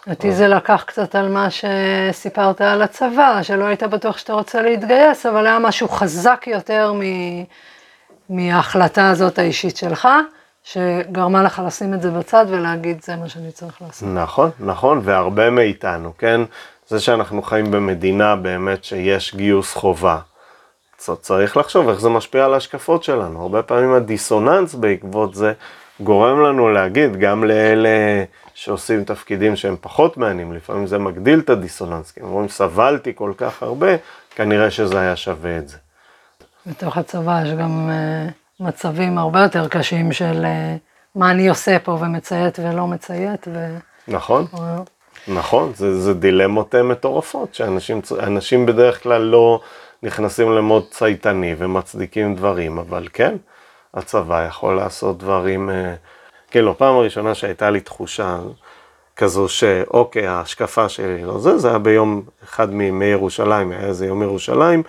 אותי 0.10 0.32
זה 0.32 0.48
לקח 0.48 0.84
קצת 0.88 1.16
על 1.16 1.30
מה 1.30 1.48
שסיפרת 1.50 2.62
על 2.62 2.82
הצבא, 2.82 3.40
שלא 3.44 3.66
היית 3.66 3.84
בטוח 3.84 4.18
שאתה 4.18 4.34
רוצה 4.34 4.62
להתגייס, 4.62 5.26
אבל 5.26 5.48
היה 5.48 5.60
משהו 5.60 5.90
חזק 5.90 6.44
יותר 6.48 6.94
מ... 6.94 7.02
מההחלטה 8.30 9.10
הזאת 9.10 9.40
האישית 9.40 9.78
שלך, 9.78 10.08
שגרמה 10.64 11.44
לך 11.44 11.62
לשים 11.66 11.94
את 11.94 12.02
זה 12.02 12.12
בצד 12.12 12.46
ולהגיד, 12.50 13.02
זה 13.02 13.16
מה 13.16 13.30
שאני 13.30 13.52
צריך 13.52 13.82
לעשות. 13.82 14.10
נכון, 14.14 14.50
נכון, 14.60 15.02
והרבה 15.04 15.50
מאיתנו, 15.50 16.12
כן? 16.18 16.42
זה 16.88 17.00
שאנחנו 17.00 17.42
חיים 17.42 17.72
במדינה 17.72 18.36
באמת 18.36 18.84
שיש 18.84 19.36
גיוס 19.36 19.74
חובה. 19.74 20.20
צריך 20.98 21.58
לחשוב 21.58 21.90
איך 21.90 22.00
זה 22.00 22.10
משפיע 22.10 22.46
על 22.46 22.54
ההשקפות 22.54 23.04
שלנו. 23.04 23.42
הרבה 23.42 23.62
פעמים 23.62 23.94
הדיסוננס 23.94 24.76
בעקבות 24.76 25.36
זה 25.36 25.54
גורם 26.00 26.44
לנו 26.44 26.70
להגיד, 26.70 27.20
גם 27.20 27.44
לאלה 27.44 28.24
שעושים 28.60 29.04
תפקידים 29.04 29.56
שהם 29.56 29.76
פחות 29.82 30.18
מעניינים, 30.18 30.54
לפעמים 30.54 30.88
זה 30.88 30.98
מגדיל 30.98 31.40
את 31.40 31.50
הדיסוננס, 31.50 32.12
כי 32.12 32.20
הם 32.20 32.26
אומרים, 32.26 32.50
סבלתי 32.50 33.12
כל 33.16 33.34
כך 33.38 33.64
הרבה, 33.64 33.88
כנראה 34.36 34.72
שזה 34.72 35.00
היה 35.00 35.16
שווה 35.16 35.58
את 35.58 35.68
זה. 35.70 35.78
בתוך 36.66 36.98
הצבא 36.98 37.42
יש 37.46 37.52
גם 37.52 37.90
uh, 37.90 38.64
מצבים 38.64 39.18
הרבה 39.18 39.44
יותר 39.44 39.68
קשים 39.68 40.12
של 40.12 40.46
uh, 40.46 40.78
מה 41.16 41.32
אני 41.32 41.50
עושה 41.50 41.80
פה 41.80 41.92
ומציית 41.92 42.60
ולא 42.60 42.88
מציית. 42.88 43.48
ו... 43.54 43.78
נכון, 44.08 44.46
נכון, 45.28 45.72
זה, 45.76 46.02
זה 46.02 46.14
דילמות 46.14 46.76
מטורפות, 46.76 47.56
שאנשים 47.56 48.66
בדרך 48.66 49.04
כלל 49.04 49.22
לא 49.22 49.62
נכנסים 50.04 50.52
למוד 50.52 50.86
צייתני 50.92 51.56
ומצדיקים 51.58 52.36
דברים, 52.36 52.78
אבל 52.78 53.08
כן, 53.14 53.36
הצבא 53.94 54.46
יכול 54.46 54.76
לעשות 54.76 55.18
דברים... 55.18 55.70
Uh, 55.70 55.74
כאילו, 56.52 56.78
פעם 56.78 56.96
הראשונה 56.96 57.36
שהייתה 57.36 57.70
לי 57.70 57.80
תחושה 57.80 58.38
כזו 59.16 59.50
שאוקיי, 59.50 60.28
ההשקפה 60.28 60.90
שלי 60.90 61.24
לא 61.24 61.40
זה, 61.40 61.58
זה 61.58 61.70
היה 61.70 61.78
ביום 61.78 62.22
אחד 62.44 62.74
מימי 62.74 63.06
ירושלים, 63.06 63.72
היה 63.72 63.82
איזה 63.82 64.06
יום 64.06 64.24
ירושלים, 64.24 64.84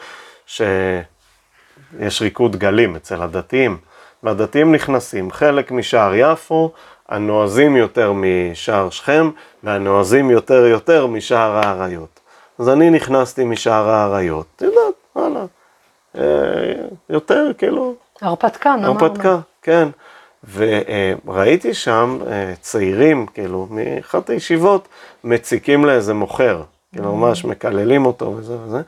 שיש 0.46 2.22
ריקוד 2.22 2.56
גלים 2.56 2.96
אצל 2.96 3.22
הדתיים, 3.22 3.76
והדתיים 4.22 4.74
נכנסים, 4.74 5.30
חלק 5.30 5.70
משער 5.70 6.14
יפו, 6.14 6.72
הנועזים 7.08 7.76
יותר 7.76 8.12
משער 8.14 8.90
שכם, 8.90 9.30
והנועזים 9.62 10.30
יותר 10.30 10.66
יותר 10.66 11.06
משער 11.06 11.56
האריות. 11.56 12.20
אז 12.58 12.68
אני 12.68 12.90
נכנסתי 12.90 13.44
משער 13.44 13.88
האריות, 13.88 14.46
את 14.56 14.62
יודעת, 14.62 14.94
וואלה, 15.16 15.44
אה, 16.18 16.22
יותר 17.10 17.50
כאילו... 17.58 17.94
הרפתקה, 18.22 18.74
אמרנו. 18.74 19.04
הרפתקה, 19.04 19.38
כן. 19.62 19.88
וראיתי 20.44 21.74
שם 21.74 22.18
אה, 22.26 22.52
צעירים, 22.60 23.26
כאילו, 23.26 23.68
מאחת 23.70 24.30
הישיבות, 24.30 24.88
מציקים 25.24 25.84
לאיזה 25.84 26.14
מוכר, 26.14 26.62
כאילו, 26.92 27.16
ממש 27.16 27.44
מקללים 27.44 28.06
אותו 28.06 28.34
וזה 28.36 28.56
וזה, 28.64 28.80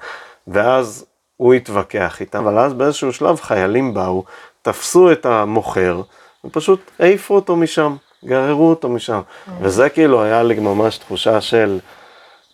ואז 0.49 1.07
הוא 1.37 1.55
התווכח 1.55 2.21
איתם, 2.21 2.47
אבל 2.47 2.59
אז 2.59 2.75
באיזשהו 2.75 3.13
שלב 3.13 3.41
חיילים 3.41 3.95
באו, 3.95 4.25
תפסו 4.63 5.13
את 5.13 5.27
המוכר, 5.27 6.03
ופשוט 6.45 6.91
העיפו 6.99 7.35
אותו 7.35 7.57
משם, 7.57 7.97
גררו 8.25 8.71
אותו 8.71 8.89
משם, 8.89 9.21
וזה 9.61 9.89
כאילו 9.89 10.23
היה 10.23 10.43
לי 10.43 10.55
ממש 10.55 10.99
תחושה 10.99 11.41
של 11.41 11.79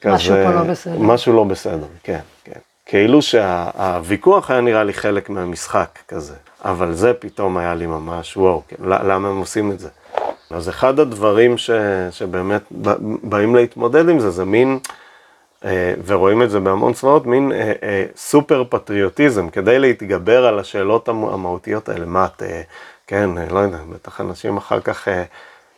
כזה... 0.01 0.15
משהו 0.15 0.35
פה 0.35 0.51
לא 0.51 0.63
בסדר. 0.63 0.99
משהו 0.99 1.33
לא 1.33 1.45
בסדר, 1.45 1.87
כן, 2.03 2.21
כן. 2.45 2.61
כאילו 2.87 3.23
שהוויכוח 3.23 4.51
היה 4.51 4.61
נראה 4.61 4.85
לי 4.85 4.93
חלק 4.93 5.31
מהמשחק 5.31 5.99
כזה. 6.09 6.35
אבל 6.65 6.95
זה 6.95 7.15
פתאום 7.15 7.57
היה 7.57 7.75
לי 7.75 7.87
ממש 7.87 8.37
וואו, 8.37 8.63
כן, 8.69 8.77
למה 8.81 9.29
הם 9.29 9.39
עושים 9.39 9.73
את 9.73 9.79
זה? 9.79 9.89
אז 10.51 10.69
אחד 10.69 11.01
הדברים 11.01 11.59
ש, 11.59 11.71
שבאמת 12.11 12.63
באים 13.23 13.55
להתמודד 13.55 14.09
עם 14.09 14.21
זה, 14.21 14.31
זה 14.31 14.45
מין, 14.45 14.79
אה, 15.65 15.95
ורואים 16.07 16.43
את 16.43 16.51
זה 16.51 16.61
בהמון 16.61 16.93
צבאות, 16.93 17.27
מין 17.27 17.53
אה, 17.53 17.73
אה, 17.83 18.05
סופר 18.17 18.65
פטריוטיזם, 18.69 19.51
כדי 19.51 19.79
להתגבר 19.79 20.47
על 20.47 20.59
השאלות 20.59 21.09
המהותיות 21.09 21.89
האלה, 21.89 22.07
מה 22.07 22.25
את, 22.27 22.43
כן, 23.07 23.31
לא 23.51 23.59
יודע, 23.59 23.79
בטח 23.89 24.21
אנשים 24.21 24.57
אחר 24.57 24.81
כך 24.81 25.09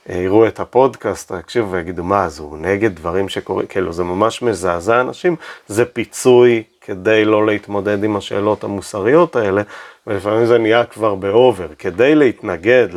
יראו 0.08 0.46
את 0.46 0.60
הפודקאסט, 0.60 1.32
יקשיבו 1.40 1.70
ויגידו, 1.70 2.04
מה, 2.04 2.24
אז 2.24 2.38
הוא 2.38 2.58
נגד 2.58 2.94
דברים 2.94 3.28
שקורים, 3.28 3.66
כאילו, 3.66 3.92
זה 3.92 4.04
ממש 4.04 4.42
מזעזע 4.42 5.00
אנשים, 5.00 5.36
זה 5.66 5.84
פיצוי 5.84 6.62
כדי 6.80 7.24
לא 7.24 7.46
להתמודד 7.46 8.04
עם 8.04 8.16
השאלות 8.16 8.64
המוסריות 8.64 9.36
האלה, 9.36 9.62
ולפעמים 10.06 10.46
זה 10.46 10.58
נהיה 10.58 10.84
כבר 10.84 11.14
באובר. 11.14 11.68
כדי 11.78 12.14
להתנגד 12.14 12.88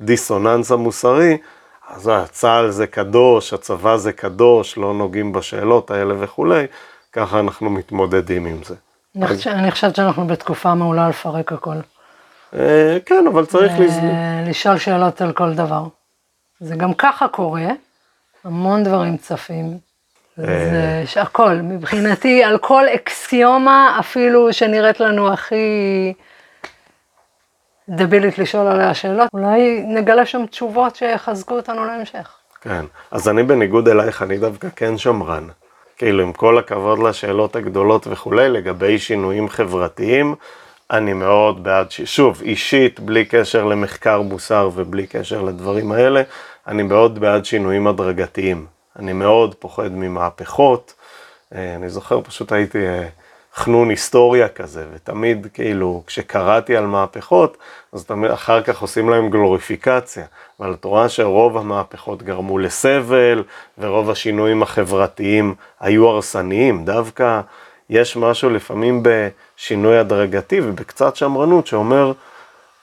לדיסוננס 0.00 0.72
המוסרי, 0.72 1.38
אז 1.90 2.10
צה"ל 2.30 2.70
זה 2.70 2.86
קדוש, 2.86 3.52
הצבא 3.52 3.96
זה 3.96 4.12
קדוש, 4.12 4.78
לא 4.78 4.94
נוגעים 4.94 5.32
בשאלות 5.32 5.90
האלה 5.90 6.14
וכולי, 6.18 6.66
ככה 7.12 7.40
אנחנו 7.40 7.70
מתמודדים 7.70 8.46
עם 8.46 8.62
זה. 8.64 8.74
אני 9.46 9.70
חושבת 9.70 9.96
שאנחנו 9.96 10.26
בתקופה 10.26 10.74
מעולה 10.74 11.08
לפרק 11.08 11.52
הכל. 11.52 11.76
אה, 12.54 12.98
כן, 13.06 13.24
אבל 13.32 13.46
צריך 13.46 13.72
לשאול 14.46 14.78
שאלות 14.78 15.20
על 15.20 15.32
כל 15.32 15.54
דבר. 15.54 15.84
זה 16.60 16.76
גם 16.76 16.94
ככה 16.94 17.28
קורה, 17.28 17.68
המון 18.44 18.84
דברים 18.84 19.16
צפים. 19.16 19.78
זה 20.36 21.22
הכל, 21.22 21.54
מבחינתי, 21.54 22.44
על 22.44 22.58
כל 22.58 22.84
אקסיומה, 22.94 23.96
אפילו 24.00 24.52
שנראית 24.52 25.00
לנו 25.00 25.32
הכי 25.32 25.56
דבילית 27.88 28.38
לשאול 28.38 28.66
עליה 28.66 28.94
שאלות, 28.94 29.28
אולי 29.32 29.84
נגלה 29.86 30.26
שם 30.26 30.46
תשובות 30.46 30.96
שיחזקו 30.96 31.56
אותנו 31.56 31.84
להמשך. 31.84 32.36
כן, 32.60 32.84
אז 33.10 33.28
אני 33.28 33.42
בניגוד 33.42 33.88
אלייך, 33.88 34.22
אני 34.22 34.38
דווקא 34.38 34.68
כן 34.76 34.98
שמרן. 34.98 35.46
כאילו, 35.96 36.22
עם 36.22 36.32
כל 36.32 36.58
הכבוד 36.58 36.98
לשאלות 36.98 37.56
הגדולות 37.56 38.06
וכולי, 38.06 38.48
לגבי 38.48 38.98
שינויים 38.98 39.48
חברתיים, 39.48 40.34
אני 40.90 41.12
מאוד 41.12 41.64
בעד. 41.64 41.90
שוב, 41.90 42.40
אישית, 42.42 43.00
בלי 43.00 43.24
קשר 43.24 43.64
למחקר 43.64 44.20
מוסר 44.20 44.70
ובלי 44.74 45.06
קשר 45.06 45.42
לדברים 45.42 45.92
האלה, 45.92 46.22
אני 46.70 46.82
מאוד 46.82 47.18
בעד 47.18 47.44
שינויים 47.44 47.86
הדרגתיים. 47.86 48.66
אני 48.98 49.12
מאוד 49.12 49.54
פוחד 49.54 49.92
ממהפכות. 49.92 50.94
אה, 51.54 51.74
אני 51.74 51.88
זוכר, 51.88 52.20
פשוט 52.20 52.52
הייתי 52.52 52.86
אה, 52.86 53.06
חנון 53.54 53.90
היסטוריה 53.90 54.48
כזה, 54.48 54.86
ותמיד 54.94 55.46
כאילו, 55.54 56.02
כשקראתי 56.06 56.76
על 56.76 56.86
מהפכות, 56.86 57.56
אז 57.92 58.04
תמיד 58.04 58.30
אחר 58.30 58.62
כך 58.62 58.80
עושים 58.80 59.10
להם 59.10 59.30
גלוריפיקציה. 59.30 60.24
אבל 60.60 60.72
את 60.74 60.84
רואה 60.84 61.08
שרוב 61.08 61.56
המהפכות 61.56 62.22
גרמו 62.22 62.58
לסבל, 62.58 63.42
ורוב 63.78 64.10
השינויים 64.10 64.62
החברתיים 64.62 65.54
היו 65.80 66.08
הרסניים. 66.08 66.84
דווקא 66.84 67.40
יש 67.90 68.16
משהו 68.16 68.50
לפעמים 68.50 69.02
בשינוי 69.02 69.98
הדרגתי 69.98 70.60
ובקצת 70.60 71.16
שמרנות 71.16 71.66
שאומר, 71.66 72.12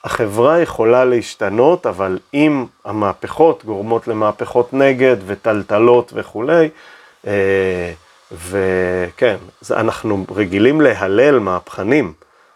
החברה 0.04 0.60
יכולה 0.60 1.04
להשתנות, 1.04 1.86
אבל 1.86 2.18
אם 2.34 2.66
המהפכות 2.84 3.64
גורמות 3.64 4.08
למהפכות 4.08 4.72
נגד 4.72 5.16
וטלטלות 5.26 6.12
וכולי, 6.14 6.68
אה, 7.26 7.92
וכן, 8.32 9.36
אנחנו 9.70 10.24
רגילים 10.34 10.80
להלל 10.80 11.38
מהפכנים, 11.38 12.12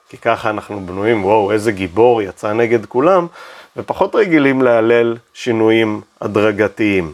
כי 0.08 0.16
ככה 0.16 0.50
אנחנו 0.50 0.86
בנויים, 0.86 1.24
וואו, 1.24 1.52
איזה 1.52 1.72
גיבור 1.72 2.22
יצא 2.22 2.52
נגד 2.52 2.86
כולם, 2.86 3.26
ופחות 3.76 4.14
רגילים 4.14 4.62
להלל 4.62 5.16
שינויים 5.34 6.00
הדרגתיים. 6.20 7.12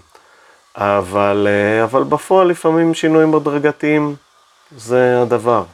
אבל, 0.76 1.49
אה, 1.51 1.85
אבל 1.85 2.03
בפועל 2.03 2.47
לפעמים 2.47 2.95
שינויים 2.95 3.35
הדרגתיים 3.35 4.14
זה 4.76 5.22
הדבר. 5.22 5.64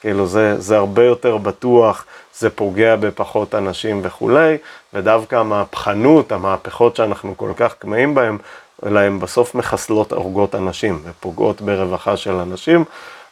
כאילו 0.00 0.26
זה, 0.26 0.60
זה 0.60 0.76
הרבה 0.76 1.04
יותר 1.04 1.36
בטוח, 1.36 2.04
זה 2.38 2.50
פוגע 2.50 2.96
בפחות 2.96 3.54
אנשים 3.54 4.00
וכולי, 4.02 4.56
ודווקא 4.94 5.36
המהפכנות, 5.36 6.32
המהפכות 6.32 6.96
שאנחנו 6.96 7.36
כל 7.36 7.50
כך 7.56 7.74
כמהים 7.80 8.14
בהן, 8.14 8.38
אלא 8.86 9.00
הן 9.00 9.20
בסוף 9.20 9.54
מחסלות 9.54 10.12
הורגות 10.12 10.54
אנשים 10.54 11.02
ופוגעות 11.04 11.60
ברווחה 11.60 12.16
של 12.16 12.34
אנשים. 12.34 12.84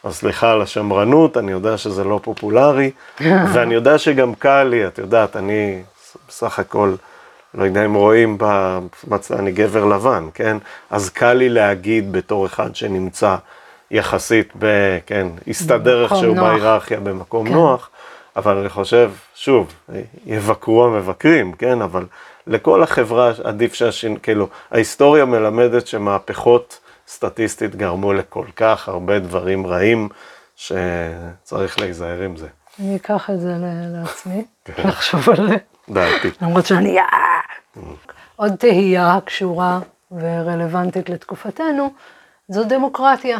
אז 0.03 0.15
סליחה 0.15 0.51
על 0.51 0.61
השמרנות, 0.61 1.37
אני 1.37 1.51
יודע 1.51 1.77
שזה 1.77 2.03
לא 2.03 2.19
פופולרי, 2.23 2.91
ואני 3.53 3.73
יודע 3.73 3.97
שגם 3.97 4.35
קל 4.35 4.63
לי, 4.63 4.87
את 4.87 4.97
יודעת, 4.97 5.35
אני 5.35 5.81
בסך 6.27 6.59
הכל, 6.59 6.95
לא 7.53 7.63
יודע 7.63 7.85
אם 7.85 7.93
רואים, 7.93 8.37
במצ... 8.39 9.31
אני 9.31 9.51
גבר 9.51 9.85
לבן, 9.85 10.27
כן? 10.33 10.57
אז 10.89 11.09
קל 11.09 11.33
לי 11.33 11.49
להגיד 11.49 12.11
בתור 12.11 12.45
אחד 12.45 12.75
שנמצא 12.75 13.35
יחסית, 13.91 14.53
ב, 14.59 14.65
כן, 15.05 15.27
הסתדר 15.47 16.03
איכשהו 16.03 16.35
בהיררכיה 16.35 16.99
במקום 16.99 17.47
כן. 17.47 17.53
נוח, 17.53 17.89
אבל 18.35 18.57
אני 18.57 18.69
חושב, 18.69 19.11
שוב, 19.35 19.73
יבקרו 20.25 20.85
המבקרים, 20.85 21.53
כן? 21.53 21.81
אבל 21.81 22.05
לכל 22.47 22.83
החברה 22.83 23.31
עדיף 23.43 23.73
שהשין, 23.73 24.17
כאילו, 24.17 24.47
ההיסטוריה 24.71 25.25
מלמדת 25.25 25.87
שמהפכות 25.87 26.79
סטטיסטית 27.07 27.75
גרמו 27.75 28.13
לכל 28.13 28.45
כך 28.55 28.89
הרבה 28.89 29.19
דברים 29.19 29.67
רעים, 29.67 30.09
שצריך 30.55 31.79
להיזהר 31.79 32.21
עם 32.21 32.37
זה. 32.37 32.47
אני 32.79 32.95
אקח 32.95 33.29
את 33.29 33.39
זה 33.39 33.53
לעצמי, 33.93 34.45
כן. 34.65 34.87
לחשוב 34.87 35.29
על 35.29 35.47
זה. 35.47 35.55
דעתי. 35.89 36.29
למרות 36.41 36.65
שאני... 36.65 36.97
עוד 38.35 38.55
תהייה 38.55 39.19
קשורה 39.25 39.79
ורלוונטית 40.11 41.09
לתקופתנו, 41.09 41.93
זו 42.47 42.63
דמוקרטיה. 42.63 43.39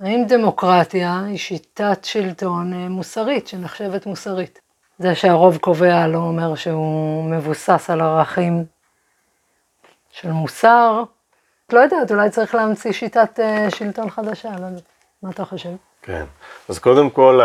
האם 0.00 0.24
דמוקרטיה 0.28 1.22
היא 1.26 1.38
שיטת 1.38 2.04
שלטון 2.04 2.72
אה, 2.72 2.88
מוסרית, 2.88 3.48
שנחשבת 3.48 4.06
מוסרית? 4.06 4.60
זה 4.98 5.14
שהרוב 5.14 5.56
קובע 5.58 6.06
לא 6.06 6.18
אומר 6.18 6.54
שהוא 6.54 7.30
מבוסס 7.30 7.90
על 7.90 8.00
ערכים 8.00 8.64
של 10.10 10.30
מוסר. 10.30 11.02
לא 11.72 11.80
יודעת, 11.80 12.10
אולי 12.10 12.30
צריך 12.30 12.54
להמציא 12.54 12.92
שיטת 12.92 13.38
uh, 13.38 13.74
שלטון 13.74 14.10
חדשה, 14.10 14.48
לא 14.48 14.66
יודעת. 14.66 14.82
מה 15.22 15.30
אתה 15.30 15.44
חושב? 15.44 15.68
כן, 16.02 16.24
אז 16.68 16.78
קודם 16.78 17.10
כל, 17.10 17.40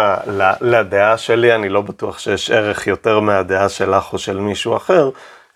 לדעה 0.62 1.18
שלי, 1.18 1.56
אני 1.56 1.70
לא 1.70 1.82
בטוח 1.82 2.20
שיש 2.20 2.52
ערך 2.52 2.88
יותר 2.88 3.20
מהדעה 3.20 3.70
שלך 3.70 4.14
או 4.14 4.18
של 4.18 4.40
מישהו 4.40 4.76
אחר. 4.76 5.10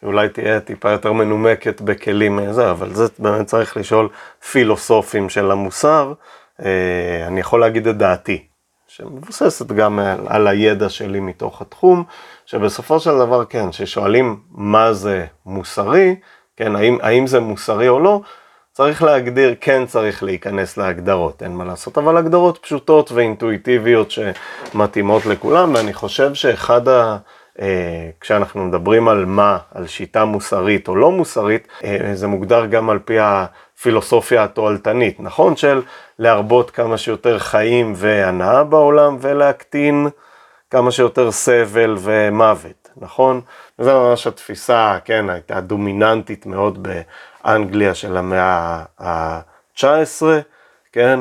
אולי 0.04 0.30
תהיה 0.30 0.60
טיפה 0.60 0.92
יותר 0.92 1.14
מנומקת 1.14 1.82
בכלים 1.82 2.40
איזה, 2.40 2.72
אבל 2.72 2.94
זה 2.94 3.04
באמת 3.20 3.46
צריך 3.46 3.78
לשאול 3.78 4.10
פילוסופים 4.52 5.30
של 5.30 5.52
המוסר. 5.52 6.14
אה, 6.66 7.28
אני 7.28 7.40
יכול 7.40 7.60
להגיד 7.60 7.88
את 7.88 7.98
דעתי. 7.98 8.44
שמבוססת 8.88 9.72
גם 9.72 10.00
על 10.28 10.48
הידע 10.48 10.90
שלי 10.90 11.20
מתוך 11.20 11.62
התחום, 11.62 12.04
שבסופו 12.46 13.00
של 13.00 13.18
דבר, 13.18 13.46
כן, 13.46 13.72
ששואלים 13.72 14.40
מה 14.52 14.94
זה 14.94 15.26
מוסרי, 15.46 16.16
כן, 16.58 16.76
האם, 16.76 16.98
האם 17.02 17.28
זה 17.28 17.40
מוסרי 17.40 17.90
או 17.90 18.00
לא, 18.00 18.22
צריך 18.74 19.04
להגדיר, 19.04 19.56
כן 19.62 19.86
צריך 19.86 20.24
להיכנס 20.24 20.78
להגדרות, 20.78 21.44
אין 21.44 21.52
מה 21.52 21.66
לעשות, 21.66 21.98
אבל 21.98 22.18
הגדרות 22.18 22.58
פשוטות 22.58 23.12
ואינטואיטיביות 23.12 24.12
שמתאימות 24.12 25.26
לכולם, 25.26 25.74
ואני 25.74 25.94
חושב 25.94 26.34
שאחד 26.34 26.88
ה... 26.88 27.18
אה, 27.62 28.10
כשאנחנו 28.22 28.66
מדברים 28.66 29.08
על 29.08 29.26
מה, 29.26 29.58
על 29.76 29.88
שיטה 29.88 30.26
מוסרית 30.26 30.88
או 30.88 30.96
לא 30.96 31.12
מוסרית, 31.12 31.68
אה, 31.84 32.10
זה 32.14 32.28
מוגדר 32.28 32.66
גם 32.66 32.90
על 32.90 33.00
פי 33.00 33.18
הפילוסופיה 33.20 34.44
התועלתנית, 34.44 35.20
נכון? 35.20 35.56
של 35.56 35.82
להרבות 36.20 36.72
כמה 36.72 36.98
שיותר 36.98 37.40
חיים 37.40 37.94
והנאה 37.96 38.64
בעולם 38.64 39.18
ולהקטין 39.22 40.08
כמה 40.70 40.92
שיותר 40.92 41.32
סבל 41.32 41.96
ומוות, 42.00 42.90
נכון? 42.98 43.42
וזו 43.80 44.10
ממש 44.10 44.28
התפיסה, 44.28 44.98
כן, 45.06 45.30
הייתה 45.30 45.62
דומיננטית 45.62 46.46
מאוד 46.46 46.88
באנגליה 47.44 47.94
של 47.94 48.18
המאה 48.18 48.84
ה-19, 49.00 50.24
כן? 50.92 51.20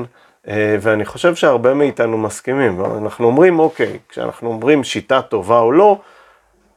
אה, 0.49 0.77
ואני 0.81 1.05
חושב 1.05 1.35
שהרבה 1.35 1.75
מאיתנו 1.75 2.19
מסכימים, 2.19 2.85
אנחנו 2.85 3.27
אומרים, 3.27 3.59
אוקיי, 3.59 3.99
כשאנחנו 4.09 4.49
אומרים 4.49 4.85
שיטה 4.85 5.23
טובה 5.23 5.59
או 5.59 5.73
לא, 5.73 5.99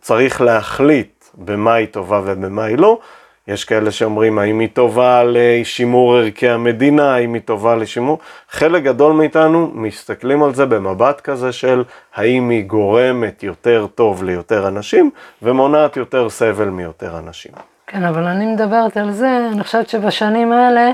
צריך 0.10 0.42
להחליט 0.42 1.24
במה 1.38 1.74
היא 1.74 1.88
טובה 1.88 2.22
ובמה 2.26 2.64
היא 2.64 2.78
לא. 2.78 3.00
יש 3.48 3.66
כאלה 3.66 3.92
שאומרים 3.92 4.40
האם 4.40 4.60
היא 4.60 4.70
טובה 4.74 5.24
לשימור 5.26 6.16
ערכי 6.18 6.50
המדינה, 6.50 7.16
האם 7.16 7.34
היא 7.34 7.42
טובה 7.42 7.76
לשימור... 7.76 8.20
חלק 8.50 8.84
גדול 8.84 9.14
מאיתנו 9.14 9.72
מסתכלים 9.74 10.44
על 10.44 10.54
זה 10.54 10.66
במבט 10.66 11.22
כזה 11.22 11.52
של 11.52 11.84
האם 12.16 12.50
היא 12.50 12.64
גורמת 12.64 13.44
יותר 13.44 13.88
טוב 13.96 14.24
ליותר 14.24 14.68
אנשים 14.68 15.12
ומונעת 15.42 15.98
יותר 15.98 16.30
סבל 16.30 16.70
מיותר 16.70 17.20
אנשים. 17.20 17.52
כן, 17.88 18.04
אבל 18.04 18.24
אני 18.24 18.46
מדברת 18.46 18.98
על 18.98 19.12
זה, 19.12 19.50
אני 19.54 19.64
חושבת 19.64 19.90
שבשנים 19.90 20.52
האלה 20.52 20.92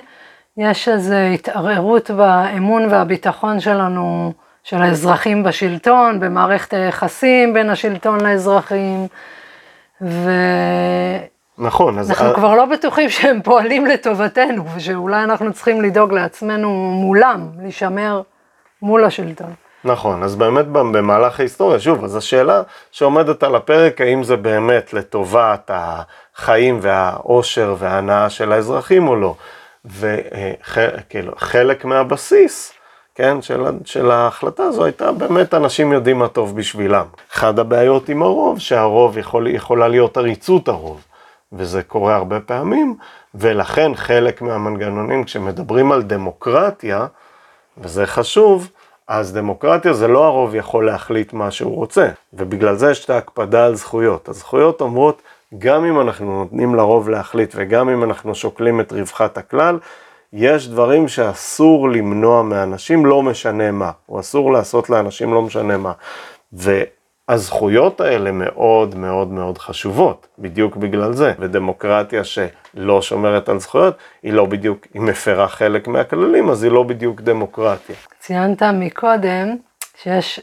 יש 0.57 0.87
איזו 0.87 1.15
התערערות 1.15 2.11
באמון 2.11 2.85
והביטחון 2.91 3.59
שלנו. 3.59 4.33
של 4.65 4.81
האזרחים 4.81 5.43
בשלטון, 5.43 6.19
במערכת 6.19 6.73
היחסים 6.73 7.53
בין 7.53 7.69
השלטון 7.69 8.21
לאזרחים, 8.21 9.07
ו... 10.01 10.31
נכון, 11.57 11.99
אז... 11.99 12.11
אנחנו 12.11 12.33
כבר 12.33 12.55
לא 12.55 12.65
בטוחים 12.65 13.09
שהם 13.09 13.41
פועלים 13.41 13.85
לטובתנו, 13.85 14.65
ושאולי 14.75 15.23
אנחנו 15.23 15.53
צריכים 15.53 15.81
לדאוג 15.81 16.13
לעצמנו 16.13 16.69
מולם, 17.01 17.47
להישמר 17.61 18.21
מול 18.81 19.03
השלטון. 19.03 19.53
נכון, 19.83 20.23
אז 20.23 20.35
באמת 20.35 20.67
במהלך 20.67 21.39
ההיסטוריה, 21.39 21.79
שוב, 21.79 22.03
אז 22.03 22.15
השאלה 22.15 22.61
שעומדת 22.91 23.43
על 23.43 23.55
הפרק, 23.55 24.01
האם 24.01 24.23
זה 24.23 24.35
באמת 24.35 24.93
לטובת 24.93 25.71
החיים 25.73 26.79
והאושר 26.81 27.75
וההנאה 27.79 28.29
של 28.29 28.51
האזרחים 28.51 29.07
או 29.07 29.15
לא. 29.15 29.35
וחלק 29.85 31.85
מהבסיס 31.85 32.74
כן, 33.15 33.41
של, 33.41 33.63
של 33.85 34.11
ההחלטה 34.11 34.63
הזו 34.63 34.83
הייתה 34.85 35.11
באמת 35.11 35.53
אנשים 35.53 35.91
יודעים 35.91 36.19
מה 36.19 36.27
טוב 36.27 36.55
בשבילם. 36.55 37.05
אחת 37.33 37.59
הבעיות 37.59 38.09
עם 38.09 38.23
הרוב, 38.23 38.59
שהרוב 38.59 39.17
יכול, 39.17 39.47
יכולה 39.47 39.87
להיות 39.87 40.17
עריצות 40.17 40.67
הרוב, 40.67 41.01
וזה 41.53 41.83
קורה 41.83 42.15
הרבה 42.15 42.39
פעמים, 42.39 42.95
ולכן 43.35 43.95
חלק 43.95 44.41
מהמנגנונים, 44.41 45.23
כשמדברים 45.23 45.91
על 45.91 46.01
דמוקרטיה, 46.01 47.05
וזה 47.77 48.05
חשוב, 48.05 48.69
אז 49.07 49.33
דמוקרטיה 49.33 49.93
זה 49.93 50.07
לא 50.07 50.25
הרוב 50.25 50.55
יכול 50.55 50.85
להחליט 50.85 51.33
מה 51.33 51.51
שהוא 51.51 51.75
רוצה, 51.75 52.09
ובגלל 52.33 52.75
זה 52.75 52.91
יש 52.91 53.05
את 53.05 53.09
ההקפדה 53.09 53.65
על 53.65 53.75
זכויות. 53.75 54.29
הזכויות 54.29 54.81
אומרות, 54.81 55.21
גם 55.57 55.85
אם 55.85 56.01
אנחנו 56.01 56.39
נותנים 56.39 56.75
לרוב 56.75 57.09
להחליט 57.09 57.53
וגם 57.55 57.89
אם 57.89 58.03
אנחנו 58.03 58.35
שוקלים 58.35 58.79
את 58.81 58.91
רווחת 58.91 59.37
הכלל, 59.37 59.79
יש 60.37 60.67
דברים 60.67 61.07
שאסור 61.07 61.89
למנוע 61.89 62.43
מאנשים, 62.43 63.05
לא 63.05 63.23
משנה 63.23 63.71
מה, 63.71 63.91
או 64.09 64.19
אסור 64.19 64.51
לעשות 64.51 64.89
לאנשים 64.89 65.33
לא 65.33 65.41
משנה 65.41 65.77
מה. 65.77 65.91
והזכויות 66.53 68.01
האלה 68.01 68.31
מאוד 68.31 68.95
מאוד 68.95 69.27
מאוד 69.27 69.57
חשובות, 69.57 70.27
בדיוק 70.39 70.75
בגלל 70.75 71.13
זה. 71.13 71.33
ודמוקרטיה 71.39 72.23
שלא 72.23 73.01
שומרת 73.01 73.49
על 73.49 73.59
זכויות, 73.59 73.95
היא 74.23 74.33
לא 74.33 74.45
בדיוק, 74.45 74.87
היא 74.93 75.01
מפרה 75.01 75.47
חלק 75.47 75.87
מהכללים, 75.87 76.49
אז 76.49 76.63
היא 76.63 76.71
לא 76.71 76.83
בדיוק 76.83 77.21
דמוקרטיה. 77.21 77.95
ציינת 78.19 78.63
מקודם 78.63 79.55
שיש 80.01 80.39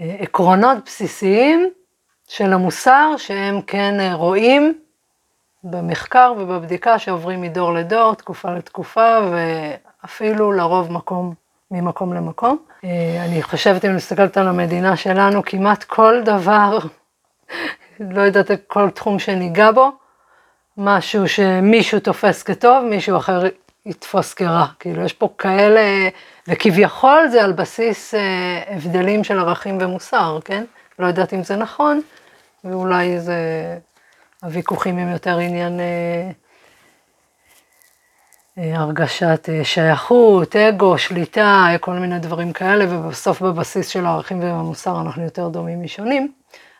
אה, 0.00 0.16
עקרונות 0.18 0.78
בסיסיים 0.86 1.70
של 2.28 2.52
המוסר 2.52 3.14
שהם 3.16 3.60
כן 3.66 4.00
אה, 4.00 4.14
רואים 4.14 4.81
במחקר 5.64 6.32
ובבדיקה 6.38 6.98
שעוברים 6.98 7.40
מדור 7.40 7.72
לדור, 7.72 8.14
תקופה 8.14 8.50
לתקופה, 8.54 9.18
ואפילו 9.32 10.52
לרוב 10.52 10.92
מקום, 10.92 11.34
ממקום 11.70 12.12
למקום. 12.12 12.58
אה, 12.84 13.24
אני 13.24 13.42
חושבת, 13.42 13.84
אם 13.84 13.90
אני 13.90 13.96
מסתכלת 13.96 14.36
על 14.36 14.48
המדינה 14.48 14.96
שלנו, 14.96 15.42
כמעט 15.44 15.84
כל 15.84 16.22
דבר, 16.24 16.78
לא 18.00 18.22
יודעת, 18.22 18.50
כל 18.66 18.90
תחום 18.90 19.18
שניגע 19.18 19.72
בו, 19.72 19.90
משהו 20.76 21.28
שמישהו 21.28 22.00
תופס 22.00 22.42
כטוב, 22.42 22.84
מישהו 22.84 23.16
אחר 23.16 23.42
יתפוס 23.86 24.34
כרע. 24.34 24.66
כאילו, 24.80 25.04
יש 25.04 25.12
פה 25.12 25.28
כאלה, 25.38 26.08
וכביכול 26.48 27.28
זה 27.28 27.44
על 27.44 27.52
בסיס 27.52 28.14
אה, 28.14 28.62
הבדלים 28.66 29.24
של 29.24 29.38
ערכים 29.38 29.78
ומוסר, 29.80 30.38
כן? 30.44 30.64
לא 30.98 31.06
יודעת 31.06 31.34
אם 31.34 31.42
זה 31.42 31.56
נכון, 31.56 32.00
ואולי 32.64 33.20
זה... 33.20 33.36
הוויכוחים 34.42 34.98
הם 34.98 35.12
יותר 35.12 35.38
עניין 35.38 35.80
אה, 35.80 36.30
אה, 38.58 38.78
הרגשת 38.80 39.48
אה, 39.52 39.64
שייכות, 39.64 40.56
אגו, 40.56 40.98
שליטה, 40.98 41.68
כל 41.80 41.92
מיני 41.92 42.18
דברים 42.18 42.52
כאלה, 42.52 42.84
ובסוף 42.88 43.42
בבסיס 43.42 43.88
של 43.88 44.06
הערכים 44.06 44.40
והמוסר 44.40 45.00
אנחנו 45.00 45.22
יותר 45.24 45.48
דומים 45.48 45.82
משונים. 45.82 46.32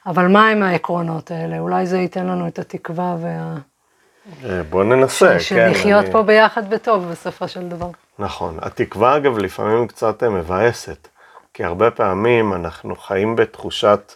אבל 0.06 0.28
מה 0.28 0.48
הם 0.48 0.62
העקרונות 0.62 1.30
האלה? 1.30 1.58
אולי 1.58 1.86
זה 1.86 1.98
ייתן 1.98 2.26
לנו 2.26 2.48
את 2.48 2.58
התקווה 2.58 3.16
וה... 3.20 3.54
אה, 4.44 4.62
בוא 4.62 4.84
ננסה, 4.84 5.40
של 5.40 5.54
כן. 5.54 5.70
לחיות 5.70 6.04
אני- 6.04 6.12
פה 6.12 6.22
ביחד 6.22 6.70
בטוב 6.70 7.08
בסופו 7.10 7.48
של 7.48 7.68
דבר. 7.68 7.88
נכון. 8.18 8.58
התקווה 8.62 9.16
אגב 9.16 9.38
לפעמים 9.38 9.86
קצת 9.86 10.22
אה, 10.22 10.28
מבאסת, 10.30 11.08
כי 11.54 11.64
הרבה 11.64 11.90
פעמים 11.90 12.52
אנחנו 12.52 12.96
חיים 12.96 13.36
בתחושת, 13.36 14.12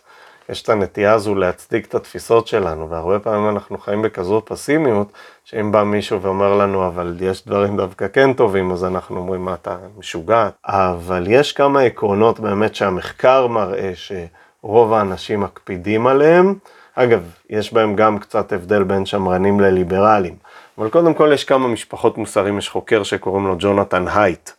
יש 0.48 0.62
את 0.62 0.68
הנטייה 0.68 1.14
הזו 1.14 1.34
להצדיק 1.34 1.86
את 1.86 1.94
התפיסות 1.94 2.46
שלנו, 2.46 2.90
והרבה 2.90 3.18
פעמים 3.18 3.48
אנחנו 3.48 3.78
חיים 3.78 4.02
בכזו 4.02 4.42
פסימיות, 4.44 5.12
שאם 5.44 5.72
בא 5.72 5.82
מישהו 5.82 6.22
ואומר 6.22 6.54
לנו, 6.54 6.86
אבל 6.86 7.16
יש 7.20 7.46
דברים 7.46 7.76
דווקא 7.76 8.08
כן 8.08 8.32
טובים, 8.32 8.72
אז 8.72 8.84
אנחנו 8.84 9.16
אומרים, 9.16 9.44
מה 9.44 9.54
אתה 9.54 9.76
משוגע? 9.98 10.48
אבל 10.64 11.24
יש 11.28 11.52
כמה 11.52 11.80
עקרונות 11.80 12.40
באמת 12.40 12.74
שהמחקר 12.74 13.46
מראה 13.46 13.92
שרוב 13.94 14.92
האנשים 14.92 15.40
מקפידים 15.40 16.06
עליהם. 16.06 16.54
אגב, 16.94 17.20
יש 17.50 17.72
בהם 17.72 17.96
גם 17.96 18.18
קצת 18.18 18.52
הבדל 18.52 18.82
בין 18.82 19.06
שמרנים 19.06 19.60
לליברלים. 19.60 20.34
אבל 20.78 20.88
קודם 20.88 21.14
כל 21.14 21.30
יש 21.34 21.44
כמה 21.44 21.68
משפחות 21.68 22.18
מוסריים, 22.18 22.58
יש 22.58 22.68
חוקר 22.68 23.02
שקוראים 23.02 23.46
לו 23.46 23.56
ג'ונתן 23.58 24.08
הייט, 24.08 24.50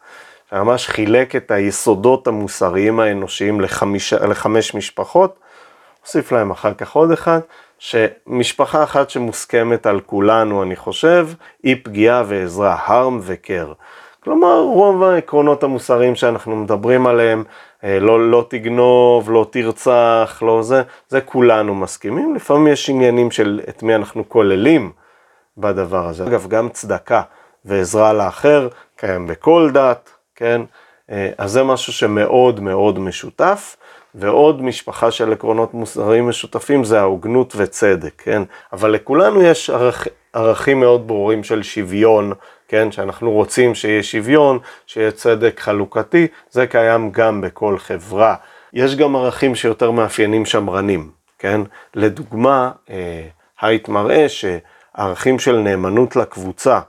שממש 0.49 0.87
חילק 0.87 1.35
את 1.35 1.51
היסודות 1.51 2.27
המוסריים 2.27 2.99
האנושיים 2.99 3.61
לחמיש, 3.61 4.13
לחמש 4.13 4.75
משפחות, 4.75 5.39
הוסיף 6.07 6.31
להם 6.31 6.51
אחר 6.51 6.73
כך 6.73 6.91
עוד 6.91 7.11
אחד, 7.11 7.39
שמשפחה 7.79 8.83
אחת 8.83 9.09
שמוסכמת 9.09 9.85
על 9.85 9.99
כולנו, 9.99 10.63
אני 10.63 10.75
חושב, 10.75 11.27
היא 11.63 11.75
פגיעה 11.83 12.23
ועזרה, 12.27 12.77
harm 12.87 13.19
ו-care. 13.21 13.73
כלומר, 14.23 14.59
רוב 14.59 15.03
העקרונות 15.03 15.63
המוסריים 15.63 16.15
שאנחנו 16.15 16.55
מדברים 16.55 17.07
עליהם, 17.07 17.43
אה, 17.83 17.99
לא, 17.99 18.31
לא 18.31 18.45
תגנוב, 18.49 19.31
לא 19.31 19.47
תרצח, 19.51 20.39
לא 20.45 20.61
זה, 20.63 20.81
זה 21.09 21.21
כולנו 21.21 21.75
מסכימים. 21.75 22.35
לפעמים 22.35 22.67
יש 22.67 22.89
עניינים 22.89 23.31
של 23.31 23.61
את 23.69 23.83
מי 23.83 23.95
אנחנו 23.95 24.29
כוללים 24.29 24.91
בדבר 25.57 26.07
הזה. 26.07 26.27
אגב, 26.27 26.47
גם 26.47 26.69
צדקה 26.69 27.21
ועזרה 27.65 28.13
לאחר 28.13 28.67
קיים 28.95 29.27
בכל 29.27 29.69
דת, 29.73 30.09
כן? 30.35 30.61
אה, 31.11 31.29
אז 31.37 31.51
זה 31.51 31.63
משהו 31.63 31.93
שמאוד 31.93 32.59
מאוד 32.59 32.99
משותף. 32.99 33.77
ועוד 34.19 34.61
משפחה 34.61 35.11
של 35.11 35.33
עקרונות 35.33 35.73
מוסריים 35.73 36.29
משותפים 36.29 36.83
זה 36.83 36.99
ההוגנות 36.99 37.53
וצדק, 37.57 38.13
כן? 38.17 38.43
אבל 38.73 38.91
לכולנו 38.91 39.41
יש 39.41 39.69
ערכ... 39.69 40.07
ערכים 40.33 40.79
מאוד 40.79 41.07
ברורים 41.07 41.43
של 41.43 41.63
שוויון, 41.63 42.33
כן? 42.67 42.91
שאנחנו 42.91 43.31
רוצים 43.31 43.75
שיהיה 43.75 44.03
שוויון, 44.03 44.59
שיהיה 44.85 45.11
צדק 45.11 45.59
חלוקתי, 45.59 46.27
זה 46.49 46.67
קיים 46.67 47.11
גם 47.11 47.41
בכל 47.41 47.77
חברה. 47.77 48.35
יש 48.73 48.95
גם 48.95 49.15
ערכים 49.15 49.55
שיותר 49.55 49.91
מאפיינים 49.91 50.45
שמרנים, 50.45 51.09
כן? 51.39 51.61
לדוגמה, 51.95 52.71
אה, 52.89 53.27
הייט 53.61 53.89
מראה 53.89 54.25
שערכים 54.29 55.39
של 55.39 55.57
נאמנות 55.57 56.15
לקבוצה, 56.15 56.79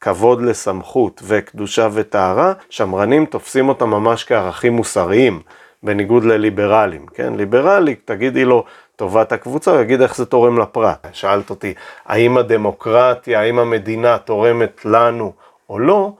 כבוד 0.00 0.42
לסמכות 0.42 1.22
וקדושה 1.26 1.88
וטהרה, 1.92 2.52
שמרנים 2.70 3.26
תופסים 3.26 3.68
אותם 3.68 3.90
ממש 3.90 4.24
כערכים 4.24 4.72
מוסריים. 4.72 5.40
בניגוד 5.82 6.24
לליברלים, 6.24 7.06
כן? 7.06 7.34
ליברלי, 7.34 7.94
תגידי 7.94 8.44
לו 8.44 8.64
טובת 8.96 9.32
הקבוצה, 9.32 9.70
הוא 9.70 9.80
יגיד 9.80 10.02
איך 10.02 10.16
זה 10.16 10.26
תורם 10.26 10.58
לפרט. 10.58 11.06
שאלת 11.12 11.50
אותי, 11.50 11.74
האם 12.06 12.38
הדמוקרטיה, 12.38 13.40
האם 13.40 13.58
המדינה 13.58 14.18
תורמת 14.18 14.84
לנו 14.84 15.32
או 15.70 15.78
לא, 15.78 16.12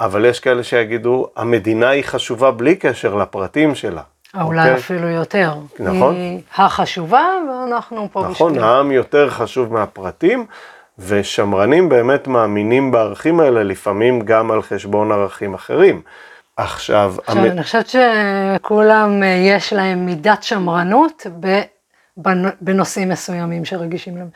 אבל 0.00 0.24
יש 0.24 0.40
כאלה 0.40 0.62
שיגידו, 0.62 1.26
המדינה 1.36 1.88
היא 1.88 2.04
חשובה 2.04 2.50
בלי 2.50 2.76
קשר 2.76 3.14
לפרטים 3.14 3.74
שלה. 3.74 4.02
אולי 4.40 4.60
אוקיי? 4.60 4.74
אפילו 4.74 5.08
יותר. 5.08 5.54
נכון. 5.80 6.14
היא 6.14 6.40
החשובה, 6.56 7.24
ואנחנו 7.48 8.08
פה 8.12 8.26
נכון, 8.30 8.52
בשביל... 8.52 8.64
העם 8.64 8.92
יותר 8.92 9.30
חשוב 9.30 9.72
מהפרטים, 9.72 10.46
ושמרנים 10.98 11.88
באמת 11.88 12.28
מאמינים 12.28 12.90
בערכים 12.90 13.40
האלה, 13.40 13.62
לפעמים 13.62 14.20
גם 14.20 14.50
על 14.50 14.62
חשבון 14.62 15.12
ערכים 15.12 15.54
אחרים. 15.54 16.02
עכשיו, 16.62 17.14
עכשיו, 17.26 17.42
המ- 17.42 17.50
אני 17.50 17.62
חושבת 17.62 17.86
שכולם, 17.88 19.22
אה, 19.22 19.28
יש 19.28 19.72
להם 19.72 20.06
מידת 20.06 20.42
שמרנות 20.42 21.26
בנושאים 22.60 23.08
מסוימים 23.08 23.64
שרגישים 23.64 24.16
להם. 24.16 24.28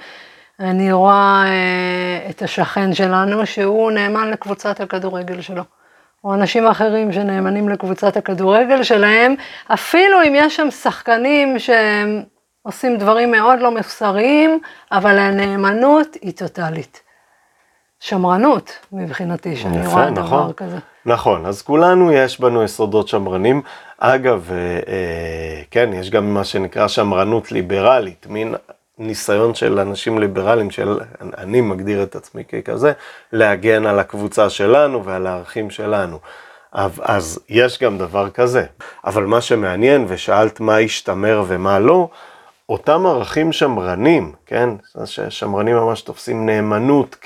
אני 0.61 0.93
רואה 0.93 1.45
אה, 1.47 2.31
את 2.31 2.43
השכן 2.43 2.95
שלנו 2.95 3.47
שהוא 3.47 3.91
נאמן 3.91 4.31
לקבוצת 4.31 4.81
הכדורגל 4.81 5.41
שלו. 5.41 5.63
או 6.25 6.35
אנשים 6.35 6.67
אחרים 6.67 7.13
שנאמנים 7.13 7.69
לקבוצת 7.69 8.17
הכדורגל 8.17 8.83
שלהם, 8.83 9.35
אפילו 9.75 10.23
אם 10.23 10.33
יש 10.37 10.57
שם 10.57 10.71
שחקנים 10.71 11.59
שהם 11.59 12.23
עושים 12.63 12.99
דברים 12.99 13.31
מאוד 13.31 13.61
לא 13.61 13.77
מוסריים, 13.77 14.61
אבל 14.93 15.19
הנאמנות 15.19 16.15
היא 16.23 16.33
טוטאלית. 16.37 17.01
שמרנות 18.05 18.73
מבחינתי, 18.93 19.57
שאני 19.57 19.79
יפה, 19.79 19.91
רואה 19.91 20.11
דבר 20.11 20.23
נכון. 20.25 20.53
כזה. 20.53 20.79
נכון, 21.07 21.47
אז 21.47 21.63
כולנו 21.63 22.13
יש 22.13 22.41
בנו 22.41 22.63
יסודות 22.63 23.09
שמרנים. 23.09 23.63
אגב, 23.99 24.49
אה, 24.53 24.57
אה, 24.57 25.63
כן, 25.71 25.91
יש 25.93 26.11
גם 26.11 26.35
מה 26.35 26.45
שנקרא 26.45 26.89
שמרנות 26.89 27.53
ליברלית, 27.53 28.27
מין 28.31 28.55
ניסיון 28.99 29.55
של 29.55 29.79
אנשים 29.79 30.19
ליברליים, 30.19 30.71
של, 30.71 30.99
אני 31.39 31.61
מגדיר 31.61 32.03
את 32.03 32.17
עצמי 32.17 32.45
ככזה, 32.45 32.93
להגן 33.33 33.87
על 33.87 33.99
הקבוצה 33.99 34.51
שלנו 34.51 35.05
ועל 35.05 35.27
הערכים 35.27 35.71
שלנו. 35.71 36.19
אז, 36.73 37.03
אז 37.05 37.41
יש 37.49 37.83
גם 37.83 37.99
דבר 37.99 38.31
כזה. 38.31 38.65
אבל 39.05 39.25
מה 39.25 39.41
שמעניין, 39.41 40.05
ושאלת 40.09 40.61
מה 40.61 40.77
השתמר 40.77 41.45
ומה 41.47 41.79
לא, 41.79 42.09
אותם 42.69 43.07
ערכים 43.07 43.53
שמרנים, 43.53 44.33
כן? 44.47 44.69
שמרנים 45.29 45.77
ממש 45.77 46.03
תופסים 46.03 46.47
נאמנות 46.47 47.17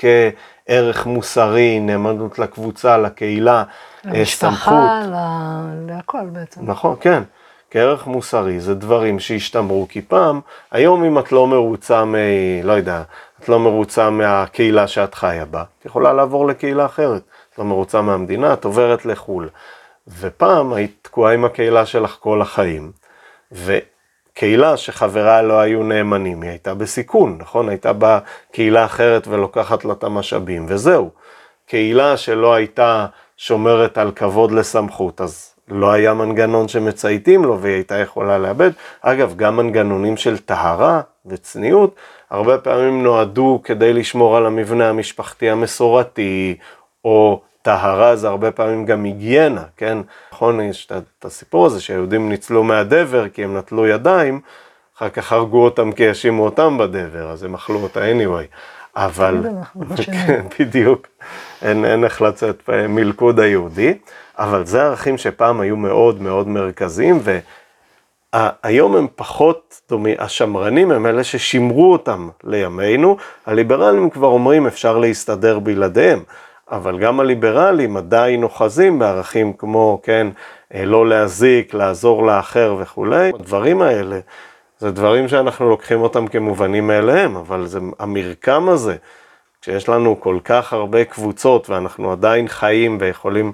כערך 0.69 1.05
מוסרי, 1.05 1.79
נאמנות 1.79 2.39
לקבוצה, 2.39 2.97
לקהילה, 2.97 3.63
אה, 4.05 4.25
סמכות. 4.25 4.73
למשפחה, 4.73 5.01
ל- 5.07 5.91
להכל 5.91 6.25
בעצם. 6.31 6.61
נכון, 6.63 6.95
כן. 7.01 7.23
כערך 7.71 8.07
מוסרי 8.07 8.59
זה 8.59 8.75
דברים 8.75 9.19
שהשתמרו, 9.19 9.87
כי 9.89 10.01
פעם, 10.01 10.39
היום 10.71 11.03
אם 11.03 11.19
את 11.19 11.31
לא 11.31 11.47
מרוצה 11.47 12.05
מ... 12.05 12.15
לא 12.63 12.73
יודע, 12.73 13.03
את 13.39 13.49
לא 13.49 13.59
מרוצה 13.59 14.09
מהקהילה 14.09 14.87
שאת 14.87 15.13
חיה 15.15 15.45
בה, 15.45 15.63
את 15.79 15.85
יכולה 15.85 16.13
לעבור 16.13 16.47
לקהילה 16.47 16.85
אחרת. 16.85 17.21
את 17.53 17.59
לא 17.59 17.65
מרוצה 17.65 18.01
מהמדינה, 18.01 18.53
את 18.53 18.65
עוברת 18.65 19.05
לחו"ל. 19.05 19.49
ופעם 20.19 20.73
היית 20.73 20.95
תקועה 21.01 21.33
עם 21.33 21.45
הקהילה 21.45 21.85
שלך 21.85 22.17
כל 22.19 22.41
החיים, 22.41 22.91
וקהילה 24.39 24.77
שחבריה 24.77 25.41
לא 25.41 25.59
היו 25.59 25.83
נאמנים, 25.83 26.41
היא 26.41 26.49
הייתה 26.49 26.73
בסיכון, 26.73 27.37
נכון? 27.39 27.69
הייתה 27.69 27.93
באה 27.93 28.19
קהילה 28.51 28.85
אחרת 28.85 29.27
ולוקחת 29.27 29.85
לה 29.85 29.93
את 29.93 30.03
המשאבים, 30.03 30.65
וזהו. 30.67 31.09
קהילה 31.67 32.17
שלא 32.17 32.53
הייתה 32.53 33.05
שומרת 33.37 33.97
על 33.97 34.11
כבוד 34.11 34.51
לסמכות, 34.51 35.21
אז 35.21 35.53
לא 35.67 35.91
היה 35.91 36.13
מנגנון 36.13 36.67
שמצייתים 36.67 37.45
לו 37.45 37.59
והיא 37.59 37.73
הייתה 37.73 37.97
יכולה 37.97 38.37
לאבד. 38.37 38.71
אגב, 39.01 39.33
גם 39.35 39.57
מנגנונים 39.57 40.17
של 40.17 40.37
טהרה 40.37 41.01
וצניעות, 41.25 41.95
הרבה 42.29 42.57
פעמים 42.57 43.03
נועדו 43.03 43.61
כדי 43.63 43.93
לשמור 43.93 44.37
על 44.37 44.45
המבנה 44.45 44.89
המשפחתי 44.89 45.49
המסורתי, 45.49 46.57
או 47.05 47.41
טהרה 47.61 48.15
זה 48.15 48.27
הרבה 48.27 48.51
פעמים 48.51 48.85
גם 48.85 49.03
היגיינה, 49.03 49.63
כן? 49.77 49.97
נכון, 50.33 50.61
יש 50.61 50.87
את- 50.91 51.25
הסיפור 51.25 51.65
הזה 51.65 51.81
שהיהודים 51.81 52.29
ניצלו 52.29 52.63
מהדבר 52.63 53.29
כי 53.29 53.43
הם 53.43 53.57
נטלו 53.57 53.87
ידיים, 53.87 54.41
אחר 54.97 55.09
כך 55.09 55.31
הרגו 55.33 55.63
אותם 55.63 55.91
כי 55.91 56.07
האשימו 56.07 56.45
אותם 56.45 56.77
בדבר, 56.77 57.31
אז 57.31 57.43
הם 57.43 57.55
אכלו 57.55 57.79
אותה 57.79 57.99
anyway. 58.11 58.55
אבל. 58.95 59.37
כן, 60.05 60.41
בדיוק, 60.59 61.07
אין, 61.61 61.85
אין 61.85 62.03
איך 62.03 62.21
לצאת 62.21 62.69
מלכוד 62.89 63.39
היהודי, 63.39 63.93
אבל 64.37 64.65
זה 64.65 64.83
ערכים 64.83 65.17
שפעם 65.17 65.61
היו 65.61 65.75
מאוד 65.77 66.21
מאוד 66.21 66.47
מרכזיים, 66.47 67.19
והיום 68.33 68.95
הם 68.95 69.07
פחות 69.15 69.81
דומים, 69.89 70.15
השמרנים 70.19 70.91
הם 70.91 71.05
אלה 71.05 71.23
ששימרו 71.23 71.91
אותם 71.91 72.29
לימינו, 72.43 73.17
הליברלים 73.45 74.09
כבר 74.09 74.27
אומרים 74.27 74.67
אפשר 74.67 74.97
להסתדר 74.97 75.59
בלעדיהם, 75.59 76.23
אבל 76.71 76.99
גם 76.99 77.19
הליברלים 77.19 77.97
עדיין 77.97 78.43
אוחזים 78.43 78.99
בערכים 78.99 79.53
כמו, 79.53 79.99
כן, 80.03 80.27
אה, 80.73 80.85
לא 80.85 81.07
להזיק, 81.07 81.73
לעזור 81.73 82.25
לאחר 82.25 82.75
וכולי, 82.79 83.31
הדברים 83.39 83.81
האלה. 83.81 84.19
זה 84.79 84.91
דברים 84.91 85.27
שאנחנו 85.27 85.69
לוקחים 85.69 86.01
אותם 86.01 86.27
כמובנים 86.27 86.87
מאליהם, 86.87 87.35
אבל 87.35 87.65
זה 87.65 87.79
המרקם 87.99 88.69
הזה, 88.69 88.95
כשיש 89.61 89.89
לנו 89.89 90.21
כל 90.21 90.39
כך 90.43 90.73
הרבה 90.73 91.05
קבוצות 91.05 91.69
ואנחנו 91.69 92.11
עדיין 92.11 92.47
חיים 92.47 92.97
ויכולים 93.01 93.53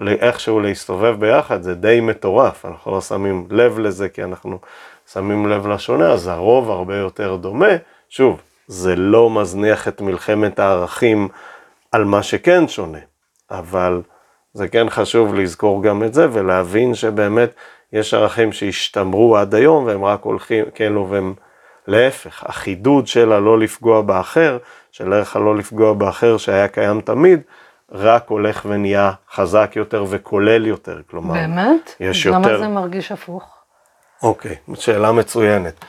איכשהו 0.00 0.60
להסתובב 0.60 1.16
ביחד, 1.18 1.62
זה 1.62 1.74
די 1.74 2.00
מטורף, 2.00 2.64
אנחנו 2.66 2.92
לא 2.92 3.00
שמים 3.00 3.46
לב 3.50 3.78
לזה 3.78 4.08
כי 4.08 4.24
אנחנו 4.24 4.58
שמים 5.12 5.48
לב 5.48 5.66
לשונה, 5.66 6.12
אז 6.12 6.26
הרוב 6.26 6.70
הרבה 6.70 6.96
יותר 6.96 7.36
דומה. 7.36 7.76
שוב, 8.08 8.40
זה 8.66 8.96
לא 8.96 9.30
מזניח 9.30 9.88
את 9.88 10.00
מלחמת 10.00 10.58
הערכים 10.58 11.28
על 11.92 12.04
מה 12.04 12.22
שכן 12.22 12.68
שונה, 12.68 12.98
אבל 13.50 14.02
זה 14.52 14.68
כן 14.68 14.90
חשוב 14.90 15.34
לזכור 15.34 15.82
גם 15.82 16.02
את 16.02 16.14
זה 16.14 16.26
ולהבין 16.32 16.94
שבאמת 16.94 17.50
יש 17.92 18.14
ערכים 18.14 18.52
שהשתמרו 18.52 19.36
עד 19.36 19.54
היום 19.54 19.84
והם 19.84 20.04
רק 20.04 20.22
הולכים, 20.22 20.64
כאילו, 20.74 21.08
והם 21.10 21.34
להפך, 21.86 22.44
החידוד 22.46 23.06
של 23.06 23.32
הלא 23.32 23.58
לפגוע 23.58 24.02
באחר, 24.02 24.58
של 24.92 25.12
ערך 25.12 25.36
הלא 25.36 25.56
לפגוע 25.56 25.92
באחר 25.92 26.36
שהיה 26.36 26.68
קיים 26.68 27.00
תמיד, 27.00 27.40
רק 27.92 28.28
הולך 28.28 28.66
ונהיה 28.68 29.12
חזק 29.32 29.72
יותר 29.76 30.04
וכולל 30.08 30.66
יותר, 30.66 31.00
כלומר, 31.10 31.34
באמת? 31.34 31.94
יש 32.00 32.26
למה 32.26 32.48
יותר... 32.48 32.58
זה 32.58 32.68
מרגיש 32.68 33.12
הפוך? 33.12 33.56
אוקיי, 34.22 34.56
שאלה 34.74 35.12
מצוינת. 35.12 35.84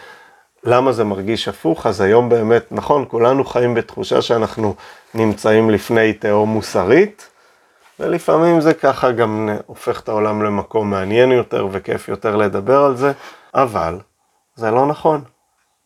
למה 0.69 0.91
זה 0.91 1.03
מרגיש 1.03 1.47
הפוך? 1.47 1.85
אז 1.85 2.01
היום 2.01 2.29
באמת, 2.29 2.71
נכון, 2.71 3.05
כולנו 3.07 3.45
חיים 3.45 3.73
בתחושה 3.73 4.21
שאנחנו 4.21 4.75
נמצאים 5.13 5.69
לפני 5.69 6.13
תהום 6.13 6.49
מוסרית, 6.49 7.29
ולפעמים 7.99 8.61
זה 8.61 8.73
ככה 8.73 9.11
גם 9.11 9.49
הופך 9.65 9.99
את 9.99 10.09
העולם 10.09 10.43
למקום 10.43 10.89
מעניין 10.89 11.31
יותר 11.31 11.67
וכיף 11.71 12.07
יותר 12.07 12.35
לדבר 12.35 12.83
על 12.83 12.95
זה, 12.95 13.11
אבל 13.55 13.99
זה 14.55 14.71
לא 14.71 14.85
נכון. 14.85 15.21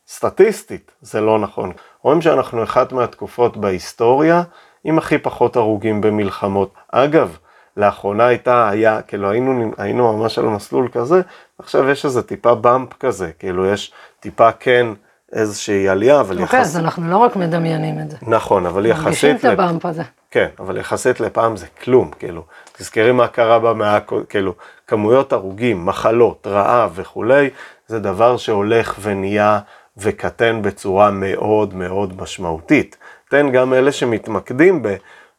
סטטיסטית 0.07 0.91
זה 1.01 1.21
לא 1.21 1.39
נכון. 1.39 1.71
רואים 2.01 2.21
שאנחנו 2.21 2.63
אחת 2.63 2.91
מהתקופות 2.91 3.57
בהיסטוריה 3.57 4.43
עם 4.83 4.97
הכי 4.97 5.17
פחות 5.17 5.55
הרוגים 5.55 6.01
במלחמות. 6.01 6.73
אגב, 6.91 7.37
לאחרונה 7.77 8.25
הייתה, 8.25 8.69
היה, 8.69 9.01
כאילו 9.01 9.29
היינו, 9.29 9.71
היינו 9.77 10.17
ממש 10.17 10.39
על 10.39 10.45
מסלול 10.45 10.87
כזה, 10.91 11.21
עכשיו 11.59 11.89
יש 11.89 12.05
איזה 12.05 12.21
טיפה 12.21 12.55
באמפ 12.55 12.93
כזה, 12.99 13.31
כאילו 13.39 13.65
יש 13.65 13.91
טיפה 14.19 14.51
כן 14.51 14.87
איזושהי 15.33 15.89
עלייה, 15.89 16.19
אבל 16.19 16.41
אוקיי, 16.41 16.43
יחסית... 16.43 16.59
אז 16.59 16.77
אנחנו 16.77 17.09
לא 17.09 17.17
רק 17.17 17.35
מדמיינים 17.35 17.99
את 17.99 18.11
זה. 18.11 18.17
נכון, 18.21 18.65
אבל 18.65 18.85
יחסית... 18.85 19.05
מרגישים 19.05 19.35
את 19.35 19.45
הבאמפ 19.45 19.85
הזה. 19.85 20.03
כן, 20.31 20.47
אבל 20.59 20.77
יחסית 20.77 21.19
לפעם 21.19 21.57
זה 21.57 21.65
כלום, 21.83 22.11
כאילו. 22.19 22.43
תזכרי 22.73 23.11
מה 23.11 23.27
קרה 23.27 23.59
במאה, 23.59 23.99
כאילו, 24.29 24.53
כמויות 24.87 25.33
הרוגים, 25.33 25.85
מחלות, 25.85 26.47
רעב 26.47 26.91
וכולי, 26.95 27.49
זה 27.87 27.99
דבר 27.99 28.37
שהולך 28.37 28.95
ונהיה 29.01 29.59
וקטן 29.97 30.61
בצורה 30.61 31.11
מאוד 31.11 31.73
מאוד 31.73 32.21
משמעותית. 32.21 32.97
תן 33.29 33.51
גם 33.51 33.73
אלה 33.73 33.91
שמתמקדים 33.91 34.83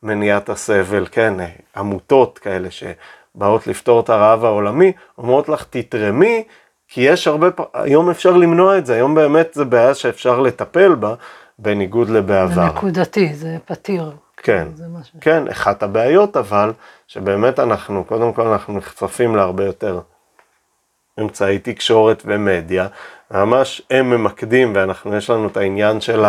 במניעת 0.03 0.49
הסבל, 0.49 1.07
כן, 1.11 1.41
אה, 1.41 1.47
עמותות 1.77 2.39
כאלה 2.39 2.69
שבאות 2.71 3.67
לפתור 3.67 4.01
את 4.01 4.11
הרעב 4.11 4.45
העולמי, 4.45 4.93
אומרות 5.19 5.49
לך 5.49 5.65
תתרמי, 5.71 6.45
כי 6.89 7.01
יש 7.01 7.27
הרבה, 7.27 7.51
פ- 7.51 7.61
היום 7.75 8.11
אפשר 8.11 8.31
למנוע 8.31 8.79
את 8.79 8.87
זה, 8.87 8.95
היום 8.95 9.15
באמת 9.15 9.55
זה 9.55 9.65
בעיה 9.65 9.95
שאפשר 9.95 10.41
לטפל 10.41 10.95
בה, 10.95 11.15
בניגוד 11.59 12.07
זה 12.09 12.13
לבעבר. 12.15 12.65
נקודתי, 12.67 13.35
זה 13.35 13.57
פתיר. 13.65 14.11
כן, 14.37 14.69
זה 14.75 14.85
משהו. 15.01 15.19
כן, 15.21 15.49
אחת 15.49 15.83
הבעיות 15.83 16.37
אבל, 16.37 16.73
שבאמת 17.07 17.59
אנחנו, 17.59 18.05
קודם 18.05 18.33
כל 18.33 18.47
אנחנו 18.47 18.75
נחשפים 18.79 19.37
להרבה 19.37 19.65
יותר 19.65 20.01
אמצעי 21.21 21.59
תקשורת 21.59 22.23
ומדיה, 22.27 22.87
ממש 23.31 23.83
הם 23.91 24.11
ממקדים 24.11 24.73
ואנחנו, 24.75 25.17
יש 25.17 25.31
לנו 25.31 25.49
את 25.49 25.57
העניין 25.57 26.01
של 26.01 26.25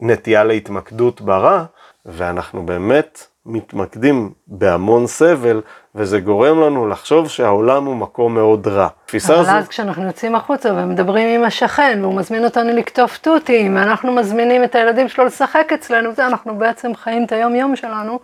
הנטייה 0.00 0.44
להתמקדות 0.44 1.20
ברע, 1.20 1.64
ואנחנו 2.06 2.66
באמת 2.66 3.26
מתמקדים 3.46 4.32
בהמון 4.46 5.06
סבל, 5.06 5.60
וזה 5.94 6.20
גורם 6.20 6.60
לנו 6.60 6.88
לחשוב 6.88 7.28
שהעולם 7.28 7.84
הוא 7.84 7.96
מקום 7.96 8.34
מאוד 8.34 8.66
רע. 8.66 8.88
התפיסה 9.04 9.34
אבל 9.34 9.42
הזו, 9.42 9.50
אז 9.50 9.68
כשאנחנו 9.68 10.04
יוצאים 10.04 10.34
החוצה 10.34 10.72
ומדברים 10.72 11.28
עם 11.28 11.44
השכן, 11.44 11.98
והוא 12.02 12.14
מזמין 12.14 12.44
אותנו 12.44 12.72
לקטוף 12.72 13.18
תותים, 13.18 13.76
ואנחנו 13.76 14.12
מזמינים 14.12 14.64
את 14.64 14.74
הילדים 14.74 15.08
שלו 15.08 15.24
לשחק 15.24 15.72
אצלנו, 15.74 16.12
זה 16.14 16.26
אנחנו 16.26 16.58
בעצם 16.58 16.94
חיים 16.94 17.24
את 17.24 17.32
היום-יום 17.32 17.76
שלנו 17.76 18.18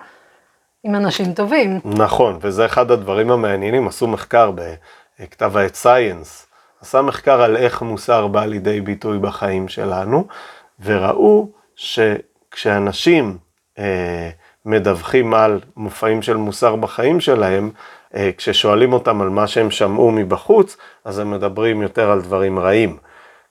עם 0.84 0.94
אנשים 0.94 1.32
טובים. 1.32 1.80
נכון, 1.84 2.38
וזה 2.40 2.66
אחד 2.66 2.90
הדברים 2.90 3.30
המעניינים, 3.30 3.88
עשו 3.88 4.06
מחקר 4.06 4.50
בכתב 5.20 5.56
העת 5.56 5.74
סייאנס, 5.74 6.46
עשה 6.80 7.02
מחקר 7.02 7.42
על 7.42 7.56
איך 7.56 7.82
מוסר 7.82 8.26
בא 8.26 8.44
לידי 8.44 8.80
ביטוי 8.80 9.18
בחיים 9.18 9.68
שלנו, 9.68 10.26
וראו 10.84 11.48
שכשאנשים 11.76 13.24
אה, 13.24 13.51
מדווחים 14.66 15.34
על 15.34 15.60
מופעים 15.76 16.22
של 16.22 16.36
מוסר 16.36 16.76
בחיים 16.76 17.20
שלהם, 17.20 17.70
אה, 18.14 18.30
כששואלים 18.36 18.92
אותם 18.92 19.20
על 19.20 19.28
מה 19.28 19.46
שהם 19.46 19.70
שמעו 19.70 20.10
מבחוץ, 20.10 20.76
אז 21.04 21.18
הם 21.18 21.30
מדברים 21.30 21.82
יותר 21.82 22.10
על 22.10 22.20
דברים 22.20 22.58
רעים. 22.58 22.96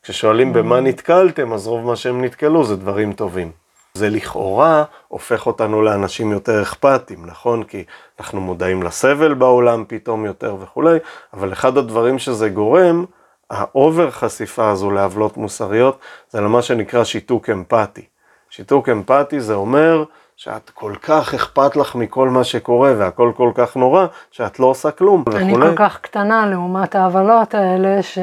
כששואלים 0.04 0.54
במה 0.54 0.80
נתקלתם, 0.80 1.54
אז 1.54 1.68
רוב 1.68 1.86
מה 1.86 1.96
שהם 1.96 2.24
נתקלו 2.24 2.64
זה 2.64 2.76
דברים 2.76 3.14
טובים. 3.14 3.52
זה 3.94 4.10
לכאורה 4.10 4.84
הופך 5.08 5.48
אותנו 5.48 5.82
לאנשים 5.82 6.32
יותר 6.32 6.62
אכפתיים, 6.62 7.26
נכון? 7.26 7.64
כי 7.64 7.84
אנחנו 8.20 8.42
מודעים 8.42 8.84
לסבל 8.84 9.34
בעולם 9.34 9.84
פתאום 9.88 10.26
יותר 10.26 10.56
וכולי, 10.60 10.98
אבל 11.34 11.54
אחד 11.54 11.78
הדברים 11.78 12.20
שזה 12.20 12.50
גורם, 12.50 13.06
ה 13.50 13.62
over 13.62 14.12
חשיפה 14.12 14.70
הזו 14.70 14.92
לעוולות 14.92 15.38
מוסריות, 15.38 16.00
זה 16.30 16.42
למה 16.42 16.62
שנקרא 16.62 17.04
שיתוק 17.04 17.50
אמפתי. 17.50 18.06
שיתוק 18.52 18.90
אמפתי 18.90 19.40
זה 19.40 19.54
אומר 19.54 20.04
שאת 20.38 20.70
כל 20.70 20.94
כך 21.02 21.34
אכפת 21.34 21.76
לך 21.76 21.96
מכל 21.96 22.30
מה 22.30 22.44
שקורה 22.44 22.94
והכל 22.98 23.32
כל 23.38 23.52
כך 23.56 23.76
נורא, 23.76 24.06
שאת 24.32 24.60
לא 24.60 24.66
עושה 24.66 24.92
כלום 24.92 25.24
אני 25.36 25.52
וכולי. 25.54 25.70
כל 25.70 25.76
כך 25.76 26.00
קטנה 26.02 26.46
לעומת 26.46 26.96
העוולות 26.96 27.56
האלה, 27.56 28.02
ש... 28.02 28.18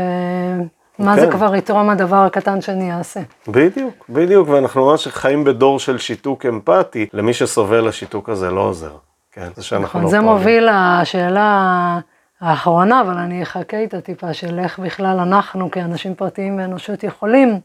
מה 0.98 1.14
זה 1.20 1.26
כן. 1.26 1.32
כבר 1.32 1.54
יתרום 1.54 1.90
הדבר 1.90 2.16
הקטן 2.16 2.60
שאני 2.60 2.94
אעשה? 2.94 3.20
בדיוק, 3.48 4.04
בדיוק, 4.08 4.48
ואנחנו 4.48 4.86
ממש 4.86 5.08
חיים 5.08 5.44
בדור 5.44 5.78
של 5.78 5.98
שיתוק 5.98 6.46
אמפתי, 6.46 7.06
למי 7.12 7.32
שסובל 7.34 7.88
השיתוק 7.88 8.28
הזה 8.28 8.50
לא 8.50 8.60
עוזר. 8.60 8.96
כן, 9.32 9.48
זה 9.56 9.64
שאנחנו 9.64 9.86
נכון, 9.86 10.02
לא 10.02 10.08
זה 10.08 10.16
פועלים. 10.16 10.32
מוביל 10.32 10.68
לשאלה 10.72 11.98
האחרונה, 12.40 13.00
אבל 13.00 13.16
אני 13.16 13.42
אחכה 13.42 13.76
איתה 13.76 14.00
טיפה, 14.00 14.32
של 14.32 14.58
איך 14.58 14.78
בכלל 14.78 15.18
אנחנו 15.20 15.70
כאנשים 15.70 16.14
פרטיים 16.14 16.56
באנושות 16.56 17.04
יכולים 17.04 17.60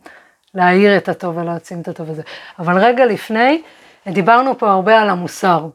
להאיר 0.56 0.98
את 0.98 1.10
הטוב 1.10 1.38
ולהעצים 1.38 1.82
את 1.82 1.88
הטוב 1.88 2.10
הזה. 2.10 2.22
אבל 2.60 2.78
רגע 2.78 3.06
לפני, 3.06 3.62
דיברנו 4.08 4.58
פה 4.58 4.72
הרבה 4.72 5.02
על 5.02 5.10
המוסר. 5.10 5.68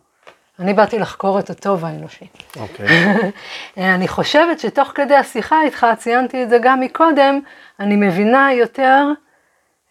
אני 0.60 0.74
באתי 0.74 0.98
לחקור 0.98 1.38
את 1.38 1.50
הטוב 1.50 1.84
האנושי. 1.84 2.26
אוקיי, 2.56 2.86
אני 3.94 4.08
חושבת 4.08 4.60
שתוך 4.60 4.92
כדי 4.94 5.14
השיחה 5.14 5.62
איתך, 5.62 5.86
ציינתי 5.98 6.42
את 6.42 6.48
זה 6.48 6.58
גם 6.62 6.80
מקודם, 6.80 7.40
אני 7.80 7.96
מבינה 7.96 8.52
יותר 8.52 9.04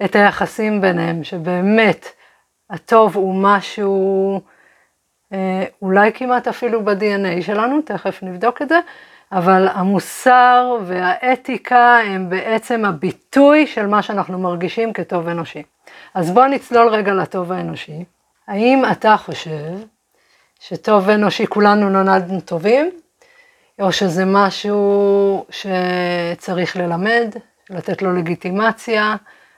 את 0.05 0.15
היחסים 0.15 0.81
ביניהם, 0.81 1.23
שבאמת 1.23 2.07
הטוב 2.69 3.15
הוא 3.15 3.35
משהו, 3.35 4.41
אה, 5.33 5.63
אולי 5.81 6.13
כמעט 6.13 6.47
אפילו 6.47 6.85
ב-DNA 6.85 7.41
שלנו, 7.41 7.81
תכף 7.81 8.23
נבדוק 8.23 8.61
את 8.61 8.69
זה, 8.69 8.79
אבל 9.31 9.67
המוסר 9.73 10.77
והאתיקה 10.85 11.99
הם 12.05 12.29
בעצם 12.29 12.85
הביטוי 12.85 13.67
של 13.67 13.87
מה 13.87 14.01
שאנחנו 14.01 14.39
מרגישים 14.39 14.93
כטוב 14.93 15.27
אנושי. 15.27 15.63
אז 16.13 16.31
בוא 16.31 16.45
נצלול 16.45 16.87
רגע 16.87 17.13
לטוב 17.13 17.51
האנושי. 17.51 18.03
האם 18.47 18.83
אתה 18.91 19.17
חושב 19.17 19.77
שטוב 20.59 21.09
אנושי, 21.09 21.47
כולנו 21.47 21.89
נולדנו 21.89 22.41
טובים, 22.41 22.91
או 23.81 23.91
שזה 23.91 24.25
משהו 24.25 25.45
שצריך 25.49 26.77
ללמד, 26.77 27.35
לתת 27.69 28.01
לו 28.01 28.15
לגיטימציה, 28.15 29.15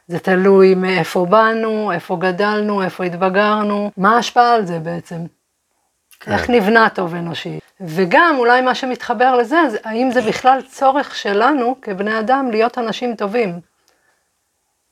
זה 0.08 0.20
תלוי 0.20 0.76
מאיפה 0.76 1.26
באנו, 1.26 1.92
איפה 1.92 2.18
גדלנו, 2.20 2.84
איפה 2.84 3.04
התבגרנו, 3.04 3.92
מה 3.98 4.16
ההשפעה 4.16 4.54
על 4.54 4.66
זה 4.66 4.80
בעצם? 4.80 5.16
כן. 6.20 6.32
איך 6.32 6.50
נבנה 6.50 6.90
טוב 6.90 7.16
אנושי? 7.16 7.60
וגם 7.82 8.36
אולי 8.38 8.62
מה 8.62 8.76
שמתחבר 8.76 9.36
לזה, 9.36 9.58
זה 9.70 9.78
האם 9.84 10.12
זה 10.12 10.22
בכלל 10.22 10.62
צורך 10.62 11.16
שלנו 11.16 11.76
כבני 11.82 12.20
אדם 12.20 12.52
להיות 12.52 12.78
אנשים 12.78 13.16
טובים? 13.16 13.60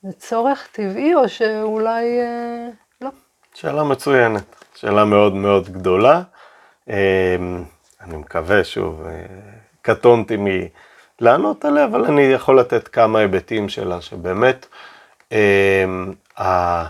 זה 0.03 0.11
צורך 0.13 0.67
טבעי 0.71 1.15
או 1.15 1.29
שאולי 1.29 2.19
אה, 2.21 2.67
לא? 3.01 3.09
שאלה 3.53 3.83
מצוינת, 3.83 4.43
שאלה 4.75 5.05
מאוד 5.05 5.33
מאוד 5.35 5.69
גדולה. 5.69 6.21
אמ, 6.89 6.93
אני 8.01 8.17
מקווה, 8.17 8.63
שוב, 8.63 9.03
אה, 9.07 9.21
קטונתי 9.81 10.37
מלענות 11.21 11.65
עליה, 11.65 11.85
אבל 11.85 12.05
אני 12.05 12.21
יכול 12.21 12.59
לתת 12.59 12.87
כמה 12.87 13.19
היבטים 13.19 13.69
שלה, 13.69 14.01
שבאמת, 14.01 14.65
אמ, 15.31 15.37
ה- 16.39 16.87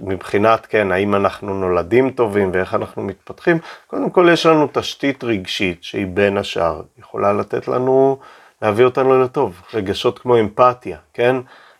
מבחינת, 0.00 0.66
כן, 0.66 0.92
האם 0.92 1.14
אנחנו 1.14 1.54
נולדים 1.54 2.10
טובים 2.10 2.50
ואיך 2.54 2.74
אנחנו 2.74 3.02
מתפתחים, 3.02 3.58
קודם 3.86 4.10
כל 4.10 4.28
יש 4.32 4.46
לנו 4.46 4.68
תשתית 4.72 5.24
רגשית 5.24 5.84
שהיא 5.84 6.06
בין 6.06 6.36
השאר, 6.36 6.82
יכולה 6.98 7.32
לתת 7.32 7.68
לנו, 7.68 8.18
להביא 8.62 8.84
אותנו 8.84 9.22
לטוב, 9.22 9.62
רגשות 9.74 10.18
כמו 10.18 10.40
אמפתיה, 10.40 10.98
כן? 11.14 11.36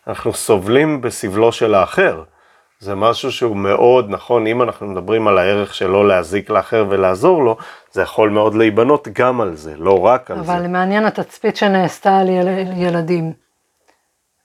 אנחנו 0.07 0.33
סובלים 0.33 1.01
בסבלו 1.01 1.51
של 1.51 1.73
האחר. 1.73 2.23
זה 2.79 2.95
משהו 2.95 3.31
שהוא 3.31 3.55
מאוד 3.55 4.09
נכון, 4.09 4.47
אם 4.47 4.61
אנחנו 4.61 4.87
מדברים 4.87 5.27
על 5.27 5.37
הערך 5.37 5.73
שלו 5.73 6.03
להזיק 6.03 6.49
לאחר 6.49 6.85
ולעזור 6.89 7.43
לו, 7.43 7.57
זה 7.91 8.01
יכול 8.01 8.29
מאוד 8.29 8.55
להיבנות 8.55 9.07
גם 9.13 9.41
על 9.41 9.55
זה, 9.55 9.73
לא 9.77 10.05
רק 10.05 10.31
על 10.31 10.37
אבל 10.37 10.61
זה. 10.61 10.67
מעניין 10.67 11.05
התצפית 11.05 11.57
שנעשתה 11.57 12.17
על 12.17 12.29
יל... 12.29 12.47
ילדים. 12.75 13.46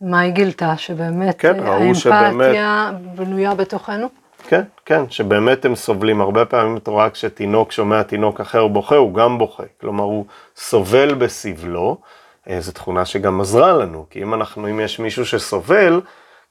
מה 0.02 0.20
היא 0.20 0.32
גילתה? 0.32 0.76
שבאמת 0.76 1.34
כן, 1.38 1.60
אה, 1.66 1.76
ראו 1.76 1.94
שבאמת- 1.94 2.22
האמפתיה 2.24 2.90
בנויה 3.14 3.54
בתוכנו? 3.54 4.08
כן, 4.48 4.62
כן, 4.86 5.02
שבאמת 5.10 5.64
הם 5.64 5.74
סובלים. 5.74 6.20
הרבה 6.20 6.44
פעמים 6.44 6.76
את 6.76 6.86
רואה 6.88 7.10
כשתינוק 7.10 7.72
שומע 7.72 8.02
תינוק 8.02 8.40
אחר 8.40 8.66
בוכה, 8.66 8.96
הוא 8.96 9.14
גם 9.14 9.38
בוכה. 9.38 9.62
כלומר, 9.80 10.04
הוא 10.04 10.24
סובל 10.56 11.14
בסבלו. 11.14 11.96
אה, 12.50 12.60
זו 12.60 12.72
תכונה 12.72 13.04
שגם 13.04 13.40
עזרה 13.40 13.72
לנו, 13.72 14.06
כי 14.10 14.22
אם 14.22 14.34
אנחנו, 14.34 14.68
אם 14.68 14.80
יש 14.80 14.98
מישהו 14.98 15.26
שסובל, 15.26 16.00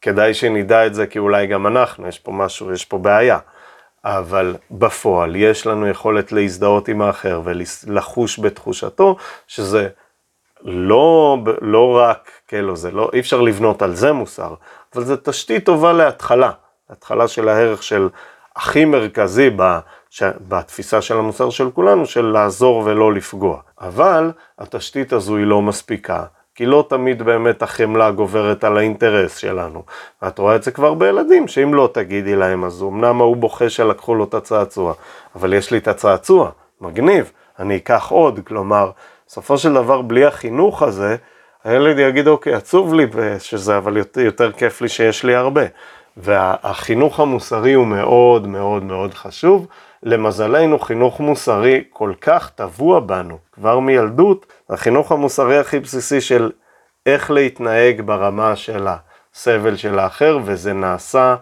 כדאי 0.02 0.34
שנדע 0.34 0.86
את 0.86 0.94
זה, 0.94 1.08
כי 1.08 1.20
אולי 1.20 1.48
גם 1.48 1.68
אנחנו, 1.68 2.08
יש 2.08 2.20
פה 2.20 2.32
משהו, 2.32 2.74
יש 2.74 2.86
פה 2.86 2.98
בעיה. 2.98 3.38
אבל 4.06 4.56
בפועל 4.72 5.36
יש 5.36 5.68
לנו 5.68 5.88
יכולת 5.88 6.32
להזדהות 6.32 6.88
עם 6.88 7.02
האחר 7.02 7.42
ולחוש 7.44 8.40
בתחושתו, 8.40 9.16
שזה 9.48 9.88
לא, 10.64 11.38
לא 11.62 11.98
רק, 11.98 12.32
כאילו, 12.48 12.76
זה 12.76 12.92
לא, 12.92 13.10
אי 13.14 13.20
אפשר 13.20 13.42
לבנות 13.42 13.82
על 13.82 13.96
זה 13.96 14.12
מוסר, 14.12 14.54
אבל 14.96 15.04
זה 15.04 15.18
תשתית 15.18 15.66
טובה 15.66 15.94
להתחלה, 15.94 16.52
להתחלה 16.90 17.28
של 17.28 17.50
הערך 17.50 17.84
של 17.84 18.10
הכי 18.56 18.86
מרכזי 18.86 19.50
ב, 19.56 19.80
ש, 20.10 20.24
בתפיסה 20.48 21.02
של 21.02 21.18
המוסר 21.18 21.50
של 21.50 21.72
כולנו, 21.72 22.06
של 22.06 22.26
לעזור 22.26 22.84
ולא 22.86 23.14
לפגוע. 23.14 23.60
אבל 23.82 24.32
התשתית 24.60 25.14
הזו 25.14 25.36
היא 25.38 25.46
לא 25.46 25.62
מספיקה. 25.62 26.24
כי 26.56 26.66
לא 26.66 26.86
תמיד 26.90 27.24
באמת 27.24 27.62
החמלה 27.62 28.12
גוברת 28.12 28.64
על 28.64 28.78
האינטרס 28.78 29.38
שלנו. 29.38 29.84
ואת 30.22 30.40
רואה 30.40 30.56
את 30.56 30.64
זה 30.64 30.72
כבר 30.72 30.94
בילדים, 30.94 31.48
שאם 31.48 31.74
לא 31.74 31.90
תגידי 31.94 32.36
להם, 32.36 32.64
אז 32.64 32.84
אמנם 32.84 33.22
ההוא 33.22 33.38
בוכה 33.38 33.70
שלקחו 33.70 34.16
לו 34.16 34.24
את 34.24 34.34
הצעצוע, 34.34 34.94
אבל 35.36 35.54
יש 35.54 35.72
לי 35.72 35.78
את 35.78 35.88
הצעצוע, 35.88 36.52
מגניב, 36.82 37.32
אני 37.60 37.78
אקח 37.78 38.08
עוד, 38.10 38.40
כלומר, 38.48 38.92
בסופו 39.32 39.58
של 39.58 39.74
דבר, 39.74 40.02
בלי 40.02 40.26
החינוך 40.26 40.84
הזה, 40.84 41.16
הילד 41.64 42.00
יגיד, 42.00 42.28
אוקיי, 42.28 42.54
עצוב 42.54 42.94
לי 42.94 43.06
שזה, 43.40 43.78
אבל 43.78 43.98
יותר, 43.98 44.22
יותר 44.22 44.52
כיף 44.52 44.82
לי 44.82 44.90
שיש 44.90 45.24
לי 45.24 45.36
הרבה. 45.36 45.62
והחינוך 46.18 47.20
המוסרי 47.20 47.74
הוא 47.74 47.88
מאוד 47.88 48.48
מאוד 48.48 48.84
מאוד 48.84 49.14
חשוב. 49.14 49.68
למזלנו, 50.04 50.80
חינוך 50.80 51.20
מוסרי 51.20 51.84
כל 51.90 52.14
כך 52.22 52.50
טבוע 52.50 53.00
בנו, 53.00 53.38
כבר 53.52 53.80
מילדות, 53.80 54.46
החינוך 54.70 55.12
המוסרי 55.12 55.58
הכי 55.58 55.80
בסיסי 55.80 56.22
של 56.22 56.52
איך 57.06 57.32
להתנהג 57.32 58.02
ברמה 58.02 58.56
של 58.56 58.88
הסבל 58.88 59.76
של 59.76 60.00
האחר, 60.00 60.40
וזה 60.44 60.74
נעשה 60.74 61.36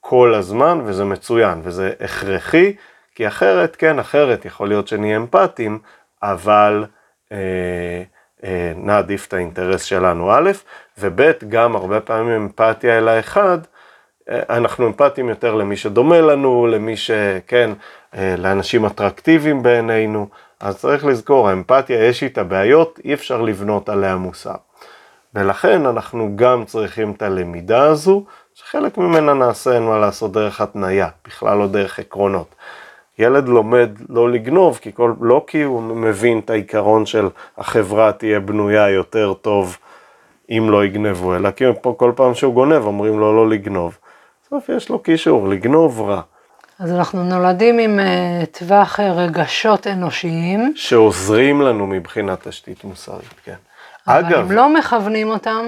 כל 0.00 0.34
הזמן, 0.34 0.80
וזה 0.84 1.04
מצוין, 1.04 1.60
וזה 1.62 1.92
הכרחי, 2.00 2.74
כי 3.14 3.28
אחרת, 3.28 3.76
כן, 3.76 3.98
אחרת, 3.98 4.44
יכול 4.44 4.68
להיות 4.68 4.88
שנהיה 4.88 5.16
אמפתיים, 5.16 5.78
אבל 6.22 6.84
נעדיף 8.76 9.26
את 9.28 9.32
האינטרס 9.32 9.82
שלנו, 9.82 10.32
א', 10.32 10.50
וב', 10.98 11.20
גם 11.48 11.76
הרבה 11.76 12.00
פעמים 12.00 12.42
אמפתיה 12.42 12.98
אל 12.98 13.08
האחד, 13.08 13.58
אנחנו 14.28 14.86
אמפתיים 14.86 15.28
יותר 15.28 15.54
למי 15.54 15.76
שדומה 15.76 16.20
לנו, 16.20 16.66
למי 16.66 16.96
שכן, 16.96 17.70
אה, 18.14 18.34
לאנשים 18.38 18.86
אטרקטיביים 18.86 19.62
בעינינו, 19.62 20.28
אז 20.60 20.78
צריך 20.78 21.04
לזכור, 21.04 21.48
האמפתיה 21.48 22.04
יש 22.04 22.22
איתה 22.22 22.44
בעיות, 22.44 23.00
אי 23.04 23.14
אפשר 23.14 23.42
לבנות 23.42 23.88
עליה 23.88 24.16
מוסר. 24.16 24.54
ולכן 25.34 25.86
אנחנו 25.86 26.32
גם 26.36 26.64
צריכים 26.64 27.12
את 27.12 27.22
הלמידה 27.22 27.82
הזו, 27.82 28.24
שחלק 28.54 28.98
ממנה 28.98 29.34
נעשה, 29.34 29.74
אין 29.74 29.82
מה 29.82 29.98
לעשות, 29.98 30.32
דרך 30.32 30.60
התניה, 30.60 31.08
בכלל 31.26 31.58
לא 31.58 31.66
דרך 31.66 31.98
עקרונות. 31.98 32.54
ילד 33.18 33.48
לומד 33.48 33.90
לא 34.08 34.30
לגנוב, 34.30 34.78
כי 34.82 34.92
כל, 34.92 35.12
לא 35.20 35.44
כי 35.46 35.62
הוא 35.62 35.82
מבין 35.82 36.38
את 36.38 36.50
העיקרון 36.50 37.06
של 37.06 37.28
החברה 37.58 38.12
תהיה 38.12 38.40
בנויה 38.40 38.90
יותר 38.90 39.34
טוב 39.34 39.78
אם 40.50 40.66
לא 40.70 40.84
יגנבו, 40.84 41.36
אלא 41.36 41.50
כי 41.50 41.64
פה 41.80 41.94
כל 41.98 42.12
פעם 42.16 42.34
שהוא 42.34 42.54
גונב 42.54 42.86
אומרים 42.86 43.18
לו 43.18 43.36
לא 43.36 43.48
לגנוב. 43.48 43.98
בסוף 44.46 44.68
יש 44.68 44.88
לו 44.88 44.98
קישור, 44.98 45.48
לגנוב 45.48 46.00
רע. 46.00 46.20
אז 46.78 46.92
אנחנו 46.92 47.24
נולדים 47.24 47.78
עם 47.78 47.98
uh, 47.98 48.58
טווח 48.58 49.00
אה, 49.00 49.12
רגשות 49.12 49.86
אנושיים. 49.86 50.72
שעוזרים 50.76 51.62
לנו 51.62 51.86
מבחינת 51.86 52.48
תשתית 52.48 52.84
מוסרית, 52.84 53.34
כן. 53.44 53.54
אבל 54.08 54.18
אגב, 54.18 54.38
אם 54.38 54.52
לא 54.52 54.74
מכוונים 54.74 55.28
אותם, 55.28 55.66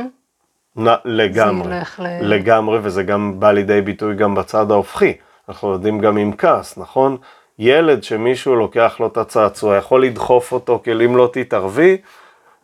נ, 0.79 0.87
לגמרי, 1.05 1.81
זה 1.97 2.03
ל... 2.03 2.35
לגמרי, 2.35 2.79
וזה 2.83 3.03
גם 3.03 3.41
בא 3.41 3.53
לידי 3.53 3.81
ביטוי 3.81 4.15
גם 4.15 4.35
בצד 4.35 4.71
ההופכי. 4.71 5.13
אנחנו 5.49 5.73
יודעים 5.73 5.99
גם 5.99 6.17
עם 6.17 6.37
כעס, 6.37 6.79
נכון? 6.79 7.17
ילד 7.59 8.03
שמישהו 8.03 8.57
לוקח 8.57 8.97
לו 9.01 9.07
את 9.07 9.17
הצעצוע, 9.17 9.77
יכול 9.77 10.05
לדחוף 10.05 10.53
אותו, 10.53 10.81
כי 10.85 10.93
אם 10.93 11.17
לא 11.17 11.31
תתערבי, 11.33 11.97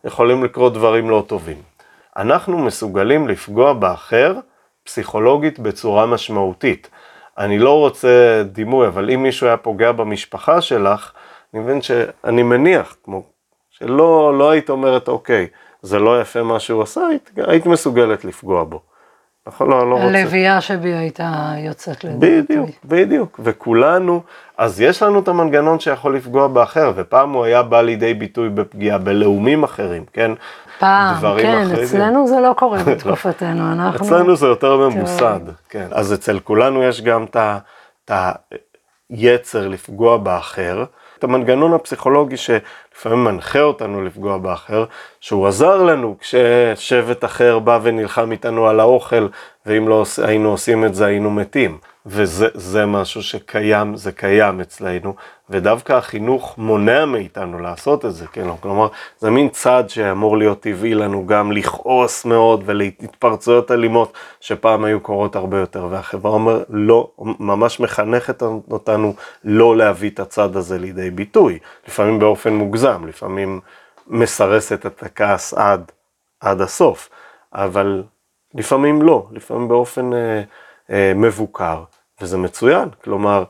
יכולים 0.03 0.43
לקרות 0.43 0.73
דברים 0.73 1.09
לא 1.09 1.23
טובים. 1.27 1.57
אנחנו 2.17 2.57
מסוגלים 2.57 3.27
לפגוע 3.27 3.73
באחר, 3.73 4.35
פסיכולוגית 4.83 5.59
בצורה 5.59 6.05
משמעותית. 6.05 6.89
אני 7.37 7.59
לא 7.59 7.79
רוצה 7.79 8.43
דימוי, 8.45 8.87
אבל 8.87 9.09
אם 9.09 9.23
מישהו 9.23 9.47
היה 9.47 9.57
פוגע 9.57 9.91
במשפחה 9.91 10.61
שלך, 10.61 11.11
אני 11.53 11.61
מבין 11.61 11.81
שאני 11.81 12.43
מניח, 12.43 12.95
כמו 13.03 13.23
שלא 13.69 14.37
לא 14.37 14.49
היית 14.49 14.69
אומרת, 14.69 15.07
אוקיי, 15.07 15.47
זה 15.81 15.99
לא 15.99 16.21
יפה 16.21 16.43
מה 16.43 16.59
שהוא 16.59 16.83
עשה, 16.83 17.07
היית, 17.07 17.31
היית 17.37 17.65
מסוגלת 17.65 18.25
לפגוע 18.25 18.63
בו. 18.63 18.81
נכון, 19.47 19.69
לא, 19.69 19.89
לא 19.89 19.95
רוצה. 19.95 20.07
הלוויה 20.07 20.61
שבי 20.61 20.93
הייתה 20.93 21.53
יוצאת 21.57 22.03
לדעתי. 22.03 22.41
בדיוק, 22.41 22.69
בדיוק, 22.85 23.39
וכולנו, 23.43 24.21
אז 24.57 24.81
יש 24.81 25.03
לנו 25.03 25.19
את 25.19 25.27
המנגנון 25.27 25.79
שיכול 25.79 26.15
לפגוע 26.15 26.47
באחר, 26.47 26.91
ופעם 26.95 27.31
הוא 27.33 27.45
היה 27.45 27.63
בא 27.63 27.81
לידי 27.81 28.13
ביטוי 28.13 28.49
בפגיעה 28.49 28.97
בלאומים 28.97 29.63
אחרים, 29.63 30.05
כן? 30.13 30.31
פעם, 30.79 31.15
כן, 31.41 31.61
אחרים. 31.61 31.83
אצלנו 31.83 32.27
זה 32.27 32.39
לא 32.39 32.53
קורה 32.57 32.83
בתקופתנו, 32.87 33.71
אנחנו... 33.71 34.05
אצלנו 34.05 34.35
זה 34.35 34.47
יותר 34.47 34.77
ממוסד, 34.77 35.39
כן. 35.69 35.87
אז 35.91 36.13
אצל 36.13 36.39
כולנו 36.39 36.83
יש 36.83 37.01
גם 37.01 37.25
את 37.33 38.11
היצר 39.09 39.67
לפגוע 39.67 40.17
באחר, 40.17 40.83
את 41.19 41.23
המנגנון 41.23 41.73
הפסיכולוגי 41.73 42.37
שלפעמים 42.93 43.23
מנחה 43.23 43.61
אותנו 43.61 44.03
לפגוע 44.03 44.37
באחר, 44.37 44.85
שהוא 45.19 45.47
עזר 45.47 45.83
לנו 45.83 46.15
כששבט 46.19 47.25
אחר 47.25 47.59
בא 47.59 47.79
ונלחם 47.83 48.31
איתנו 48.31 48.67
על 48.67 48.79
האוכל, 48.79 49.27
ואם 49.65 49.87
לא 49.87 50.03
היינו 50.23 50.49
עושים 50.49 50.85
את 50.85 50.95
זה 50.95 51.05
היינו 51.05 51.31
מתים. 51.31 51.77
וזה 52.05 52.85
משהו 52.85 53.23
שקיים, 53.23 53.95
זה 53.95 54.11
קיים 54.11 54.61
אצלנו, 54.61 55.15
ודווקא 55.49 55.93
החינוך 55.93 56.57
מונע 56.57 57.05
מאיתנו 57.05 57.59
לעשות 57.59 58.05
את 58.05 58.13
זה, 58.13 58.27
כן? 58.27 58.47
כלומר, 58.59 58.87
זה 59.19 59.29
מין 59.29 59.49
צעד 59.49 59.89
שאמור 59.89 60.37
להיות 60.37 60.59
טבעי 60.59 60.93
לנו 60.93 61.27
גם 61.27 61.51
לכעוס 61.51 62.25
מאוד 62.25 62.63
ולהתפרצויות 62.65 63.71
אלימות 63.71 64.13
שפעם 64.39 64.83
היו 64.83 64.99
קורות 64.99 65.35
הרבה 65.35 65.59
יותר, 65.59 65.87
והחברה 65.91 66.31
אומר, 66.31 66.63
לא, 66.69 67.11
ממש 67.39 67.79
מחנכת 67.79 68.43
אותנו 68.71 69.13
לא 69.43 69.77
להביא 69.77 70.09
את 70.09 70.19
הצד 70.19 70.55
הזה 70.55 70.79
לידי 70.79 71.09
ביטוי, 71.09 71.59
לפעמים 71.87 72.19
באופן 72.19 72.53
מוגזם, 72.53 73.07
לפעמים 73.07 73.59
מסרסת 74.07 74.85
את 74.85 75.03
הכעס 75.03 75.53
עד, 75.53 75.91
עד 76.39 76.61
הסוף, 76.61 77.09
אבל 77.53 78.03
לפעמים 78.53 79.01
לא, 79.01 79.27
לפעמים 79.31 79.67
באופן 79.67 80.13
אה, 80.13 80.41
אה, 80.89 81.13
מבוקר. 81.15 81.83
וזה 82.21 82.37
מצוין, 82.37 82.89
כלומר, 83.03 83.43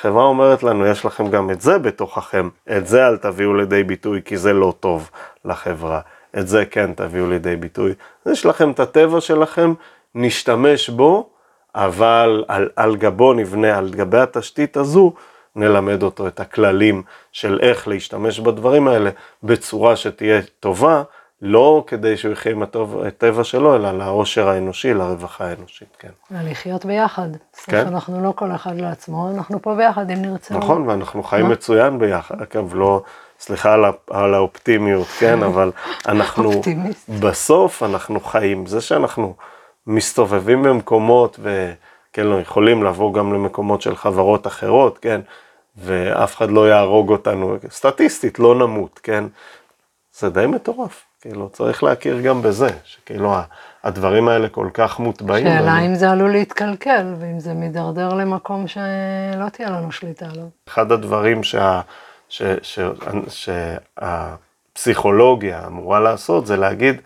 החברה 0.00 0.24
אומרת 0.24 0.62
לנו, 0.62 0.86
יש 0.86 1.04
לכם 1.04 1.30
גם 1.30 1.50
את 1.50 1.60
זה 1.60 1.78
בתוככם, 1.78 2.48
את 2.76 2.86
זה 2.86 3.06
אל 3.06 3.16
תביאו 3.16 3.54
לידי 3.54 3.82
ביטוי 3.82 4.22
כי 4.24 4.36
זה 4.36 4.52
לא 4.52 4.74
טוב 4.80 5.10
לחברה, 5.44 6.00
את 6.38 6.48
זה 6.48 6.64
כן 6.64 6.92
תביאו 6.92 7.26
לידי 7.26 7.56
ביטוי. 7.56 7.92
יש 8.26 8.46
לכם 8.46 8.70
את 8.70 8.80
הטבע 8.80 9.20
שלכם, 9.20 9.74
נשתמש 10.14 10.90
בו, 10.90 11.30
אבל 11.74 12.44
על, 12.48 12.68
על 12.76 12.96
גבו 12.96 13.32
נבנה, 13.32 13.78
על 13.78 13.90
גבי 13.90 14.18
התשתית 14.18 14.76
הזו, 14.76 15.12
נלמד 15.56 16.02
אותו 16.02 16.26
את 16.26 16.40
הכללים 16.40 17.02
של 17.32 17.58
איך 17.62 17.88
להשתמש 17.88 18.40
בדברים 18.40 18.88
האלה 18.88 19.10
בצורה 19.42 19.96
שתהיה 19.96 20.40
טובה, 20.60 21.02
לא 21.42 21.84
כדי 21.86 22.16
שהוא 22.16 22.32
יחיה 22.32 22.52
עם 22.52 22.62
הטבע 23.06 23.44
שלו, 23.44 23.76
אלא 23.76 23.92
לעושר 23.92 24.48
האנושי, 24.48 24.94
לרווחה 24.94 25.44
האנושית, 25.44 25.96
כן. 25.98 26.08
ולחיות 26.30 26.84
ביחד. 26.84 27.28
כן. 27.64 27.86
אנחנו 27.86 28.22
לא 28.22 28.32
כל 28.36 28.52
אחד 28.52 28.76
לעצמו, 28.76 29.30
אנחנו 29.30 29.62
פה 29.62 29.74
ביחד 29.74 30.10
אם 30.10 30.22
נרצה. 30.22 30.54
נכון, 30.54 30.88
ואנחנו 30.88 31.22
חיים 31.22 31.46
מה? 31.46 31.52
מצוין 31.52 31.98
ביחד, 31.98 32.34
אגב, 32.42 32.74
לא, 32.74 33.02
סליחה 33.40 33.74
על, 33.74 33.84
על 34.10 34.34
האופטימיות, 34.34 35.06
כן, 35.06 35.42
אבל 35.48 35.72
אנחנו, 36.08 36.50
בסוף 37.20 37.82
אנחנו 37.82 38.20
חיים, 38.20 38.66
זה 38.66 38.80
שאנחנו 38.80 39.34
מסתובבים 39.86 40.62
במקומות, 40.62 41.40
וכן, 41.42 42.26
לא, 42.26 42.40
יכולים 42.40 42.82
לבוא 42.82 43.14
גם 43.14 43.32
למקומות 43.32 43.82
של 43.82 43.96
חברות 43.96 44.46
אחרות, 44.46 44.98
כן, 44.98 45.20
ואף 45.76 46.36
אחד 46.36 46.50
לא 46.50 46.68
יהרוג 46.68 47.10
אותנו, 47.10 47.56
סטטיסטית, 47.70 48.38
לא 48.38 48.54
נמות, 48.54 49.00
כן, 49.02 49.24
זה 50.12 50.30
די 50.30 50.46
מטורף. 50.46 51.09
כאילו, 51.20 51.48
צריך 51.48 51.82
להכיר 51.82 52.20
גם 52.20 52.42
בזה, 52.42 52.68
שכאילו 52.84 53.34
הדברים 53.84 54.28
האלה 54.28 54.48
כל 54.48 54.68
כך 54.74 54.98
מוטבעים. 54.98 55.46
שאלה 55.46 55.78
אם 55.78 55.94
זה 55.94 56.10
עלול 56.10 56.30
להתקלקל, 56.30 57.14
ואם 57.18 57.40
זה 57.40 57.54
מידרדר 57.54 58.14
למקום 58.14 58.66
שלא 58.68 59.48
תהיה 59.52 59.70
לנו 59.70 59.92
שליטה 59.92 60.26
עליו. 60.32 60.46
אחד 60.68 60.92
הדברים 60.92 61.42
שה, 61.42 61.80
ש, 62.28 62.42
ש, 62.62 62.78
ש, 63.28 63.48
שהפסיכולוגיה 63.98 65.66
אמורה 65.66 66.00
לעשות, 66.00 66.46
זה 66.46 66.56
להגיד, 66.56 66.96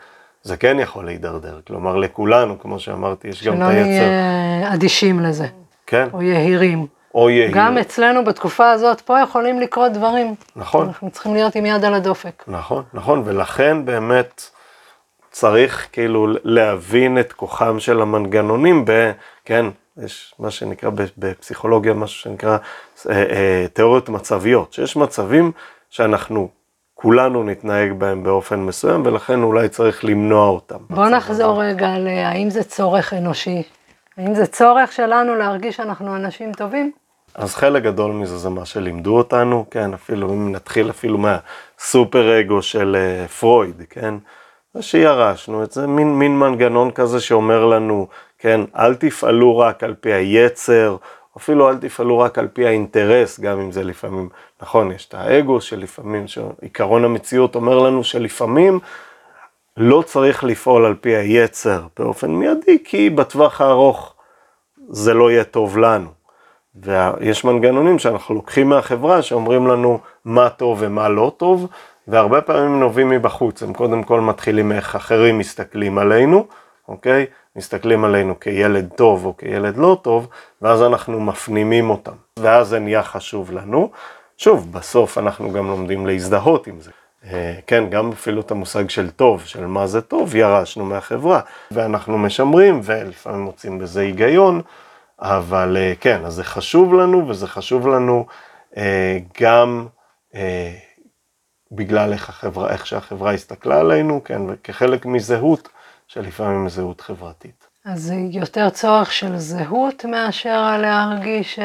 זה 0.43 0.57
כן 0.57 0.77
יכול 0.81 1.05
להידרדר. 1.05 1.61
כלומר, 1.67 1.97
לכולנו, 1.97 2.59
כמו 2.59 2.79
שאמרתי, 2.79 3.29
יש 3.29 3.47
גם 3.47 3.55
את 3.55 3.69
היצר. 3.69 3.85
שלא 3.85 3.87
נהיה 3.87 4.75
אדישים 4.75 5.21
לזה. 5.21 5.47
כן. 5.87 6.09
או 6.13 6.23
יהירים. 6.23 6.87
או 7.15 7.31
יהיר. 7.31 7.51
גם 7.55 7.79
אצלנו 7.79 8.25
בתקופה 8.25 8.71
הזאת, 8.71 9.01
פה 9.01 9.21
יכולים 9.21 9.61
לקרות 9.61 9.93
דברים. 9.93 10.35
נכון. 10.57 10.87
אנחנו 10.87 11.11
צריכים 11.11 11.35
להיות 11.35 11.55
עם 11.55 11.67
יד 11.67 11.85
על 11.85 11.95
הדופק. 11.95 12.45
נכון, 12.49 12.83
נכון, 12.95 13.23
ולכן 13.25 13.85
באמת 13.85 14.43
צריך 15.31 15.89
כאילו 15.93 16.27
להבין 16.45 17.19
את 17.19 17.33
כוחם 17.33 17.81
של 17.81 18.03
המנגנונים 18.03 18.85
ב... 18.85 19.13
כן, 19.45 19.67
יש 20.05 20.35
מה 20.39 20.51
שנקרא 20.51 20.91
בפסיכולוגיה, 21.19 21.95
משהו 21.95 22.21
שנקרא 22.21 22.57
אה, 23.11 23.15
אה, 23.15 23.67
תיאוריות 23.73 24.09
מצביות, 24.09 24.73
שיש 24.73 24.97
מצבים 24.97 25.53
שאנחנו 25.91 26.49
כולנו 26.95 27.45
נתנהג 27.45 27.93
בהם 27.93 28.23
באופן 28.23 28.61
מסוים, 28.61 29.03
ולכן 29.07 29.43
אולי 29.43 29.69
צריך 29.69 30.05
למנוע 30.05 30.49
אותם. 30.49 30.79
בוא 30.91 31.09
נחזור 31.09 31.63
רגע 31.63 31.99
להאם 31.99 32.51
זה 32.51 32.65
צורך 32.65 33.13
אנושי. 33.13 33.63
האם 34.17 34.35
זה 34.35 34.47
צורך 34.47 34.93
שלנו 34.93 35.35
להרגיש 35.35 35.77
שאנחנו 35.77 36.17
אנשים 36.17 36.53
טובים? 36.53 36.93
אז 37.35 37.55
חלק 37.55 37.83
גדול 37.83 38.13
מזה 38.13 38.39
זה 38.39 38.49
מה 38.49 38.65
שלימדו 38.65 39.17
אותנו, 39.17 39.65
כן, 39.71 39.95
אפילו 39.95 40.31
אם 40.31 40.53
נתחיל 40.53 40.91
אפילו 40.91 41.19
מהסופר 41.19 42.41
אגו 42.41 42.63
של 42.63 42.97
uh, 42.97 43.29
פרויד, 43.29 43.83
כן, 43.91 44.15
זה 44.75 44.83
שירשנו 44.83 45.65
את 45.65 45.73
זה, 45.73 45.87
מין, 45.87 46.19
מין 46.19 46.39
מנגנון 46.39 46.91
כזה 46.91 47.21
שאומר 47.21 47.65
לנו, 47.65 48.07
כן, 48.39 48.61
אל 48.77 48.95
תפעלו 48.95 49.59
רק 49.59 49.85
על 49.85 49.95
פי 50.01 50.13
היצר, 50.13 50.97
אפילו 51.37 51.71
אל 51.71 51.77
תפעלו 51.77 52.19
רק 52.19 52.39
על 52.39 52.49
פי 52.49 52.67
האינטרס, 52.67 53.41
גם 53.41 53.61
אם 53.61 53.73
זה 53.73 53.85
לפעמים, 53.85 54.29
נכון, 54.63 54.93
יש 54.93 55.07
את 55.07 55.15
האגו 55.15 55.61
שלפעמים, 55.61 56.27
שעיקרון 56.29 57.05
המציאות 57.05 57.55
אומר 57.55 57.79
לנו 57.79 58.05
שלפעמים 58.05 58.81
לא 59.77 60.03
צריך 60.07 60.45
לפעול 60.45 60.85
על 60.85 60.95
פי 60.95 61.17
היצר 61.17 61.83
באופן 61.99 62.31
מיידי, 62.31 62.79
כי 62.85 63.11
בטווח 63.11 63.61
הארוך 63.61 64.15
זה 64.89 65.15
לא 65.15 65.31
יהיה 65.31 65.45
טוב 65.45 65.79
לנו. 65.79 66.24
ויש 66.83 67.45
מנגנונים 67.45 67.99
שאנחנו 67.99 68.35
לוקחים 68.35 68.69
מהחברה 68.69 69.23
שאומרים 69.23 69.67
לנו 69.67 69.99
מה 70.25 70.49
טוב 70.49 70.79
ומה 70.81 71.09
לא 71.09 71.33
טוב, 71.37 71.67
והרבה 72.09 72.41
פעמים 72.41 72.81
נובעים 72.81 73.09
מבחוץ, 73.09 73.63
הם 73.63 73.73
קודם 73.73 74.03
כל 74.03 74.21
מתחילים 74.21 74.73
איך 74.73 74.97
אחרים 74.97 75.39
מסתכלים 75.39 75.99
עלינו, 75.99 76.47
אוקיי? 76.89 77.27
מסתכלים 77.57 78.05
עלינו 78.05 78.41
כילד 78.41 78.89
טוב 78.97 79.27
או 79.27 79.37
כילד 79.37 79.77
לא 79.77 79.99
טוב, 80.03 80.29
ואז 80.63 80.83
אנחנו 80.83 81.21
מפנימים 81.21 81.91
אותם, 81.91 82.13
ואז 82.39 82.69
זה 82.69 82.79
נהיה 82.79 83.03
חשוב 83.03 83.53
לנו. 83.53 83.91
שוב, 84.39 84.73
בסוף 84.73 85.19
אנחנו 85.19 85.53
גם 85.53 85.67
לומדים 85.67 86.07
להזדהות 86.07 86.67
עם 86.67 86.81
זה. 86.81 86.91
אה, 87.33 87.55
כן, 87.67 87.85
גם 87.91 88.13
אפילו 88.13 88.41
את 88.41 88.51
המושג 88.51 88.91
של 88.91 89.11
טוב, 89.11 89.45
של 89.45 89.67
מה 89.67 89.87
זה 89.87 90.01
טוב, 90.01 90.35
ירשנו 90.35 90.85
מהחברה, 90.85 91.41
ואנחנו 91.71 92.19
משמרים 92.19 92.81
ולפעמים 92.85 93.41
מוצאים 93.41 93.79
בזה 93.79 94.01
היגיון, 94.01 94.61
אבל 95.21 95.77
אה, 95.77 95.93
כן, 96.01 96.25
אז 96.25 96.35
זה 96.35 96.45
חשוב 96.45 96.95
לנו, 96.95 97.29
וזה 97.29 97.47
חשוב 97.47 97.89
לנו 97.89 98.27
אה, 98.77 99.19
גם 99.41 99.87
בגלל 101.73 102.13
איך, 102.13 102.29
החברה, 102.29 102.73
איך 102.73 102.87
שהחברה 102.87 103.33
הסתכלה 103.33 103.81
עלינו, 103.81 104.25
כן, 104.25 104.43
וכחלק 104.49 105.07
מזהות, 105.07 105.69
שלפעמים 106.07 106.69
זהות 106.69 107.01
חברתית. 107.01 107.67
אז 107.85 108.03
זה 108.03 108.15
יותר 108.31 108.71
צורך 108.71 109.13
של 109.13 109.37
זהות 109.37 110.05
מאשר 110.05 110.79
להרגיש 110.79 111.59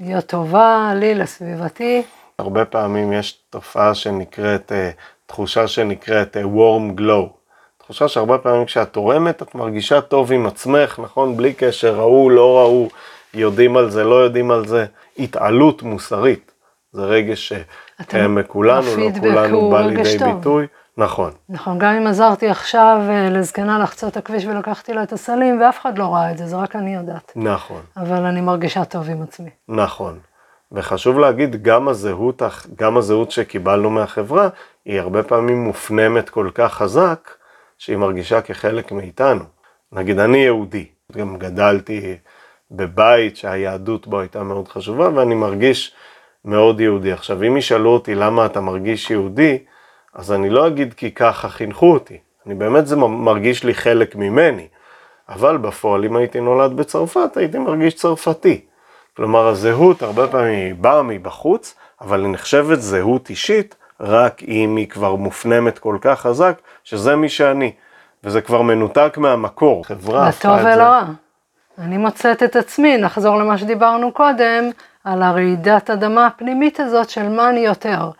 להיות 0.00 0.26
טובה 0.26 0.92
לי, 0.94 1.14
לסביבתי. 1.14 2.02
הרבה 2.38 2.64
פעמים 2.64 3.12
יש 3.12 3.32
תופעה 3.50 3.94
שנקראת, 3.94 4.72
אה, 4.72 4.90
תחושה 5.26 5.68
שנקראת 5.68 6.36
אה, 6.36 6.42
warm 6.42 7.00
glow. 7.00 7.41
תחושה 7.92 8.08
שהרבה 8.08 8.38
פעמים 8.38 8.64
כשאת 8.64 8.92
תורמת 8.92 9.42
את 9.42 9.54
מרגישה 9.54 10.00
טוב 10.00 10.32
עם 10.32 10.46
עצמך, 10.46 10.98
נכון? 10.98 11.36
בלי 11.36 11.52
קשר, 11.52 11.94
ראו, 11.94 12.30
לא 12.30 12.58
ראו, 12.58 12.88
יודעים 13.34 13.76
על 13.76 13.90
זה, 13.90 14.04
לא 14.04 14.14
יודעים 14.14 14.50
על 14.50 14.66
זה. 14.66 14.86
התעלות 15.18 15.82
מוסרית. 15.82 16.52
זה 16.92 17.04
רגש 17.04 17.52
שקיים 18.02 18.34
בכולנו, 18.34 18.96
לא 18.96 19.10
כולנו 19.20 19.70
בא 19.70 19.80
לידי 19.80 20.18
טוב. 20.18 20.36
ביטוי. 20.36 20.66
נכון. 20.96 21.30
נכון, 21.48 21.78
גם 21.78 21.94
אם 21.94 22.06
עזרתי 22.06 22.48
עכשיו 22.48 22.98
אה, 23.08 23.30
לזקנה 23.30 23.78
לחצות 23.78 24.16
הכביש 24.16 24.44
ולקחתי 24.44 24.92
לה 24.92 25.02
את 25.02 25.12
הסלים, 25.12 25.60
ואף 25.60 25.80
אחד 25.80 25.98
לא 25.98 26.14
ראה 26.14 26.30
את 26.30 26.38
זה, 26.38 26.46
זה 26.46 26.56
רק 26.56 26.76
אני 26.76 26.94
יודעת. 26.94 27.32
נכון. 27.36 27.80
אבל 27.96 28.24
אני 28.24 28.40
מרגישה 28.40 28.84
טוב 28.84 29.10
עם 29.10 29.22
עצמי. 29.22 29.50
נכון. 29.68 30.18
וחשוב 30.72 31.18
להגיד, 31.18 31.62
גם 31.62 31.88
הזהות, 31.88 32.42
גם 32.76 32.96
הזהות 32.96 33.30
שקיבלנו 33.30 33.90
מהחברה, 33.90 34.48
היא 34.84 35.00
הרבה 35.00 35.22
פעמים 35.22 35.64
מופנמת 35.64 36.30
כל 36.30 36.50
כך 36.54 36.74
חזק, 36.74 37.30
שהיא 37.82 37.96
מרגישה 37.96 38.40
כחלק 38.40 38.92
מאיתנו. 38.92 39.44
נגיד, 39.92 40.18
אני 40.18 40.38
יהודי, 40.38 40.86
גם 41.12 41.38
גדלתי 41.38 42.16
בבית 42.70 43.36
שהיהדות 43.36 44.06
בו 44.06 44.20
הייתה 44.20 44.42
מאוד 44.42 44.68
חשובה, 44.68 45.08
ואני 45.14 45.34
מרגיש 45.34 45.94
מאוד 46.44 46.80
יהודי. 46.80 47.12
עכשיו, 47.12 47.42
אם 47.42 47.56
ישאלו 47.56 47.90
אותי 47.90 48.14
למה 48.14 48.46
אתה 48.46 48.60
מרגיש 48.60 49.10
יהודי, 49.10 49.58
אז 50.14 50.32
אני 50.32 50.50
לא 50.50 50.66
אגיד 50.66 50.94
כי 50.94 51.10
ככה 51.10 51.48
חינכו 51.48 51.92
אותי. 51.92 52.18
אני 52.46 52.54
באמת, 52.54 52.86
זה 52.86 52.96
מרגיש 52.96 53.64
לי 53.64 53.74
חלק 53.74 54.16
ממני. 54.16 54.68
אבל 55.28 55.56
בפועל, 55.56 56.04
אם 56.04 56.16
הייתי 56.16 56.40
נולד 56.40 56.76
בצרפת, 56.76 57.36
הייתי 57.36 57.58
מרגיש 57.58 57.94
צרפתי. 57.94 58.60
כלומר, 59.16 59.48
הזהות 59.48 60.02
הרבה 60.02 60.28
פעמים 60.28 60.66
היא 60.66 60.74
באה 60.74 61.02
מבחוץ, 61.02 61.74
אבל 62.00 62.24
היא 62.24 62.32
נחשבת 62.32 62.80
זהות 62.80 63.30
אישית 63.30 63.74
רק 64.00 64.42
אם 64.42 64.76
היא 64.76 64.88
כבר 64.88 65.14
מופנמת 65.14 65.78
כל 65.78 65.96
כך 66.00 66.20
חזק, 66.20 66.60
שזה 66.84 67.16
מי 67.16 67.28
שאני. 67.28 67.72
וזה 68.24 68.40
כבר 68.40 68.62
מנותק 68.62 69.14
מהמקור, 69.16 69.84
חברה 69.84 70.28
הפכה 70.28 70.56
את 70.56 70.62
זה. 70.62 70.68
לטוב 70.68 70.76
ולרע. 70.76 71.02
אני 71.78 71.98
מוצאת 71.98 72.42
את 72.42 72.56
עצמי, 72.56 72.96
נחזור 72.96 73.36
למה 73.36 73.58
שדיברנו 73.58 74.12
קודם, 74.12 74.70
על 75.04 75.22
הרעידת 75.22 75.90
אדמה 75.90 76.26
הפנימית 76.26 76.80
הזאת 76.80 77.10
של 77.10 77.28
מה 77.28 77.48
אני 77.48 77.60
יותר. 77.60 78.10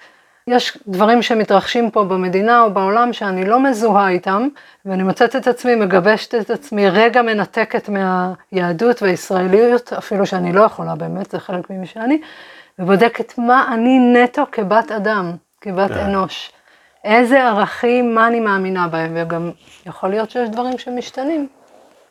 יש 0.47 0.79
דברים 0.89 1.23
שמתרחשים 1.23 1.91
פה 1.91 2.05
במדינה 2.05 2.63
או 2.63 2.71
בעולם 2.71 3.13
שאני 3.13 3.45
לא 3.45 3.61
מזוהה 3.61 4.09
איתם, 4.09 4.49
ואני 4.85 5.03
מוצאת 5.03 5.37
את 5.37 5.47
עצמי, 5.47 5.75
מגבשת 5.75 6.35
את 6.35 6.51
עצמי, 6.51 6.91
רגע 6.91 7.23
מנתקת 7.23 7.89
מהיהדות 7.89 9.03
והישראליות, 9.03 9.93
אפילו 9.93 10.27
שאני 10.27 10.53
לא 10.53 10.63
יכולה 10.63 10.95
באמת, 10.95 11.31
זה 11.31 11.39
חלק 11.39 11.71
ממי 11.71 11.87
שאני, 11.87 12.21
ובודקת 12.79 13.39
מה 13.39 13.69
אני 13.75 13.99
נטו 13.99 14.43
כבת 14.53 14.93
אדם, 14.93 15.33
כבת. 15.61 15.91
כן. 15.91 15.99
אנוש. 15.99 16.53
איזה 17.05 17.45
ערכים, 17.49 18.15
מה 18.15 18.27
אני 18.27 18.41
מאמינה 18.41 18.89
בהם, 18.89 19.13
וגם 19.17 19.51
יכול 19.87 20.09
להיות 20.09 20.31
שיש 20.31 20.49
דברים 20.49 20.79
שמשתנים 20.79 21.49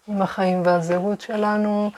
עם 0.07 0.21
החיים 0.21 0.61
והזהות 0.65 1.21
שלנו. 1.21 1.91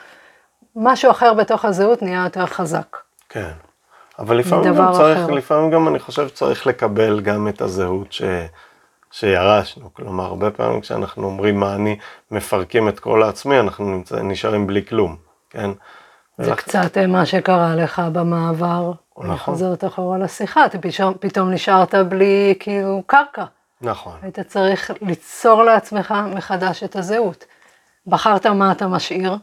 משהו 0.76 1.12
אחר 1.12 1.34
בתוך 1.34 1.66
הזהות 1.66 2.02
נהיה 2.02 2.24
יותר 2.24 2.46
חזק. 2.46 2.98
כן. 3.30 3.52
אבל 4.20 4.38
לפעמים 4.38 4.76
גם 4.76 4.94
צריך, 4.94 5.18
אחר. 5.18 5.32
לפעמים 5.32 5.72
גם 5.72 5.88
אני 5.88 6.00
חושב 6.00 6.28
שצריך 6.28 6.68
לקבל 6.68 7.22
גם 7.22 7.48
את 7.48 7.62
הזהות 7.62 8.14
ש, 8.14 8.22
שירשנו. 9.12 9.94
כלומר, 9.94 10.24
הרבה 10.24 10.52
פעמים 10.52 10.82
כשאנחנו 10.82 11.26
אומרים 11.26 11.60
מה 11.60 11.76
אני, 11.76 11.98
מפרקים 12.32 12.89
את 12.89 13.00
כל 13.00 13.24
העצמי, 13.24 13.60
אנחנו 13.60 13.86
נמצא, 13.86 14.22
נשארים 14.22 14.68
בלי 14.68 14.86
כלום, 14.86 15.16
כן? 15.50 15.70
זה 16.38 16.52
ולכ... 16.52 16.60
קצת 16.60 16.98
מה 16.98 17.26
שקרה 17.26 17.76
לך 17.76 18.02
במעבר. 18.14 18.91
נכון. 19.18 19.30
אני 19.30 19.38
חוזרת 19.38 19.86
אחורה 19.86 20.18
לשיחה, 20.18 20.66
אתה 20.66 20.80
פתאום, 20.80 21.14
פתאום 21.20 21.51
נשארת 21.51 21.95
בלי 21.95 22.55
כאילו 22.59 23.03
קרקע. 23.05 23.45
נכון. 23.82 24.18
היית 24.22 24.39
צריך 24.39 24.91
ליצור 25.01 25.64
לעצמך 25.64 26.14
מחדש 26.36 26.84
את 26.84 26.95
הזהות. 26.95 27.45
בחרת 28.07 28.45
מה 28.45 28.72
אתה 28.72 28.88
משאיר, 28.88 29.38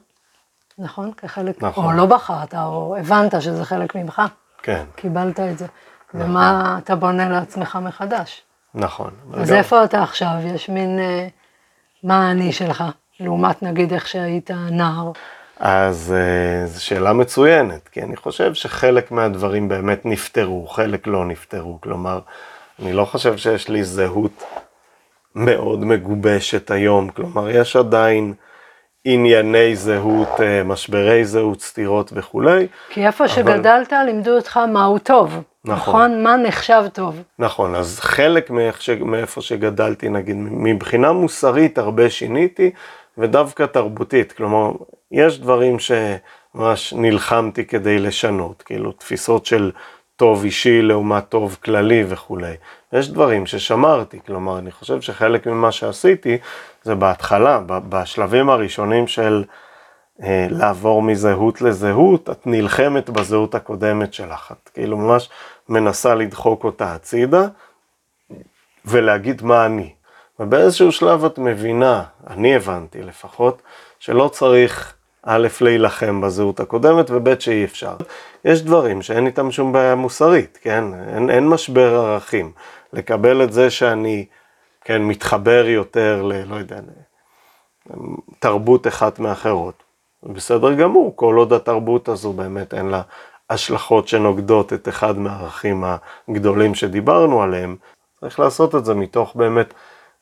נכון? 0.78 1.12
כחלק, 1.12 1.62
נכון. 1.62 1.84
או 1.84 1.92
לא 1.92 2.06
בחרת, 2.06 2.54
או 2.54 2.96
הבנת 2.98 3.42
שזה 3.42 3.64
חלק 3.64 3.94
ממך. 3.94 4.22
כן. 4.62 4.84
קיבלת 4.94 5.40
את 5.40 5.58
זה. 5.58 5.66
נכון. 6.14 6.30
ומה 6.30 6.78
אתה 6.82 6.94
בונה 6.94 7.28
לעצמך 7.28 7.78
מחדש. 7.82 8.42
נכון. 8.74 9.10
אז 9.34 9.52
איפה 9.52 9.84
אתה 9.84 10.02
עכשיו? 10.02 10.32
יש 10.54 10.68
מין, 10.68 10.98
אה, 10.98 11.28
מה 12.04 12.28
האני 12.28 12.52
שלך, 12.52 12.84
לעומת 13.20 13.62
נגיד 13.62 13.92
איך 13.92 14.08
שהיית 14.08 14.50
נער? 14.50 15.12
אז 15.60 16.14
אה, 16.16 16.66
זו 16.66 16.84
שאלה 16.84 17.12
מצוינת, 17.12 17.88
כי 17.88 18.02
אני 18.02 18.16
חושב 18.16 18.54
שחלק 18.54 19.10
מהדברים 19.10 19.68
באמת 19.68 20.06
נפתרו, 20.06 20.66
חלק 20.66 21.06
לא 21.06 21.24
נפתרו. 21.24 21.78
כלומר, 21.80 22.20
אני 22.82 22.92
לא 22.92 23.04
חושב 23.04 23.36
שיש 23.36 23.68
לי 23.68 23.84
זהות 23.84 24.44
מאוד 25.34 25.84
מגובשת 25.84 26.70
היום. 26.70 27.08
כלומר, 27.08 27.50
יש 27.50 27.76
עדיין... 27.76 28.34
ענייני 29.04 29.76
זהות, 29.76 30.40
אה, 30.40 30.62
משברי 30.64 31.24
זהות, 31.24 31.60
סתירות 31.60 32.10
וכולי. 32.14 32.66
כי 32.88 33.06
איפה 33.06 33.24
אבל... 33.24 33.32
שגדלת 33.32 33.92
לימדו 34.06 34.36
אותך 34.36 34.60
מהו 34.72 34.98
טוב, 34.98 35.42
נכון. 35.64 35.74
נכון? 35.74 36.22
מה 36.22 36.36
נחשב 36.36 36.82
טוב. 36.92 37.22
נכון, 37.38 37.74
אז 37.74 38.00
חלק 38.00 38.50
מאיפה 39.00 39.40
שגדלתי, 39.40 40.08
נגיד, 40.08 40.36
מבחינה 40.38 41.12
מוסרית 41.12 41.78
הרבה 41.78 42.10
שיניתי, 42.10 42.70
ודווקא 43.20 43.66
תרבותית, 43.66 44.32
כלומר, 44.32 44.72
יש 45.12 45.40
דברים 45.40 45.76
שממש 45.78 46.92
נלחמתי 46.92 47.64
כדי 47.64 47.98
לשנות, 47.98 48.62
כאילו 48.62 48.92
תפיסות 48.92 49.46
של 49.46 49.70
טוב 50.16 50.44
אישי 50.44 50.82
לעומת 50.82 51.28
טוב 51.28 51.58
כללי 51.64 52.04
וכולי. 52.08 52.54
יש 52.92 53.10
דברים 53.10 53.46
ששמרתי, 53.46 54.18
כלומר, 54.26 54.58
אני 54.58 54.70
חושב 54.70 55.00
שחלק 55.00 55.46
ממה 55.46 55.72
שעשיתי 55.72 56.38
זה 56.82 56.94
בהתחלה, 56.94 57.60
בשלבים 57.66 58.50
הראשונים 58.50 59.06
של 59.06 59.44
אה, 60.22 60.46
לעבור 60.50 61.02
מזהות 61.02 61.62
לזהות, 61.62 62.30
את 62.30 62.46
נלחמת 62.46 63.10
בזהות 63.10 63.54
הקודמת 63.54 64.14
שלך, 64.14 64.52
את 64.52 64.68
כאילו 64.68 64.98
ממש 64.98 65.30
מנסה 65.68 66.14
לדחוק 66.14 66.64
אותה 66.64 66.94
הצידה 66.94 67.46
ולהגיד 68.84 69.42
מה 69.42 69.66
אני. 69.66 69.92
ובאיזשהו 70.40 70.92
שלב 70.92 71.24
את 71.24 71.38
מבינה, 71.38 72.04
אני 72.26 72.56
הבנתי 72.56 73.02
לפחות, 73.02 73.62
שלא 73.98 74.28
צריך 74.28 74.94
א', 75.22 75.48
להילחם 75.60 76.20
בזהות 76.20 76.60
הקודמת, 76.60 77.10
וב', 77.10 77.40
שאי 77.40 77.64
אפשר. 77.64 77.96
יש 78.44 78.62
דברים 78.62 79.02
שאין 79.02 79.26
איתם 79.26 79.50
שום 79.50 79.72
בעיה 79.72 79.94
מוסרית, 79.94 80.58
כן? 80.62 80.84
אין, 81.14 81.30
אין 81.30 81.48
משבר 81.48 81.94
ערכים. 81.94 82.52
לקבל 82.92 83.44
את 83.44 83.52
זה 83.52 83.70
שאני, 83.70 84.26
כן, 84.84 85.02
מתחבר 85.02 85.64
יותר 85.66 86.22
ל... 86.22 86.44
לא 86.44 86.56
יודע, 86.56 86.80
תרבות 88.38 88.86
אחת 88.86 89.18
מאחרות. 89.18 89.82
בסדר 90.22 90.74
גמור, 90.74 91.12
כל 91.16 91.34
עוד 91.36 91.52
התרבות 91.52 92.08
הזו 92.08 92.32
באמת 92.32 92.74
אין 92.74 92.86
לה 92.86 93.02
השלכות 93.50 94.08
שנוגדות 94.08 94.72
את 94.72 94.88
אחד 94.88 95.18
מהערכים 95.18 95.84
הגדולים 96.28 96.74
שדיברנו 96.74 97.42
עליהם, 97.42 97.76
צריך 98.20 98.40
לעשות 98.40 98.74
את 98.74 98.84
זה 98.84 98.94
מתוך 98.94 99.36
באמת 99.36 99.74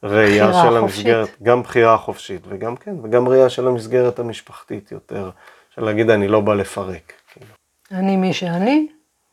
ראייה 0.02 0.52
של 0.52 0.76
המסגרת, 0.76 1.28
גם 1.42 1.62
בחירה 1.62 1.98
חופשית 1.98 2.40
וגם 2.48 2.76
כן, 2.76 2.94
וגם 3.02 3.28
ראייה 3.28 3.48
של 3.48 3.68
המסגרת 3.68 4.18
המשפחתית 4.18 4.92
יותר, 4.92 5.30
של 5.74 5.84
להגיד 5.84 6.10
אני 6.10 6.28
לא 6.28 6.40
בא 6.40 6.54
לפרק. 6.54 7.12
כאילו. 7.32 7.50
אני 7.92 8.16
מי 8.16 8.32
שאני. 8.32 8.88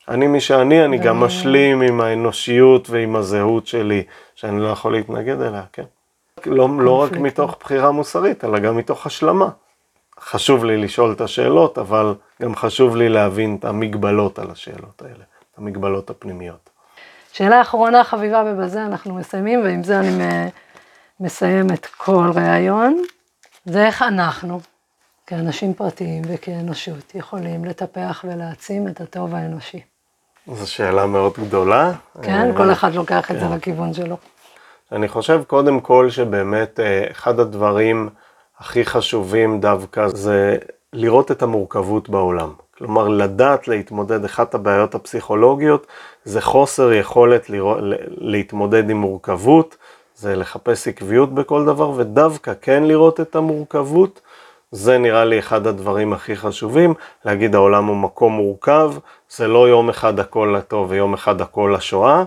אני 0.08 0.26
מי 0.26 0.40
שאני, 0.40 0.84
אני 0.84 0.98
גם 0.98 1.20
משלים 1.20 1.80
עם 1.80 2.00
האנושיות 2.00 2.90
ועם 2.90 3.16
הזהות 3.16 3.66
שלי, 3.66 4.02
שאני 4.34 4.60
לא 4.60 4.68
יכול 4.68 4.92
להתנגד 4.92 5.40
אליה, 5.40 5.62
כן. 5.72 5.84
לא, 6.46 6.68
לא 6.78 7.02
רק 7.02 7.12
מתוך 7.12 7.56
בחירה 7.60 7.90
מוסרית, 7.90 8.44
אלא 8.44 8.58
גם 8.58 8.76
מתוך 8.76 9.06
השלמה. 9.06 9.48
חשוב 10.20 10.64
לי 10.64 10.76
לשאול 10.76 11.12
את 11.12 11.20
השאלות, 11.20 11.78
אבל 11.78 12.14
גם 12.42 12.56
חשוב 12.56 12.96
לי 12.96 13.08
להבין 13.08 13.56
את 13.58 13.64
המגבלות 13.64 14.38
על 14.38 14.50
השאלות 14.50 15.02
האלה, 15.02 15.24
את 15.52 15.58
המגבלות 15.58 16.10
הפנימיות. 16.10 16.70
שאלה 17.36 17.62
אחרונה 17.62 18.04
חביבה 18.04 18.42
ובזה 18.46 18.86
אנחנו 18.86 19.14
מסיימים, 19.14 19.62
ועם 19.64 19.82
זה 19.82 20.00
אני 20.00 20.24
מסיים 21.20 21.66
את 21.74 21.86
כל 21.86 22.30
ראיון. 22.34 23.02
זה 23.64 23.86
איך 23.86 24.02
אנחנו, 24.02 24.60
כאנשים 25.26 25.74
פרטיים 25.74 26.22
וכאנושות, 26.28 27.14
יכולים 27.14 27.64
לטפח 27.64 28.24
ולהעצים 28.28 28.88
את 28.88 29.00
הטוב 29.00 29.34
האנושי. 29.34 29.80
זו 30.52 30.70
שאלה 30.70 31.06
מאוד 31.06 31.32
גדולה. 31.38 31.92
כן, 32.22 32.56
כל 32.56 32.72
אחד 32.72 32.94
לוקח 32.94 33.30
את 33.30 33.40
זה 33.40 33.46
כן. 33.46 33.56
לכיוון 33.56 33.94
שלו. 33.94 34.16
אני 34.92 35.08
חושב 35.08 35.42
קודם 35.46 35.80
כל 35.80 36.10
שבאמת 36.10 36.80
אה, 36.80 37.06
אחד 37.10 37.40
הדברים 37.40 38.08
הכי 38.58 38.84
חשובים 38.84 39.60
דווקא 39.60 40.08
זה 40.08 40.56
לראות 40.92 41.30
את 41.30 41.42
המורכבות 41.42 42.08
בעולם. 42.08 42.52
כלומר, 42.78 43.08
לדעת 43.08 43.68
להתמודד, 43.68 44.24
אחת 44.24 44.54
הבעיות 44.54 44.94
הפסיכולוגיות 44.94 45.86
זה 46.24 46.40
חוסר 46.40 46.92
יכולת 46.92 47.50
לראות, 47.50 47.78
להתמודד 48.08 48.90
עם 48.90 48.96
מורכבות, 48.96 49.76
זה 50.14 50.36
לחפש 50.36 50.88
עקביות 50.88 51.34
בכל 51.34 51.64
דבר, 51.64 51.90
ודווקא 51.90 52.52
כן 52.60 52.82
לראות 52.82 53.20
את 53.20 53.36
המורכבות, 53.36 54.20
זה 54.70 54.98
נראה 54.98 55.24
לי 55.24 55.38
אחד 55.38 55.66
הדברים 55.66 56.12
הכי 56.12 56.36
חשובים, 56.36 56.94
להגיד 57.24 57.54
העולם 57.54 57.86
הוא 57.86 57.96
מקום 57.96 58.32
מורכב, 58.32 58.92
זה 59.30 59.48
לא 59.48 59.68
יום 59.68 59.88
אחד 59.88 60.20
הכל 60.20 60.54
לטוב 60.58 60.90
ויום 60.90 61.14
אחד 61.14 61.40
הכל 61.40 61.72
לשואה, 61.76 62.24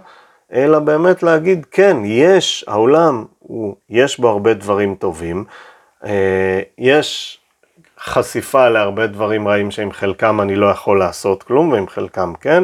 אלא 0.54 0.80
באמת 0.80 1.24
להגיד, 1.24 1.66
כן, 1.72 1.98
יש, 2.06 2.66
העולם, 2.68 3.26
הוא, 3.40 3.76
יש 3.90 4.20
בו 4.20 4.30
הרבה 4.30 4.54
דברים 4.54 4.96
טובים, 4.96 5.46
אה, 6.06 6.62
יש 6.78 7.39
חשיפה 8.04 8.70
להרבה 8.70 9.08
דברים 9.08 9.48
רעים 9.48 9.72
שעם 9.72 9.92
חלקם 9.92 10.42
אני 10.42 10.56
לא 10.56 10.66
יכול 10.66 11.00
לעשות 11.00 11.44
כלום, 11.44 11.72
ועם 11.72 11.88
חלקם 11.88 12.34
כן, 12.42 12.64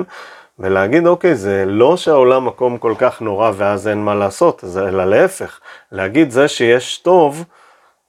ולהגיד, 0.60 1.08
אוקיי, 1.08 1.36
זה 1.36 1.64
לא 1.68 1.98
שהעולם 1.98 2.46
מקום 2.46 2.78
כל 2.78 2.94
כך 2.98 3.22
נורא 3.22 3.52
ואז 3.56 3.88
אין 3.88 4.04
מה 4.04 4.16
לעשות, 4.16 4.60
זה, 4.66 4.88
אלא 4.88 5.06
להפך, 5.06 5.60
להגיד 5.92 6.32
זה 6.32 6.48
שיש 6.48 6.98
טוב, 6.98 7.44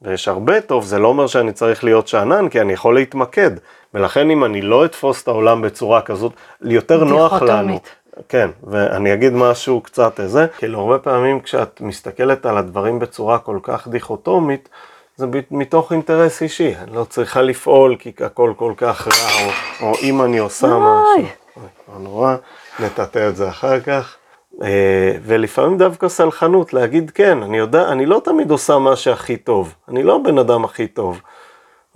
ויש 0.03 0.29
הרבה 0.29 0.61
טוב, 0.61 0.85
זה 0.85 0.99
לא 0.99 1.09
אומר 1.09 1.27
שאני 1.27 1.53
צריך 1.53 1.85
להיות 1.85 2.09
שאנן, 2.09 2.49
כי 2.49 2.61
אני 2.61 2.73
יכול 2.73 2.95
להתמקד. 2.95 3.51
ולכן 3.95 4.31
אם 4.31 4.45
אני 4.45 4.63
לא 4.63 4.85
אתפוס 4.85 5.23
את 5.23 5.29
העולם 5.29 5.63
בצורה 5.63 6.03
כזאת, 6.03 6.33
יותר 6.63 7.05
נוח 7.05 7.43
לנו. 7.43 7.81
כן, 8.29 8.51
ואני 8.65 9.15
אגיד 9.15 9.33
משהו 9.33 9.81
קצת 9.81 10.21
איזה, 10.21 10.47
כאילו 10.59 10.81
הרבה 10.81 10.99
פעמים 10.99 11.41
כשאת 11.41 11.81
מסתכלת 11.81 12.47
על 12.47 12.59
הדברים 12.59 12.99
בצורה 12.99 13.39
כל 13.39 13.59
כך 13.63 13.89
דיכוטומית, 13.89 14.69
זה 15.17 15.27
מתוך 15.51 15.93
אינטרס 15.93 16.43
אישי, 16.43 16.75
אני 16.77 16.97
לא 16.97 17.05
צריכה 17.05 17.43
לפעול 17.43 17.97
כי 17.99 18.13
הכל 18.21 18.53
כל 18.57 18.73
כך 18.77 19.09
רע, 19.09 19.47
או, 19.83 19.87
או 19.87 19.95
אם 20.03 20.23
אני 20.23 20.39
עושה 20.39 20.67
משהו. 20.67 21.27
אוי, 21.57 21.67
לא 21.89 21.99
נורא, 21.99 22.37
נטאטא 22.81 23.29
את 23.29 23.37
זה 23.37 23.49
אחר 23.49 23.81
כך. 23.81 24.17
אה, 24.63 25.13
ולפעמים 25.23 25.79
דווקא 25.79 26.09
סלחנות, 26.09 26.73
להגיד 26.73 27.11
כן, 27.11 27.43
אני 27.43 27.59
יודע, 27.59 27.89
אני 27.89 28.07
לא 28.07 28.21
תמיד 28.25 28.51
עושה 28.51 28.79
מה 28.79 28.97
שהכי 28.97 29.37
טוב, 29.37 29.75
אני 29.89 30.03
לא 30.03 30.17
הבן 30.17 30.39
אדם 30.39 30.65
הכי 30.65 30.87
טוב. 30.87 31.21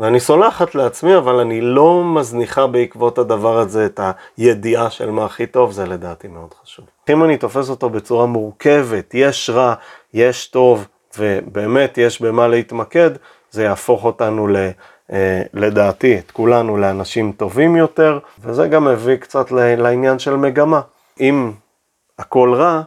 ואני 0.01 0.21
סולחת 0.21 0.75
לעצמי, 0.75 1.17
אבל 1.17 1.35
אני 1.35 1.61
לא 1.61 2.05
מזניחה 2.05 2.67
בעקבות 2.67 3.19
הדבר 3.19 3.59
הזה 3.59 3.87
את 3.87 4.01
הידיעה 4.37 4.91
של 4.91 5.11
מה 5.11 5.25
הכי 5.25 5.47
טוב, 5.47 5.73
זה 5.73 5.87
לדעתי 5.87 6.29
מאוד 6.29 6.55
חשוב. 6.63 6.85
אם 7.11 7.25
אני 7.25 7.37
תופס 7.37 7.71
אותו 7.71 7.91
בצורה 7.91 8.27
מורכבת, 8.27 9.11
יש 9.15 9.51
רע, 9.51 9.75
יש 10.15 10.47
טוב, 10.47 10.87
ובאמת 11.19 11.99
יש 11.99 12.23
במה 12.23 12.49
להתמקד, 12.49 13.11
זה 13.51 13.63
יהפוך 13.63 14.05
אותנו 14.05 14.47
ל... 14.47 14.57
אה, 15.13 15.43
לדעתי, 15.55 16.19
את 16.19 16.31
כולנו 16.31 16.77
לאנשים 16.77 17.33
טובים 17.33 17.77
יותר, 17.77 18.19
וזה 18.43 18.69
גם 18.69 18.85
מביא 18.85 19.17
קצת 19.17 19.51
לעניין 19.53 20.19
של 20.19 20.37
מגמה. 20.37 20.81
אם 21.21 21.53
הכל 22.19 22.55
רע, 22.55 22.83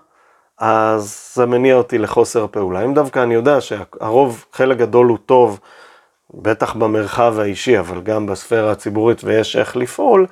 אז 0.60 1.32
זה 1.34 1.46
מניע 1.46 1.76
אותי 1.76 1.98
לחוסר 1.98 2.48
פעולה. 2.48 2.86
אם 2.86 2.94
דווקא 2.94 3.24
אני 3.24 3.34
יודע 3.34 3.62
שהרוב, 3.62 4.46
חלק 4.52 4.78
גדול 4.78 5.08
הוא 5.08 5.18
טוב, 5.26 5.60
בטח 6.34 6.74
במרחב 6.74 7.40
האישי, 7.40 7.80
אבל 7.80 8.02
גם 8.02 8.26
בספירה 8.26 8.72
הציבורית 8.72 9.24
ויש 9.24 9.56
איך 9.56 9.76
לפעול, 9.76 10.28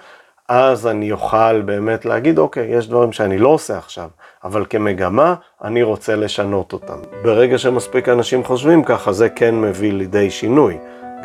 אז 0.54 0.88
אני 0.88 1.12
אוכל 1.12 1.62
באמת 1.62 2.06
להגיד, 2.06 2.40
אוקיי, 2.40 2.68
יש 2.78 2.88
דברים 2.88 3.12
שאני 3.12 3.38
לא 3.38 3.50
עושה 3.50 3.78
עכשיו, 3.78 4.10
אבל 4.44 4.66
כמגמה, 4.70 5.36
אני 5.64 5.84
רוצה 5.84 6.16
לשנות 6.16 6.74
אותם. 6.74 6.98
ברגע 7.22 7.58
שמספיק 7.58 8.10
אנשים 8.10 8.44
חושבים 8.44 8.84
ככה, 8.84 9.12
זה 9.12 9.30
כן 9.30 9.62
מביא 9.62 9.94
לידי 9.94 10.30
שינוי, 10.30 10.78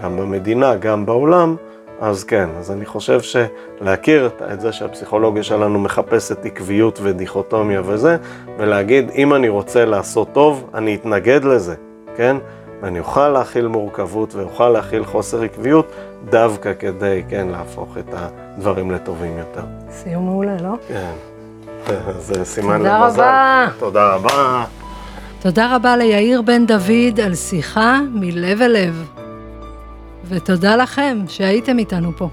גם 0.02 0.16
במדינה, 0.16 0.74
גם 0.74 1.06
בעולם, 1.06 1.56
אז 2.00 2.24
כן, 2.24 2.48
אז 2.58 2.70
אני 2.70 2.86
חושב 2.86 3.20
שלהכיר 3.20 4.30
את 4.52 4.60
זה 4.60 4.72
שהפסיכולוגיה 4.72 5.42
שלנו 5.42 5.78
מחפשת 5.78 6.44
עקביות 6.44 6.98
ודיכוטומיה 7.02 7.82
וזה, 7.84 8.16
ולהגיד, 8.58 9.10
אם 9.14 9.34
אני 9.34 9.48
רוצה 9.48 9.84
לעשות 9.84 10.28
טוב, 10.32 10.70
אני 10.74 10.94
אתנגד 10.94 11.44
לזה, 11.44 11.74
כן? 12.16 12.36
ואני 12.82 12.98
אוכל 12.98 13.28
להכיל 13.28 13.66
מורכבות 13.66 14.34
ואוכל 14.34 14.68
להכיל 14.68 15.04
חוסר 15.04 15.42
עקביות, 15.42 15.92
דווקא 16.30 16.72
כדי, 16.78 17.22
כן, 17.28 17.48
להפוך 17.48 17.98
את 17.98 18.14
הדברים 18.14 18.90
לטובים 18.90 19.38
יותר. 19.38 19.64
סיום 19.90 20.24
מעולה, 20.24 20.56
לא? 20.62 20.74
כן. 20.88 21.12
זה 22.18 22.44
סימן 22.44 22.78
תודה 22.78 22.98
למזל. 23.04 23.20
רבה. 23.20 23.66
תודה 23.78 24.14
רבה. 24.14 24.64
תודה 25.40 25.76
רבה 25.76 25.96
ליאיר 25.96 26.42
בן 26.42 26.66
דוד 26.66 27.20
על 27.24 27.34
שיחה 27.34 28.00
מלב 28.14 28.62
אל 28.62 28.72
לב. 28.72 29.08
ותודה 30.28 30.76
לכם 30.76 31.18
שהייתם 31.28 31.78
איתנו 31.78 32.12
פה. 32.16 32.28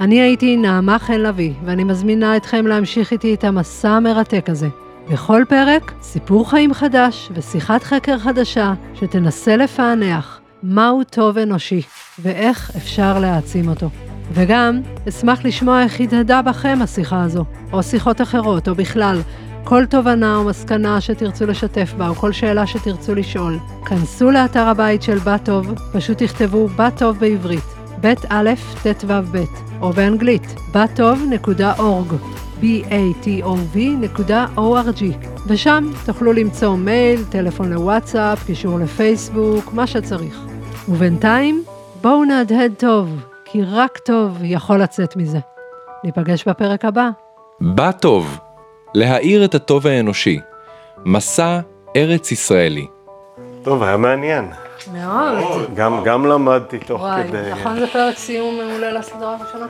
אני 0.00 0.20
הייתי 0.20 0.56
נעמה 0.56 0.98
חן 0.98 1.20
לביא, 1.20 1.52
ואני 1.64 1.84
מזמינה 1.84 2.36
אתכם 2.36 2.66
להמשיך 2.66 3.12
איתי 3.12 3.34
את 3.34 3.44
המסע 3.44 3.88
המרתק 3.90 4.44
הזה. 4.48 4.68
בכל 5.10 5.42
פרק, 5.48 5.92
סיפור 6.02 6.50
חיים 6.50 6.74
חדש 6.74 7.30
ושיחת 7.34 7.82
חקר 7.82 8.18
חדשה 8.18 8.72
שתנסה 8.94 9.56
לפענח 9.56 10.40
מהו 10.68 11.02
טוב 11.10 11.38
אנושי 11.38 11.82
ואיך 12.18 12.70
אפשר 12.76 13.18
להעצים 13.18 13.68
אותו. 13.68 13.90
וגם, 14.32 14.80
אשמח 15.08 15.44
לשמוע 15.44 15.82
איך 15.82 16.00
התהדה 16.00 16.42
בכם 16.42 16.78
השיחה 16.82 17.22
הזו, 17.22 17.44
או 17.72 17.82
שיחות 17.82 18.20
אחרות, 18.20 18.68
או 18.68 18.74
בכלל, 18.74 19.20
כל 19.64 19.86
תובנה 19.86 20.36
או 20.36 20.44
מסקנה 20.44 21.00
שתרצו 21.00 21.46
לשתף 21.46 21.94
בה, 21.96 22.08
או 22.08 22.14
כל 22.14 22.32
שאלה 22.32 22.66
שתרצו 22.66 23.14
לשאול. 23.14 23.58
כנסו 23.86 24.30
לאתר 24.30 24.68
הבית 24.68 25.02
של 25.02 25.18
בת 25.18 25.44
טוב, 25.44 25.74
פשוט 25.92 26.22
תכתבו 26.22 26.68
בת 26.68 26.98
טוב 26.98 27.18
בעברית, 27.18 27.64
ב' 28.00 28.14
א' 28.28 28.50
ט' 28.82 29.04
ו' 29.06 29.12
ב', 29.32 29.44
או 29.80 29.92
באנגלית, 29.92 30.54
בטוב.org. 30.74 32.14
batov.org, 32.60 33.82
ושם 35.46 35.90
תוכלו 36.06 36.32
למצוא 36.32 36.76
מייל, 36.76 37.24
טלפון 37.24 37.72
לוואטסאפ, 37.72 38.46
קישור 38.46 38.78
לפייסבוק, 38.78 39.72
מה 39.72 39.86
שצריך. 39.86 40.55
ובינתיים, 40.88 41.64
בואו 42.00 42.24
נהדהד 42.24 42.72
טוב, 42.78 43.08
כי 43.44 43.62
רק 43.62 43.98
טוב 43.98 44.38
יכול 44.42 44.82
לצאת 44.82 45.16
מזה. 45.16 45.38
ניפגש 46.04 46.48
בפרק 46.48 46.84
הבא. 46.84 47.08
בא 47.60 47.92
טוב, 47.92 48.38
להאיר 48.94 49.44
את 49.44 49.54
הטוב 49.54 49.86
האנושי, 49.86 50.40
מסע 51.04 51.60
ארץ 51.96 52.32
ישראלי. 52.32 52.86
טוב, 53.62 53.82
היה 53.82 53.96
מעניין. 53.96 54.50
מאוד. 54.92 55.74
גם, 55.74 56.04
גם 56.04 56.26
למדתי 56.26 56.78
תוך 56.78 57.00
וואי, 57.00 57.28
כדי... 57.28 57.50
נכון 57.52 57.80
זה 57.80 57.86
פרק 57.86 58.18
סיום 58.18 58.56
מעולה 58.56 58.92
לסדרה 58.92 59.36
הראשונה? 59.40 59.66